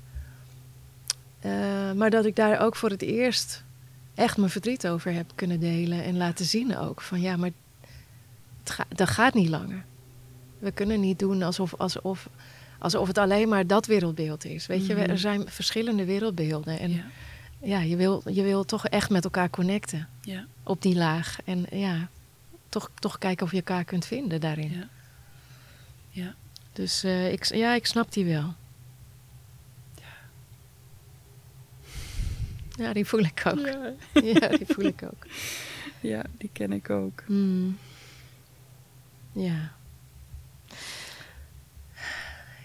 Eh, 1.39 1.51
maar 1.95 2.09
dat 2.09 2.25
ik 2.25 2.35
daar 2.35 2.59
ook 2.61 2.75
voor 2.75 2.89
het 2.89 3.01
eerst 3.01 3.63
echt 4.15 4.37
mijn 4.37 4.49
verdriet 4.49 4.87
over 4.87 5.13
heb 5.13 5.31
kunnen 5.35 5.59
delen. 5.59 6.03
En 6.03 6.17
laten 6.17 6.45
zien 6.45 6.77
ook. 6.77 7.01
Van 7.01 7.21
ja, 7.21 7.37
maar 7.37 7.49
het 8.59 8.69
ga, 8.69 8.85
dat 8.89 9.09
gaat 9.09 9.33
niet 9.33 9.49
langer. 9.49 9.83
We 10.59 10.71
kunnen 10.71 10.99
niet 10.99 11.19
doen 11.19 11.41
alsof, 11.43 11.73
alsof, 11.77 12.29
alsof 12.79 13.07
het 13.07 13.17
alleen 13.17 13.49
maar 13.49 13.67
dat 13.67 13.85
wereldbeeld 13.85 14.45
is. 14.45 14.65
Weet 14.67 14.85
je, 14.85 14.93
we- 14.95 15.01
Mhm. 15.01 15.09
er 15.09 15.19
zijn 15.19 15.49
verschillende 15.49 16.05
wereldbeelden. 16.05 16.79
En 16.79 16.91
Ja. 16.91 17.03
ja, 17.61 17.79
je, 17.79 17.95
wil, 17.95 18.21
je 18.25 18.43
wil 18.43 18.63
toch 18.65 18.87
echt 18.87 19.09
met 19.09 19.23
elkaar 19.23 19.49
connecten 19.49 20.07
Ja. 20.21 20.45
op 20.63 20.81
die 20.81 20.95
laag. 20.95 21.37
En 21.45 21.65
ja, 21.71 22.07
toch, 22.69 22.91
toch 22.99 23.17
kijken 23.17 23.45
of 23.45 23.51
je 23.51 23.57
elkaar 23.57 23.83
kunt 23.83 24.05
vinden 24.05 24.41
daarin. 24.41 24.71
Ja. 24.71 24.87
Ja. 26.09 26.35
Dus 26.73 27.03
eh, 27.03 27.31
ik, 27.31 27.43
ja, 27.43 27.73
ik 27.73 27.85
snap 27.85 28.11
die 28.11 28.25
wel. 28.25 28.53
Ja, 32.77 32.93
die 32.93 33.05
voel 33.05 33.19
ik 33.19 33.43
ook. 33.45 33.59
Ja. 33.59 33.93
Ja, 34.33 34.47
die 34.47 34.65
voel 34.65 34.85
ik 34.85 35.03
ook. 35.03 35.25
ja, 36.11 36.23
die 36.37 36.49
ken 36.53 36.71
ik 36.71 36.89
ook. 36.89 37.23
Hmm. 37.25 37.77
Ja. 39.31 39.71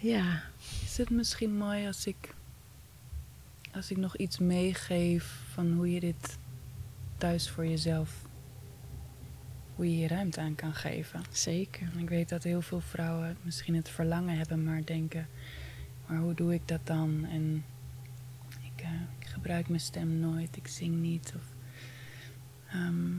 Ja. 0.01 0.43
Is 0.85 0.97
het 0.97 1.11
misschien 1.11 1.57
mooi 1.57 1.87
als 1.87 2.07
ik, 2.07 2.35
als 3.75 3.91
ik 3.91 3.97
nog 3.97 4.17
iets 4.17 4.39
meegeef 4.39 5.41
van 5.53 5.73
hoe 5.73 5.93
je 5.93 6.01
dit 6.01 6.39
thuis 7.19 7.51
voor 7.51 7.67
jezelf, 7.67 8.11
hoe 9.77 9.91
je 9.91 9.99
je 9.99 10.07
ruimte 10.09 10.41
aan 10.41 10.55
kan 10.55 10.75
geven? 10.75 11.21
Zeker. 11.31 11.91
Ik 11.97 12.09
weet 12.09 12.29
dat 12.29 12.43
heel 12.43 12.63
veel 12.63 12.81
vrouwen 12.81 13.37
misschien 13.43 13.75
het 13.75 13.89
verlangen 13.89 14.37
hebben, 14.37 14.65
maar 14.65 14.85
denken: 14.85 15.29
maar 16.07 16.19
hoe 16.19 16.35
doe 16.35 16.55
ik 16.55 16.69
dat 16.69 16.87
dan? 16.87 17.25
En 17.31 17.65
ik, 18.61 18.83
eh, 18.83 18.91
ik 19.19 19.27
gebruik 19.27 19.69
mijn 19.69 19.81
stem 19.81 20.19
nooit, 20.19 20.57
ik 20.57 20.67
zing 20.69 20.95
niet. 20.95 21.33
Of, 21.37 21.45
ehm, 22.71 23.15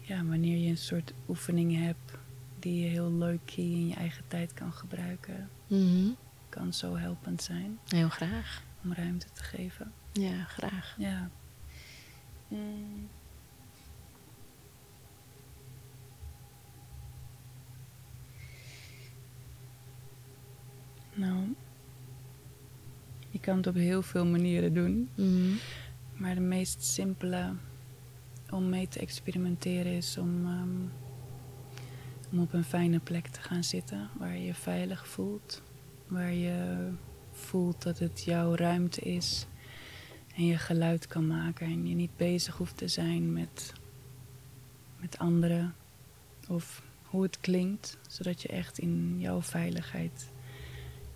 ja, 0.00 0.24
wanneer 0.24 0.56
je 0.58 0.70
een 0.70 0.76
soort 0.76 1.12
oefening 1.28 1.76
hebt 1.84 2.12
die 2.58 2.80
je 2.82 2.88
heel 2.88 3.12
leuk 3.12 3.52
in 3.56 3.88
je 3.88 3.94
eigen 3.94 4.24
tijd 4.28 4.52
kan 4.54 4.72
gebruiken, 4.72 5.48
Mhm. 5.66 6.08
kan 6.48 6.72
zo 6.72 6.96
helpend 6.96 7.42
zijn 7.42 7.78
Heel 7.88 8.08
graag. 8.08 8.62
om 8.84 8.92
ruimte 8.92 9.26
te 9.32 9.42
geven. 9.42 9.92
Ja, 10.12 10.44
graag. 10.44 10.94
Ja. 10.98 11.30
Mm. 12.48 13.08
Nou, 21.18 21.54
je 23.30 23.38
kan 23.40 23.56
het 23.56 23.66
op 23.66 23.74
heel 23.74 24.02
veel 24.02 24.26
manieren 24.26 24.74
doen. 24.74 25.08
Mhm. 25.14 25.52
Maar 26.16 26.34
de 26.34 26.40
meest 26.40 26.82
simpele 26.82 27.52
om 28.50 28.68
mee 28.68 28.88
te 28.88 28.98
experimenteren 28.98 29.92
is 29.92 30.18
om, 30.18 30.46
ehm, 30.46 30.68
om 32.32 32.40
op 32.40 32.52
een 32.52 32.64
fijne 32.64 32.98
plek 32.98 33.26
te 33.26 33.40
gaan 33.40 33.64
zitten 33.64 34.08
waar 34.18 34.36
je 34.36 34.44
je 34.44 34.54
veilig 34.54 35.08
voelt. 35.08 35.62
Waar 36.06 36.32
je 36.32 36.88
voelt 37.30 37.82
dat 37.82 37.98
het 37.98 38.24
jouw 38.24 38.54
ruimte 38.54 39.00
is 39.00 39.46
en 40.34 40.46
je 40.46 40.56
geluid 40.56 41.06
kan 41.06 41.26
maken 41.26 41.66
en 41.66 41.86
je 41.86 41.94
niet 41.94 42.16
bezig 42.16 42.56
hoeft 42.56 42.76
te 42.76 42.88
zijn 42.88 43.32
met, 43.32 43.72
met 45.00 45.18
anderen 45.18 45.74
of 46.48 46.82
hoe 47.02 47.22
het 47.22 47.40
klinkt, 47.40 47.98
zodat 48.08 48.42
je 48.42 48.48
echt 48.48 48.78
in 48.78 49.20
jouw 49.20 49.42
veiligheid 49.42 50.30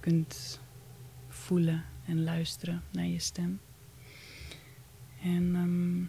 kunt 0.03 0.61
voelen 1.29 1.85
en 2.05 2.25
luisteren 2.25 2.83
naar 2.91 3.07
je 3.07 3.19
stem. 3.19 3.61
En 5.23 5.55
ehm, 5.55 6.01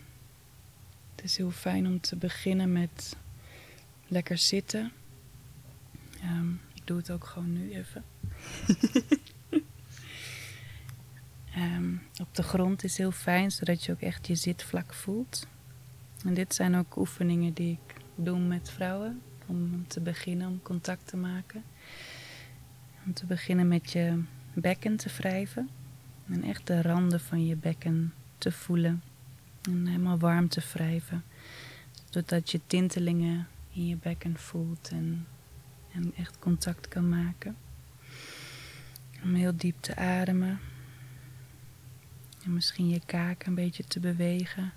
het 1.15 1.23
is 1.23 1.37
heel 1.37 1.51
fijn 1.51 1.87
om 1.87 1.99
te 1.99 2.15
beginnen 2.15 2.71
met 2.71 3.15
lekker 4.07 4.37
zitten. 4.37 4.91
Ehm, 6.21 6.51
ik 6.73 6.81
doe 6.87 6.97
het 6.97 7.11
ook 7.11 7.25
gewoon 7.25 7.53
nu 7.53 7.73
even. 7.73 8.03
Ehm, 11.55 11.93
op 12.21 12.35
de 12.35 12.43
grond 12.43 12.83
is 12.83 12.97
heel 12.97 13.11
fijn, 13.11 13.51
zodat 13.51 13.83
je 13.83 13.91
ook 13.91 14.01
echt 14.01 14.27
je 14.27 14.35
zitvlak 14.35 14.93
voelt. 14.93 15.47
En 16.25 16.33
dit 16.33 16.55
zijn 16.55 16.75
ook 16.75 16.95
oefeningen 16.95 17.53
die 17.53 17.71
ik 17.71 17.95
doe 18.15 18.39
met 18.39 18.69
vrouwen. 18.69 19.21
Om 19.45 19.87
te 19.87 20.01
beginnen, 20.01 20.47
om 20.47 20.61
contact 20.61 21.07
te 21.07 21.17
maken. 21.17 21.63
Om 23.05 23.13
te 23.13 23.25
beginnen 23.25 23.67
met 23.67 23.91
je 23.91 24.23
bekken 24.53 24.95
te 24.95 25.09
wrijven. 25.17 25.69
En 26.27 26.43
echt 26.43 26.67
de 26.67 26.81
randen 26.81 27.19
van 27.19 27.45
je 27.45 27.55
bekken 27.55 28.13
te 28.37 28.51
voelen. 28.51 29.03
En 29.61 29.87
helemaal 29.87 30.17
warm 30.17 30.47
te 30.47 30.61
wrijven. 30.73 31.23
Zodat 32.09 32.51
je 32.51 32.59
tintelingen 32.67 33.47
in 33.73 33.87
je 33.87 33.95
bekken 33.95 34.37
voelt 34.37 34.89
en, 34.89 35.27
echt 36.15 36.39
contact 36.39 36.87
kan 36.87 37.09
maken. 37.09 37.55
Om 39.23 39.33
heel 39.33 39.57
diep 39.57 39.81
te 39.81 39.95
ademen. 39.95 40.59
En 42.43 42.53
misschien 42.53 42.89
je 42.89 43.01
kaak 43.05 43.45
een 43.45 43.55
beetje 43.55 43.83
te 43.83 43.99
bewegen 43.99 44.73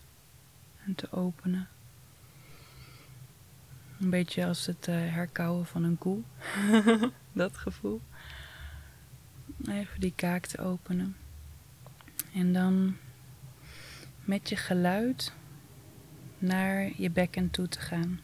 en 0.84 0.94
te 0.94 1.12
openen. 1.12 1.68
Een 4.00 4.10
beetje 4.10 4.46
als 4.46 4.66
het 4.66 4.88
eh, 4.88 4.94
herkauwen 4.94 5.66
van 5.66 5.84
een 5.84 5.98
koe. 5.98 6.22
Dat 7.32 7.56
gevoel. 7.56 8.00
Even 9.64 10.00
die 10.00 10.12
kaak 10.16 10.46
te 10.46 10.59
openen. 10.59 11.16
En 12.34 12.52
dan 12.52 12.96
met 14.24 14.48
je 14.48 14.57
geluid 14.57 15.32
naar 16.38 16.90
je 16.96 17.11
bekken 17.11 17.50
toe 17.50 17.68
te 17.68 17.80
gaan. 17.80 18.20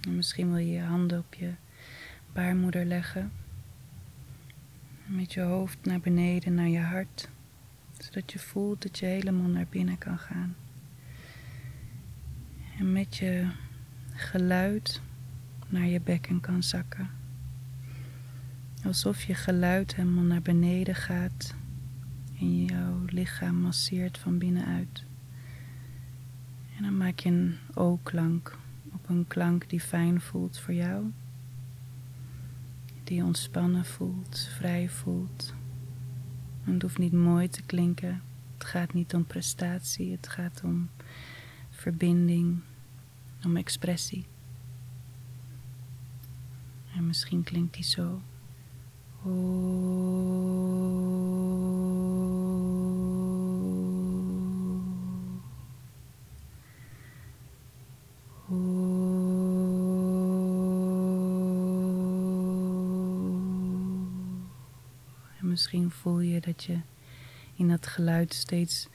En 0.00 0.16
misschien 0.16 0.48
wil 0.48 0.58
je 0.58 0.72
je 0.72 0.80
handen 0.80 1.18
op 1.18 1.34
je 1.34 1.52
baarmoeder 2.32 2.84
leggen. 2.84 3.32
Met 5.06 5.32
je 5.32 5.40
hoofd 5.40 5.78
naar 5.82 6.00
beneden, 6.00 6.54
naar 6.54 6.68
je 6.68 6.80
hart. 6.80 7.28
Zodat 7.98 8.32
je 8.32 8.38
voelt 8.38 8.82
dat 8.82 8.98
je 8.98 9.06
helemaal 9.06 9.48
naar 9.48 9.66
binnen 9.70 9.98
kan 9.98 10.18
gaan. 10.18 10.56
En 12.78 12.92
met 12.92 13.16
je 13.16 13.50
geluid 14.14 15.00
naar 15.68 15.86
je 15.86 16.00
bekken 16.00 16.40
kan 16.40 16.62
zakken. 16.62 17.21
Alsof 18.84 19.22
je 19.22 19.34
geluid 19.34 19.94
helemaal 19.94 20.24
naar 20.24 20.42
beneden 20.42 20.94
gaat 20.94 21.54
en 22.38 22.64
jouw 22.64 23.04
lichaam 23.06 23.56
masseert 23.56 24.18
van 24.18 24.38
binnenuit. 24.38 25.04
En 26.76 26.82
dan 26.82 26.96
maak 26.96 27.18
je 27.18 27.28
een 27.28 27.58
O-klank 27.74 28.58
op 28.92 29.08
een 29.08 29.26
klank 29.26 29.70
die 29.70 29.80
fijn 29.80 30.20
voelt 30.20 30.58
voor 30.58 30.74
jou. 30.74 31.10
Die 33.04 33.24
ontspannen 33.24 33.84
voelt, 33.84 34.48
vrij 34.56 34.88
voelt. 34.88 35.54
Het 36.62 36.82
hoeft 36.82 36.98
niet 36.98 37.12
mooi 37.12 37.48
te 37.48 37.62
klinken. 37.62 38.22
Het 38.54 38.64
gaat 38.64 38.92
niet 38.92 39.14
om 39.14 39.26
prestatie, 39.26 40.12
het 40.12 40.28
gaat 40.28 40.60
om 40.64 40.90
verbinding, 41.70 42.60
om 43.44 43.56
expressie. 43.56 44.26
En 46.96 47.06
misschien 47.06 47.42
klinkt 47.42 47.74
die 47.74 47.84
zo. 47.84 48.20
En 49.24 49.28
misschien 65.40 65.90
voel 65.90 66.20
je 66.20 66.40
dat 66.40 66.64
je 66.64 66.78
in 67.54 67.68
dat 67.68 67.86
geluid 67.86 68.34
steeds 68.34 68.88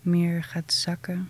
meer 0.00 0.44
gaat 0.44 0.72
zakken. 0.72 1.28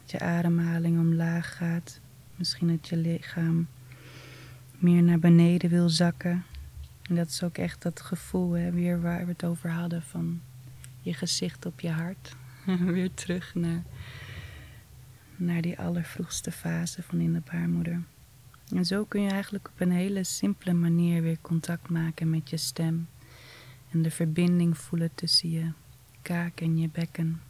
Dat 0.00 0.10
je 0.10 0.20
ademhaling 0.20 0.98
omlaag 0.98 1.56
gaat. 1.56 2.00
Misschien 2.36 2.68
dat 2.68 2.88
je 2.88 2.96
lichaam 2.96 3.68
meer 4.78 5.02
naar 5.02 5.18
beneden 5.18 5.70
wil 5.70 5.88
zakken. 5.88 6.44
En 7.02 7.14
dat 7.14 7.28
is 7.28 7.42
ook 7.42 7.58
echt 7.58 7.82
dat 7.82 8.00
gevoel, 8.00 8.50
weer 8.50 9.00
waar 9.00 9.24
we 9.24 9.32
het 9.32 9.44
over 9.44 9.70
hadden, 9.70 10.02
van 10.02 10.40
je 11.00 11.14
gezicht 11.14 11.66
op 11.66 11.80
je 11.80 11.90
hart. 11.90 12.36
weer 12.94 13.14
terug 13.14 13.54
naar, 13.54 13.82
naar 15.36 15.62
die 15.62 15.78
allervroegste 15.78 16.52
fase 16.52 17.02
van 17.02 17.20
in 17.20 17.32
de 17.32 17.42
baarmoeder. 17.50 18.02
En 18.74 18.84
zo 18.84 19.04
kun 19.04 19.22
je 19.22 19.30
eigenlijk 19.30 19.68
op 19.68 19.80
een 19.80 19.90
hele 19.90 20.24
simpele 20.24 20.72
manier 20.72 21.22
weer 21.22 21.38
contact 21.40 21.88
maken 21.88 22.30
met 22.30 22.50
je 22.50 22.56
stem. 22.56 23.08
En 23.90 24.02
de 24.02 24.10
verbinding 24.10 24.78
voelen 24.78 25.14
tussen 25.14 25.50
je 25.50 25.72
kaak 26.22 26.60
en 26.60 26.78
je 26.78 26.88
bekken. 26.88 27.42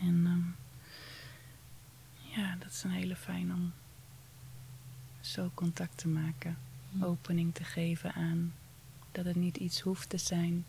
En 0.00 0.26
um, 0.26 0.54
ja, 2.18 2.56
dat 2.58 2.70
is 2.70 2.82
een 2.82 2.90
hele 2.90 3.16
fijn 3.16 3.52
om 3.52 3.72
zo 5.20 5.50
contact 5.54 5.98
te 5.98 6.08
maken. 6.08 6.58
Opening 7.00 7.54
te 7.54 7.64
geven 7.64 8.12
aan 8.14 8.54
dat 9.12 9.24
het 9.24 9.36
niet 9.36 9.56
iets 9.56 9.80
hoeft 9.80 10.08
te 10.08 10.18
zijn. 10.18 10.64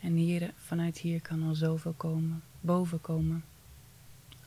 En 0.00 0.14
hier, 0.14 0.52
vanuit 0.56 0.98
hier 0.98 1.20
kan 1.20 1.42
al 1.42 1.54
zoveel 1.54 1.92
komen, 1.92 2.42
boven 2.60 3.00
komen. 3.00 3.44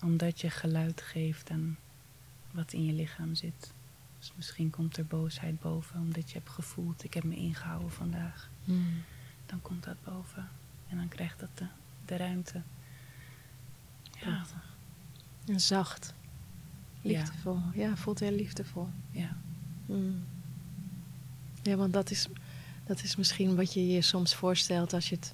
Omdat 0.01 0.41
je 0.41 0.49
geluid 0.49 1.01
geeft 1.01 1.49
aan 1.49 1.77
wat 2.51 2.73
in 2.73 2.85
je 2.85 2.93
lichaam 2.93 3.35
zit. 3.35 3.73
Dus 4.19 4.31
misschien 4.35 4.69
komt 4.69 4.97
er 4.97 5.05
boosheid 5.05 5.59
boven, 5.59 5.99
omdat 5.99 6.31
je 6.31 6.37
hebt 6.37 6.49
gevoeld, 6.49 7.03
ik 7.03 7.13
heb 7.13 7.23
me 7.23 7.35
ingehouden 7.35 7.91
vandaag. 7.91 8.49
Mm. 8.63 9.01
Dan 9.45 9.61
komt 9.61 9.83
dat 9.83 10.03
boven 10.03 10.49
en 10.89 10.97
dan 10.97 11.07
krijgt 11.07 11.39
dat 11.39 11.57
de, 11.57 11.65
de 12.05 12.17
ruimte. 12.17 12.61
Ja, 14.11 14.19
Prachtig. 14.19 14.75
En 15.45 15.59
zacht. 15.59 16.13
Liefdevol. 17.01 17.59
Ja, 17.73 17.95
voelt 17.97 18.19
heel 18.19 18.35
liefdevol. 18.35 18.89
ja, 19.11 19.37
Mm. 19.85 20.23
Ja, 21.63 21.75
want 21.75 21.93
dat 21.93 22.11
is, 22.11 22.27
dat 22.85 23.03
is 23.03 23.15
misschien 23.15 23.55
wat 23.55 23.73
je 23.73 23.87
je 23.87 24.01
soms 24.01 24.35
voorstelt 24.35 24.93
als, 24.93 25.09
je 25.09 25.15
het, 25.15 25.33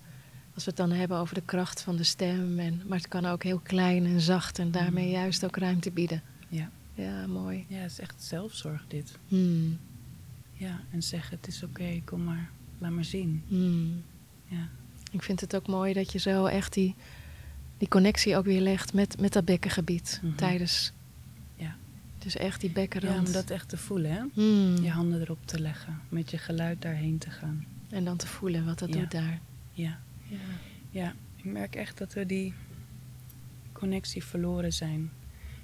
als 0.53 0.63
we 0.63 0.69
het 0.69 0.79
dan 0.79 0.91
hebben 0.91 1.17
over 1.17 1.35
de 1.35 1.41
kracht 1.45 1.81
van 1.81 1.95
de 1.95 2.03
stem. 2.03 2.59
En, 2.59 2.81
maar 2.87 2.97
het 2.97 3.07
kan 3.07 3.25
ook 3.25 3.43
heel 3.43 3.59
klein 3.59 4.05
en 4.05 4.21
zacht 4.21 4.59
en 4.59 4.71
daarmee 4.71 5.05
Mm. 5.05 5.11
juist 5.11 5.45
ook 5.45 5.57
ruimte 5.57 5.91
bieden. 5.91 6.21
ja. 6.49 6.69
Ja, 6.93 7.27
mooi. 7.27 7.65
Ja, 7.67 7.77
het 7.77 7.91
is 7.91 7.99
echt 7.99 8.23
zelfzorg 8.23 8.85
dit. 8.87 9.17
Mm. 9.27 9.77
Ja, 10.53 10.79
en 10.91 11.03
zeggen 11.03 11.37
het 11.37 11.47
is 11.47 11.63
oké, 11.63 12.01
kom 12.05 12.23
maar, 12.23 12.49
laat 12.77 12.91
maar 12.91 13.05
zien. 13.05 13.43
Mm. 13.47 14.01
Ja, 14.45 14.67
Ik 15.11 15.23
vind 15.23 15.41
het 15.41 15.55
ook 15.55 15.67
mooi 15.67 15.93
dat 15.93 16.11
je 16.11 16.19
zo 16.19 16.45
echt 16.45 16.73
die, 16.73 16.95
die 17.77 17.87
connectie 17.87 18.37
ook 18.37 18.45
weer 18.45 18.61
legt 18.61 18.93
met, 18.93 19.19
met 19.19 19.33
dat 19.33 19.45
bekkengebied 19.45 20.19
Mhm. 20.23 20.35
tijdens. 20.35 20.91
Ja. 22.27 22.33
Dus 22.33 22.41
echt 22.47 22.61
die 22.61 22.69
ja 22.69 22.75
bekkenrand. 22.81 23.27
om 23.27 23.33
dat 23.33 23.49
echt 23.49 23.69
te 23.69 23.77
voelen, 23.77 24.11
hè? 24.11 24.21
Mm. 24.33 24.75
Je 24.83 24.89
handen 24.89 25.21
erop 25.21 25.45
te 25.47 25.59
leggen, 25.59 25.99
met 26.09 26.31
je 26.31 26.37
geluid 26.37 26.81
daarheen 26.81 27.17
te 27.17 27.29
gaan. 27.29 27.65
En 27.89 28.05
dan 28.05 28.17
te 28.17 28.27
voelen 28.27 28.65
wat 28.65 28.79
dat 28.79 28.93
Ja. 28.93 28.99
doet 28.99 29.11
daar. 29.11 29.39
Ja, 29.73 29.99
Ja. 30.27 30.37
ja, 30.89 31.13
ik 31.35 31.45
merk 31.45 31.75
echt 31.75 31.97
dat 31.97 32.13
we 32.13 32.25
die 32.25 32.53
connectie 33.71 34.23
verloren 34.23 34.73
zijn. 34.73 35.11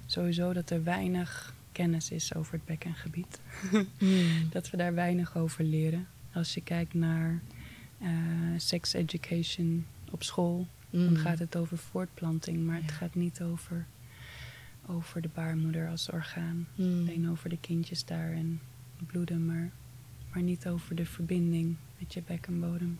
Sowieso 0.06 0.52
dat 0.52 0.70
er 0.70 0.84
weinig 0.84 1.54
kennis 1.72 2.10
is 2.10 2.34
over 2.34 2.52
het 2.52 2.64
bekkengebied. 2.64 3.40
Mm. 3.98 4.48
Dat 4.50 4.70
we 4.70 4.76
daar 4.76 4.94
weinig 4.94 5.36
over 5.36 5.64
leren. 5.64 6.06
Als 6.32 6.54
je 6.54 6.60
kijkt 6.62 6.94
naar 6.94 7.40
eh 8.00 8.08
sex 8.56 8.92
education 8.92 9.86
op 10.10 10.22
school, 10.22 10.66
dan 10.90 11.08
Mm. 11.10 11.16
gaat 11.16 11.38
het 11.38 11.56
over 11.56 11.78
voortplanting, 11.78 12.66
maar 12.66 12.76
het 12.76 12.90
Ja. 12.90 12.96
gaat 12.96 13.14
niet 13.14 13.42
over, 13.42 13.86
over 14.86 15.20
de 15.22 15.28
baarmoeder 15.34 15.88
als 15.88 16.10
orgaan. 16.10 16.66
Mm. 16.74 16.98
Alleen 17.00 17.30
over 17.30 17.48
de 17.48 17.58
kindjes 17.60 18.04
daar 18.04 18.32
en 18.32 18.60
bloeden, 19.06 19.46
maar, 19.46 19.70
maar 20.32 20.42
niet 20.42 20.66
over 20.68 20.94
de 20.96 21.06
verbinding 21.06 21.76
met 21.98 22.14
je 22.14 22.22
bekkenbodem. 22.26 22.98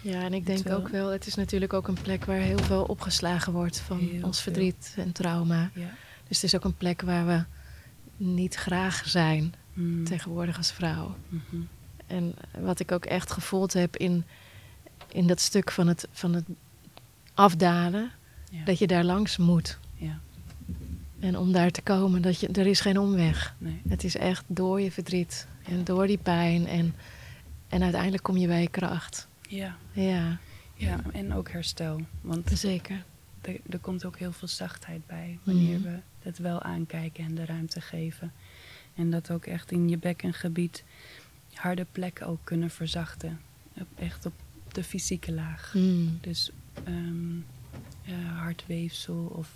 Ja, 0.00 0.22
en 0.22 0.34
ik 0.34 0.46
denk 0.46 0.58
Terwijl- 0.58 0.80
ook 0.80 0.88
wel, 0.88 1.08
het 1.08 1.26
is 1.26 1.34
natuurlijk 1.34 1.72
ook 1.72 1.88
een 1.88 1.98
plek 2.02 2.24
waar 2.24 2.36
heel 2.38 2.58
veel 2.58 2.82
opgeslagen 2.82 3.52
wordt 3.52 3.80
van 3.80 3.98
Heel 3.98 4.22
ons 4.24 4.40
veel. 4.40 4.52
verdriet 4.52 4.94
en 4.96 5.12
trauma. 5.12 5.70
Ja. 5.74 5.90
Dus 6.28 6.36
het 6.42 6.44
is 6.44 6.54
ook 6.54 6.64
een 6.64 6.76
plek 6.76 7.02
waar 7.02 7.26
we 7.26 7.44
niet 8.16 8.54
graag 8.54 9.02
zijn 9.08 9.54
Mm. 9.72 10.04
tegenwoordig 10.04 10.56
als 10.56 10.72
vrouw. 10.72 11.16
Mhm. 11.28 11.56
En 12.06 12.34
wat 12.58 12.80
ik 12.80 12.92
ook 12.92 13.04
echt 13.04 13.30
gevoeld 13.32 13.72
heb 13.72 13.96
in, 13.96 14.24
in 15.12 15.26
dat 15.26 15.40
stuk 15.40 15.70
van 15.70 15.86
het, 15.86 16.08
van 16.12 16.34
het 16.34 16.44
afdalen, 17.34 18.10
Ja. 18.50 18.64
dat 18.64 18.78
je 18.78 18.86
daar 18.86 19.04
langs 19.04 19.36
moet. 19.36 19.78
En 21.20 21.36
om 21.38 21.52
daar 21.52 21.70
te 21.70 21.82
komen, 21.82 22.22
dat 22.22 22.40
je, 22.40 22.48
er 22.48 22.66
is 22.66 22.80
geen 22.80 22.98
omweg. 22.98 23.54
nee. 23.58 23.80
Het 23.88 24.04
is 24.04 24.16
echt 24.16 24.44
door 24.46 24.80
je 24.80 24.90
verdriet 24.92 25.46
en 25.68 25.84
door 25.84 26.06
die 26.06 26.18
pijn. 26.18 26.66
En, 26.66 26.94
en 27.68 27.82
uiteindelijk 27.82 28.22
kom 28.22 28.36
je 28.36 28.46
bij 28.46 28.60
je 28.60 28.68
kracht. 28.68 29.28
Ja. 29.48 29.76
Ja, 29.92 30.38
ja, 30.74 31.00
en 31.12 31.34
ook 31.34 31.50
herstel. 31.50 32.00
Want 32.20 32.50
zeker. 32.54 33.04
er, 33.40 33.56
er 33.70 33.78
komt 33.78 34.04
ook 34.04 34.18
heel 34.18 34.32
veel 34.32 34.48
zachtheid 34.48 35.06
bij 35.06 35.38
wanneer 35.42 35.78
Mhm. 35.78 35.88
we 35.88 35.98
het 36.22 36.38
wel 36.38 36.62
aankijken 36.62 37.24
en 37.24 37.34
de 37.34 37.44
ruimte 37.44 37.80
geven. 37.80 38.32
En 38.94 39.10
dat 39.10 39.30
ook 39.30 39.46
echt 39.46 39.72
in 39.72 39.88
je 39.88 39.98
bekkengebied 39.98 40.84
harde 41.54 41.86
plekken 41.92 42.26
ook 42.26 42.40
kunnen 42.44 42.70
verzachten. 42.70 43.40
Echt 43.98 44.26
op 44.26 44.32
de 44.72 44.84
fysieke 44.84 45.32
laag. 45.32 45.72
Mm. 45.74 46.18
Dus 46.20 46.50
ehm, 46.84 47.36
eh, 48.04 48.38
hartweefsel 48.38 49.32
of 49.36 49.48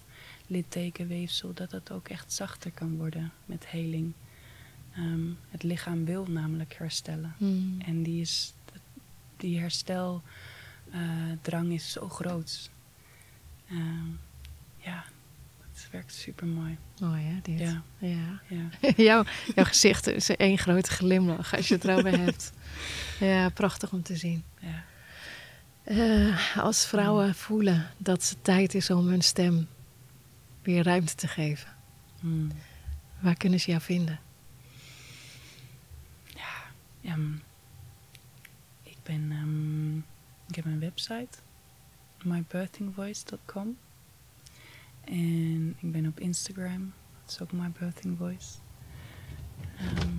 littekenweefsel, 0.51 1.55
dat 1.55 1.71
dat 1.71 1.91
ook 1.91 2.09
echt 2.09 2.33
zachter 2.33 2.71
kan 2.71 2.97
worden 2.97 3.33
met 3.47 3.67
heling. 3.67 4.13
Ehm, 4.95 5.29
het 5.51 5.63
lichaam 5.63 6.05
wil 6.05 6.27
namelijk 6.29 6.75
herstellen. 6.75 7.35
Mm. 7.39 7.81
En 7.81 8.03
die, 8.03 8.21
is, 8.21 8.55
die 9.37 9.59
hersteldrang 9.59 10.23
is 11.73 11.93
zo 11.93 12.09
groot. 12.09 12.71
Ehm, 13.69 14.09
ja, 14.77 15.05
het 15.73 15.89
werkt 15.91 16.15
super 16.15 16.47
mooi. 16.47 16.79
Mooi 17.01 17.23
hè, 17.23 17.41
dit. 17.43 17.59
Ja, 17.59 17.83
ja. 17.99 18.41
ja. 18.49 18.69
jouw, 19.05 19.25
jouw 19.55 19.65
gezicht 19.65 20.07
is 20.07 20.29
één 20.29 20.59
grote 20.59 20.91
glimlach 20.91 21.57
als 21.57 21.69
je 21.69 21.75
het 21.75 21.85
erover 21.85 22.19
hebt. 22.25 22.53
Ja, 23.21 23.49
prachtig 23.49 23.93
om 23.93 24.03
te 24.03 24.17
zien. 24.17 24.45
ja. 24.59 24.85
Eh, 25.85 26.57
als 26.57 26.87
vrouwen 26.87 27.35
voelen 27.35 27.91
dat 27.97 28.29
het 28.29 28.45
tijd 28.45 28.75
is 28.75 28.91
om 28.91 29.07
hun 29.07 29.23
stem 29.23 29.69
weer 30.63 30.83
ruimte 30.85 31.15
te 31.15 31.29
geven, 31.29 31.77
Mm. 32.21 32.51
waar 33.21 33.37
kunnen 33.37 33.61
ze 33.61 33.71
jou 33.71 33.83
vinden? 33.83 34.21
Ja, 37.01 37.17
mm, 37.17 37.41
ik 38.83 38.97
ben, 39.03 39.33
ehm, 39.33 39.97
ik 40.49 40.55
heb 40.55 40.65
een 40.65 40.79
website, 40.81 41.39
mybirthingvoice.com. 42.25 43.77
En 45.05 45.77
ik 45.81 45.93
ben 45.93 46.07
op 46.07 46.21
Instagram, 46.21 46.93
dat 47.23 47.31
is 47.31 47.41
ook 47.41 47.53
mybirthingvoice. 47.53 48.59
Ehm 49.79 50.19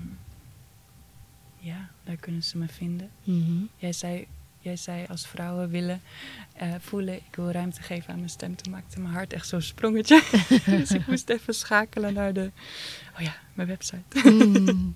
ja, 1.61 1.89
daar 2.03 2.15
kunnen 2.15 2.43
ze 2.43 2.57
me 2.57 2.67
vinden. 2.67 3.09
Mhm. 3.23 3.63
Jij 3.75 3.93
zei, 3.93 4.27
jij 4.61 4.75
zei 4.75 5.05
als 5.09 5.27
vrouwen 5.27 5.69
willen 5.69 6.01
eh, 6.53 6.73
voelen, 6.79 7.15
ik 7.15 7.35
wil 7.35 7.51
ruimte 7.51 7.81
geven 7.81 8.09
aan 8.13 8.17
mijn 8.17 8.29
stem. 8.29 8.55
Toen 8.55 8.71
maakte 8.71 8.99
mijn 8.99 9.13
hart 9.13 9.33
echt 9.33 9.47
zo'n 9.47 9.61
sprongetje. 9.61 10.23
dus 10.65 10.91
ik 10.91 11.07
moest 11.07 11.29
even 11.29 11.53
schakelen 11.53 12.13
naar 12.13 12.33
de, 12.33 12.51
oh 13.15 13.19
ja, 13.21 13.35
mijn 13.53 13.67
website. 13.67 14.29
Mm. 14.29 14.95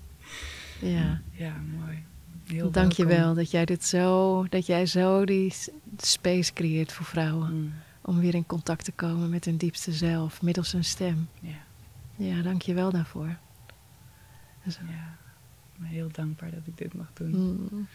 Ja, 0.80 1.20
Ja, 1.30 1.54
mooi. 1.78 2.04
Heel 2.46 2.70
dank 2.70 2.92
je 2.92 3.06
wel 3.06 3.34
dat 3.34 3.50
jij 3.50 3.64
dit 3.64 3.84
zo, 3.84 4.44
dat 4.48 4.66
jij 4.66 4.86
zo 4.86 5.24
die 5.24 5.54
space 5.98 6.52
creëert 6.52 6.92
voor 6.92 7.06
vrouwen. 7.06 7.52
Mm, 7.54 7.72
Om 8.02 8.20
weer 8.20 8.34
in 8.34 8.46
contact 8.46 8.84
te 8.84 8.92
komen 8.92 9.30
met 9.30 9.44
hun 9.44 9.56
diepste 9.56 9.92
zelf, 9.92 10.42
middels 10.42 10.72
hun 10.72 10.84
stem. 10.84 11.28
Ja, 11.40 11.54
Ja, 12.16 12.42
dank 12.42 12.62
je 12.62 12.74
wel 12.74 12.90
daarvoor. 12.90 13.36
Ja. 14.64 15.16
Ik 15.74 15.78
ben 15.82 15.88
heel 15.88 16.08
dankbaar 16.12 16.50
dat 16.50 16.66
ik 16.66 16.76
dit 16.76 16.94
mag 16.94 17.10
doen. 17.14 17.30
mm. 17.70 17.86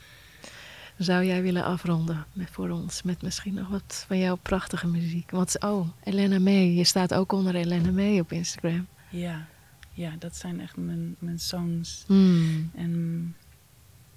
Zou 0.98 1.26
jij 1.26 1.42
willen 1.42 1.64
afronden 1.64 2.26
met, 2.34 2.50
voor 2.50 2.70
ons 2.70 3.02
met 3.02 3.22
misschien 3.22 3.54
nog 3.54 3.68
wat 3.68 4.04
van 4.08 4.18
jouw 4.18 4.36
prachtige 4.36 4.88
muziek? 4.88 5.32
Want, 5.32 5.60
oh, 5.64 5.88
Elena 6.04 6.39
May, 6.39 6.66
je 6.72 6.84
staat 6.84 7.14
ook 7.14 7.32
onder 7.32 7.56
Elena 7.56 7.92
May 7.92 8.20
op 8.20 8.32
Instagram. 8.32 8.88
Ja, 9.10 9.48
ja 9.94 10.16
dat 10.20 10.36
zijn 10.36 10.60
echt 10.62 10.78
mijn, 10.78 11.16
mijn 11.20 11.39
songs. 11.39 12.04
Mm. 12.08 12.72
En 12.76 13.36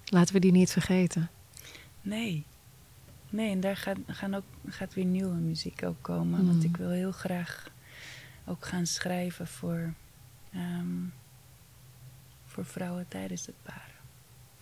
Laten 0.05 0.33
we 0.33 0.39
die 0.39 0.51
niet 0.51 0.71
vergeten. 0.71 1.29
nee, 2.01 2.45
nee, 3.29 3.51
en 3.51 3.59
daar 3.59 3.77
gaat, 3.77 3.97
gaan 4.07 4.33
ook, 4.35 4.43
gaat 4.67 4.93
weer 4.93 5.05
nieuwe 5.05 5.35
muziek 5.35 5.83
ook 5.83 6.01
komen. 6.01 6.45
Want 6.45 6.57
Mm. 6.63 6.69
ik 6.69 6.77
wil 6.77 6.89
heel 6.89 7.11
graag 7.11 7.71
ook 8.45 8.65
gaan 8.65 8.85
schrijven 8.85 9.47
voor, 9.47 9.93
ehm, 10.53 11.03
voor 12.45 12.65
vrouwen 12.65 13.05
tijdens 13.07 13.45
het 13.45 13.55
paren. 13.63 13.94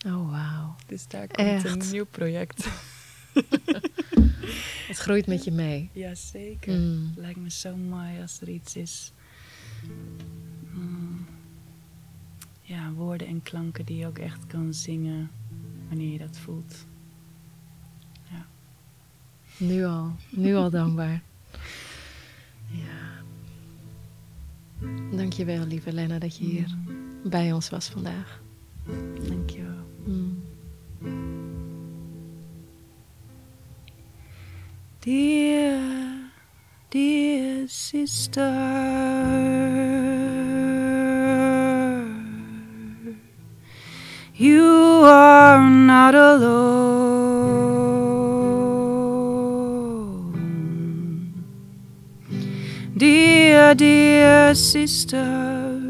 Oh, 0.04 0.30
wauw. 0.30 0.74
Dus 0.86 1.06
daar 1.06 1.26
komt 1.26 1.48
Echt? 1.48 1.64
een 1.64 1.90
nieuw 1.90 2.04
project. 2.04 2.68
Het 4.88 4.98
groeit 4.98 5.26
met 5.26 5.44
je 5.44 5.52
mee. 5.52 5.90
Jazeker. 5.92 6.78
Mm. 6.78 7.12
Lijkt 7.16 7.38
me 7.38 7.50
zo 7.50 7.76
mooi 7.76 8.20
als 8.20 8.40
er 8.40 8.48
iets 8.48 8.76
is. 8.76 9.12
Mm. 10.72 11.26
Ja, 12.62 12.92
woorden 12.92 13.26
en 13.26 13.42
klanken 13.42 13.84
die 13.84 13.96
je 13.96 14.06
ook 14.06 14.18
echt 14.18 14.46
kan 14.46 14.74
zingen 14.74 15.30
wanneer 15.88 16.12
je 16.12 16.18
dat 16.18 16.38
voelt. 16.38 16.86
Nu 19.56 19.84
al, 19.84 20.12
nu 20.30 20.54
al 20.54 20.70
dankbaar. 20.80 21.22
Ja. 22.66 23.22
Dankjewel, 25.16 25.66
lieve 25.66 25.92
Lena, 25.92 26.18
dat 26.18 26.36
je 26.36 26.44
hier 26.44 26.74
bij 27.24 27.52
ons 27.52 27.68
was 27.68 27.88
vandaag. 27.88 28.40
Dankjewel. 29.28 29.63
Dear, 35.04 36.32
dear 36.88 37.68
sister, 37.68 38.40
you 44.34 45.02
are 45.04 45.60
not 45.60 46.14
alone. 46.14 46.64
Dear, 52.96 53.74
dear 53.74 54.54
sister, 54.54 55.82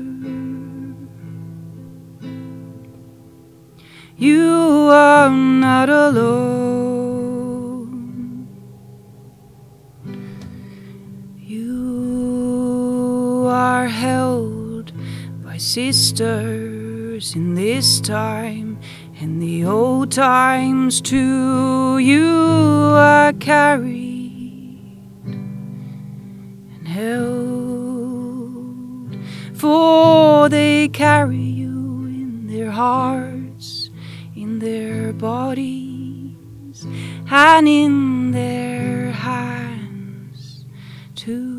you 4.17 4.89
are 4.91 5.31
not 5.31 5.89
alone. 5.89 7.14
Sisters 15.65 17.35
in 17.35 17.55
this 17.55 17.99
time 18.01 18.79
and 19.19 19.41
the 19.41 19.65
old 19.65 20.13
times 20.13 21.01
too. 21.01 21.97
You 21.99 22.93
are 22.95 23.33
carried 23.33 24.99
and 25.25 26.87
held, 26.87 27.57
for 29.59 30.51
they 30.51 30.89
carry 30.89 31.37
you 31.37 32.05
in 32.07 32.47
their 32.47 32.71
hearts, 32.71 33.89
in 34.37 34.59
their 34.59 35.15
bodies, 35.15 36.87
and 37.31 37.67
in 37.67 38.33
their 38.33 39.13
hands 39.13 40.67
too. 41.15 41.54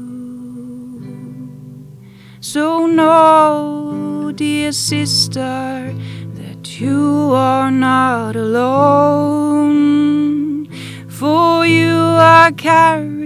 So 2.56 2.88
know, 2.88 4.32
dear 4.34 4.72
sister, 4.72 5.94
that 6.36 6.80
you 6.80 7.34
are 7.34 7.70
not 7.70 8.38
alone, 8.38 9.90
for 11.10 11.66
you 11.66 11.98
are 11.98 12.54
carried 12.54 13.26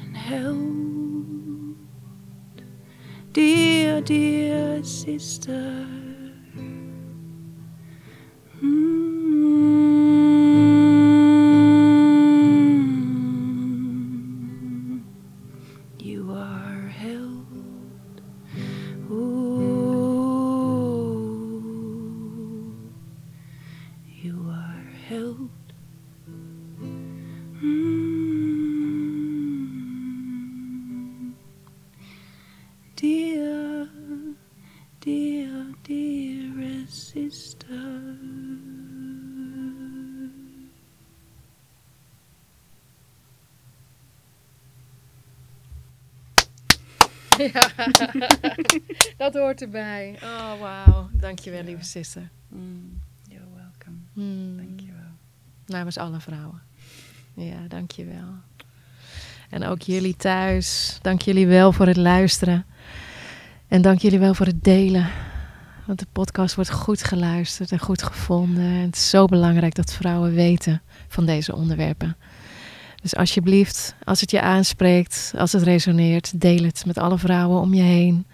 and 0.00 0.16
held, 0.16 1.76
dear, 3.32 4.00
dear 4.00 4.82
sister. 4.82 6.01
Dat 49.16 49.34
hoort 49.34 49.62
erbij. 49.62 50.18
Oh, 50.22 50.60
wauw. 50.60 51.08
Dankjewel, 51.12 51.58
Ja. 51.60 51.64
lieve 51.64 51.84
zuster. 51.84 52.28
Mm, 52.48 53.00
you're 53.28 53.44
welcome. 53.54 53.96
Mm. 54.12 54.56
Dankjewel. 54.56 55.10
Namens 55.66 55.96
alle 55.98 56.20
vrouwen. 56.20 56.62
Ja, 57.34 57.66
dankjewel. 57.68 58.28
En 59.50 59.64
ook 59.64 59.82
jullie 59.82 60.16
thuis. 60.16 60.98
Dank 61.02 61.22
jullie 61.22 61.46
wel 61.46 61.72
voor 61.72 61.86
het 61.86 61.96
luisteren. 61.96 62.64
En 63.68 63.82
dank 63.82 63.98
jullie 64.00 64.18
wel 64.18 64.34
voor 64.34 64.46
het 64.46 64.64
delen. 64.64 65.10
Want 65.86 65.98
de 65.98 66.06
podcast 66.12 66.54
wordt 66.54 66.70
goed 66.70 67.04
geluisterd 67.04 67.72
en 67.72 67.78
goed 67.78 68.02
gevonden. 68.02 68.64
En 68.64 68.80
het 68.80 68.96
is 68.96 69.10
zo 69.10 69.26
belangrijk 69.26 69.74
dat 69.74 69.92
vrouwen 69.92 70.34
weten 70.34 70.82
van 71.08 71.26
deze 71.26 71.54
onderwerpen. 71.54 72.16
Dus 73.02 73.16
alsjeblieft, 73.16 73.94
als 74.04 74.20
het 74.20 74.30
je 74.30 74.40
aanspreekt, 74.40 75.32
als 75.36 75.52
het 75.52 75.62
resoneert, 75.62 76.40
deel 76.40 76.64
het 76.64 76.86
met 76.86 76.98
alle 76.98 77.18
vrouwen 77.18 77.60
om 77.60 77.74
je 77.74 77.82
heen. 77.82 78.26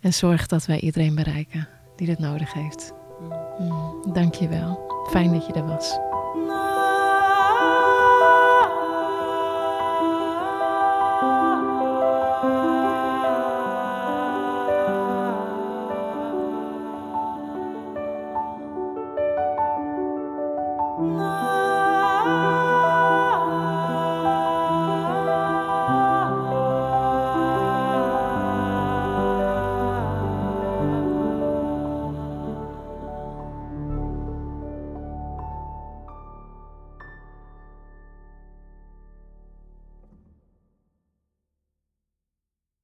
En 0.00 0.14
zorg 0.14 0.46
dat 0.46 0.66
wij 0.66 0.80
iedereen 0.80 1.14
bereiken 1.14 1.68
die 1.96 2.06
dit 2.06 2.18
nodig 2.18 2.52
heeft. 2.52 2.92
Mm. 3.20 3.32
Mm, 3.58 4.12
dank 4.12 4.34
je 4.34 4.48
wel. 4.48 4.80
Fijn 5.10 5.32
dat 5.32 5.46
je 5.46 5.52
er 5.52 5.66
was. 5.66 6.09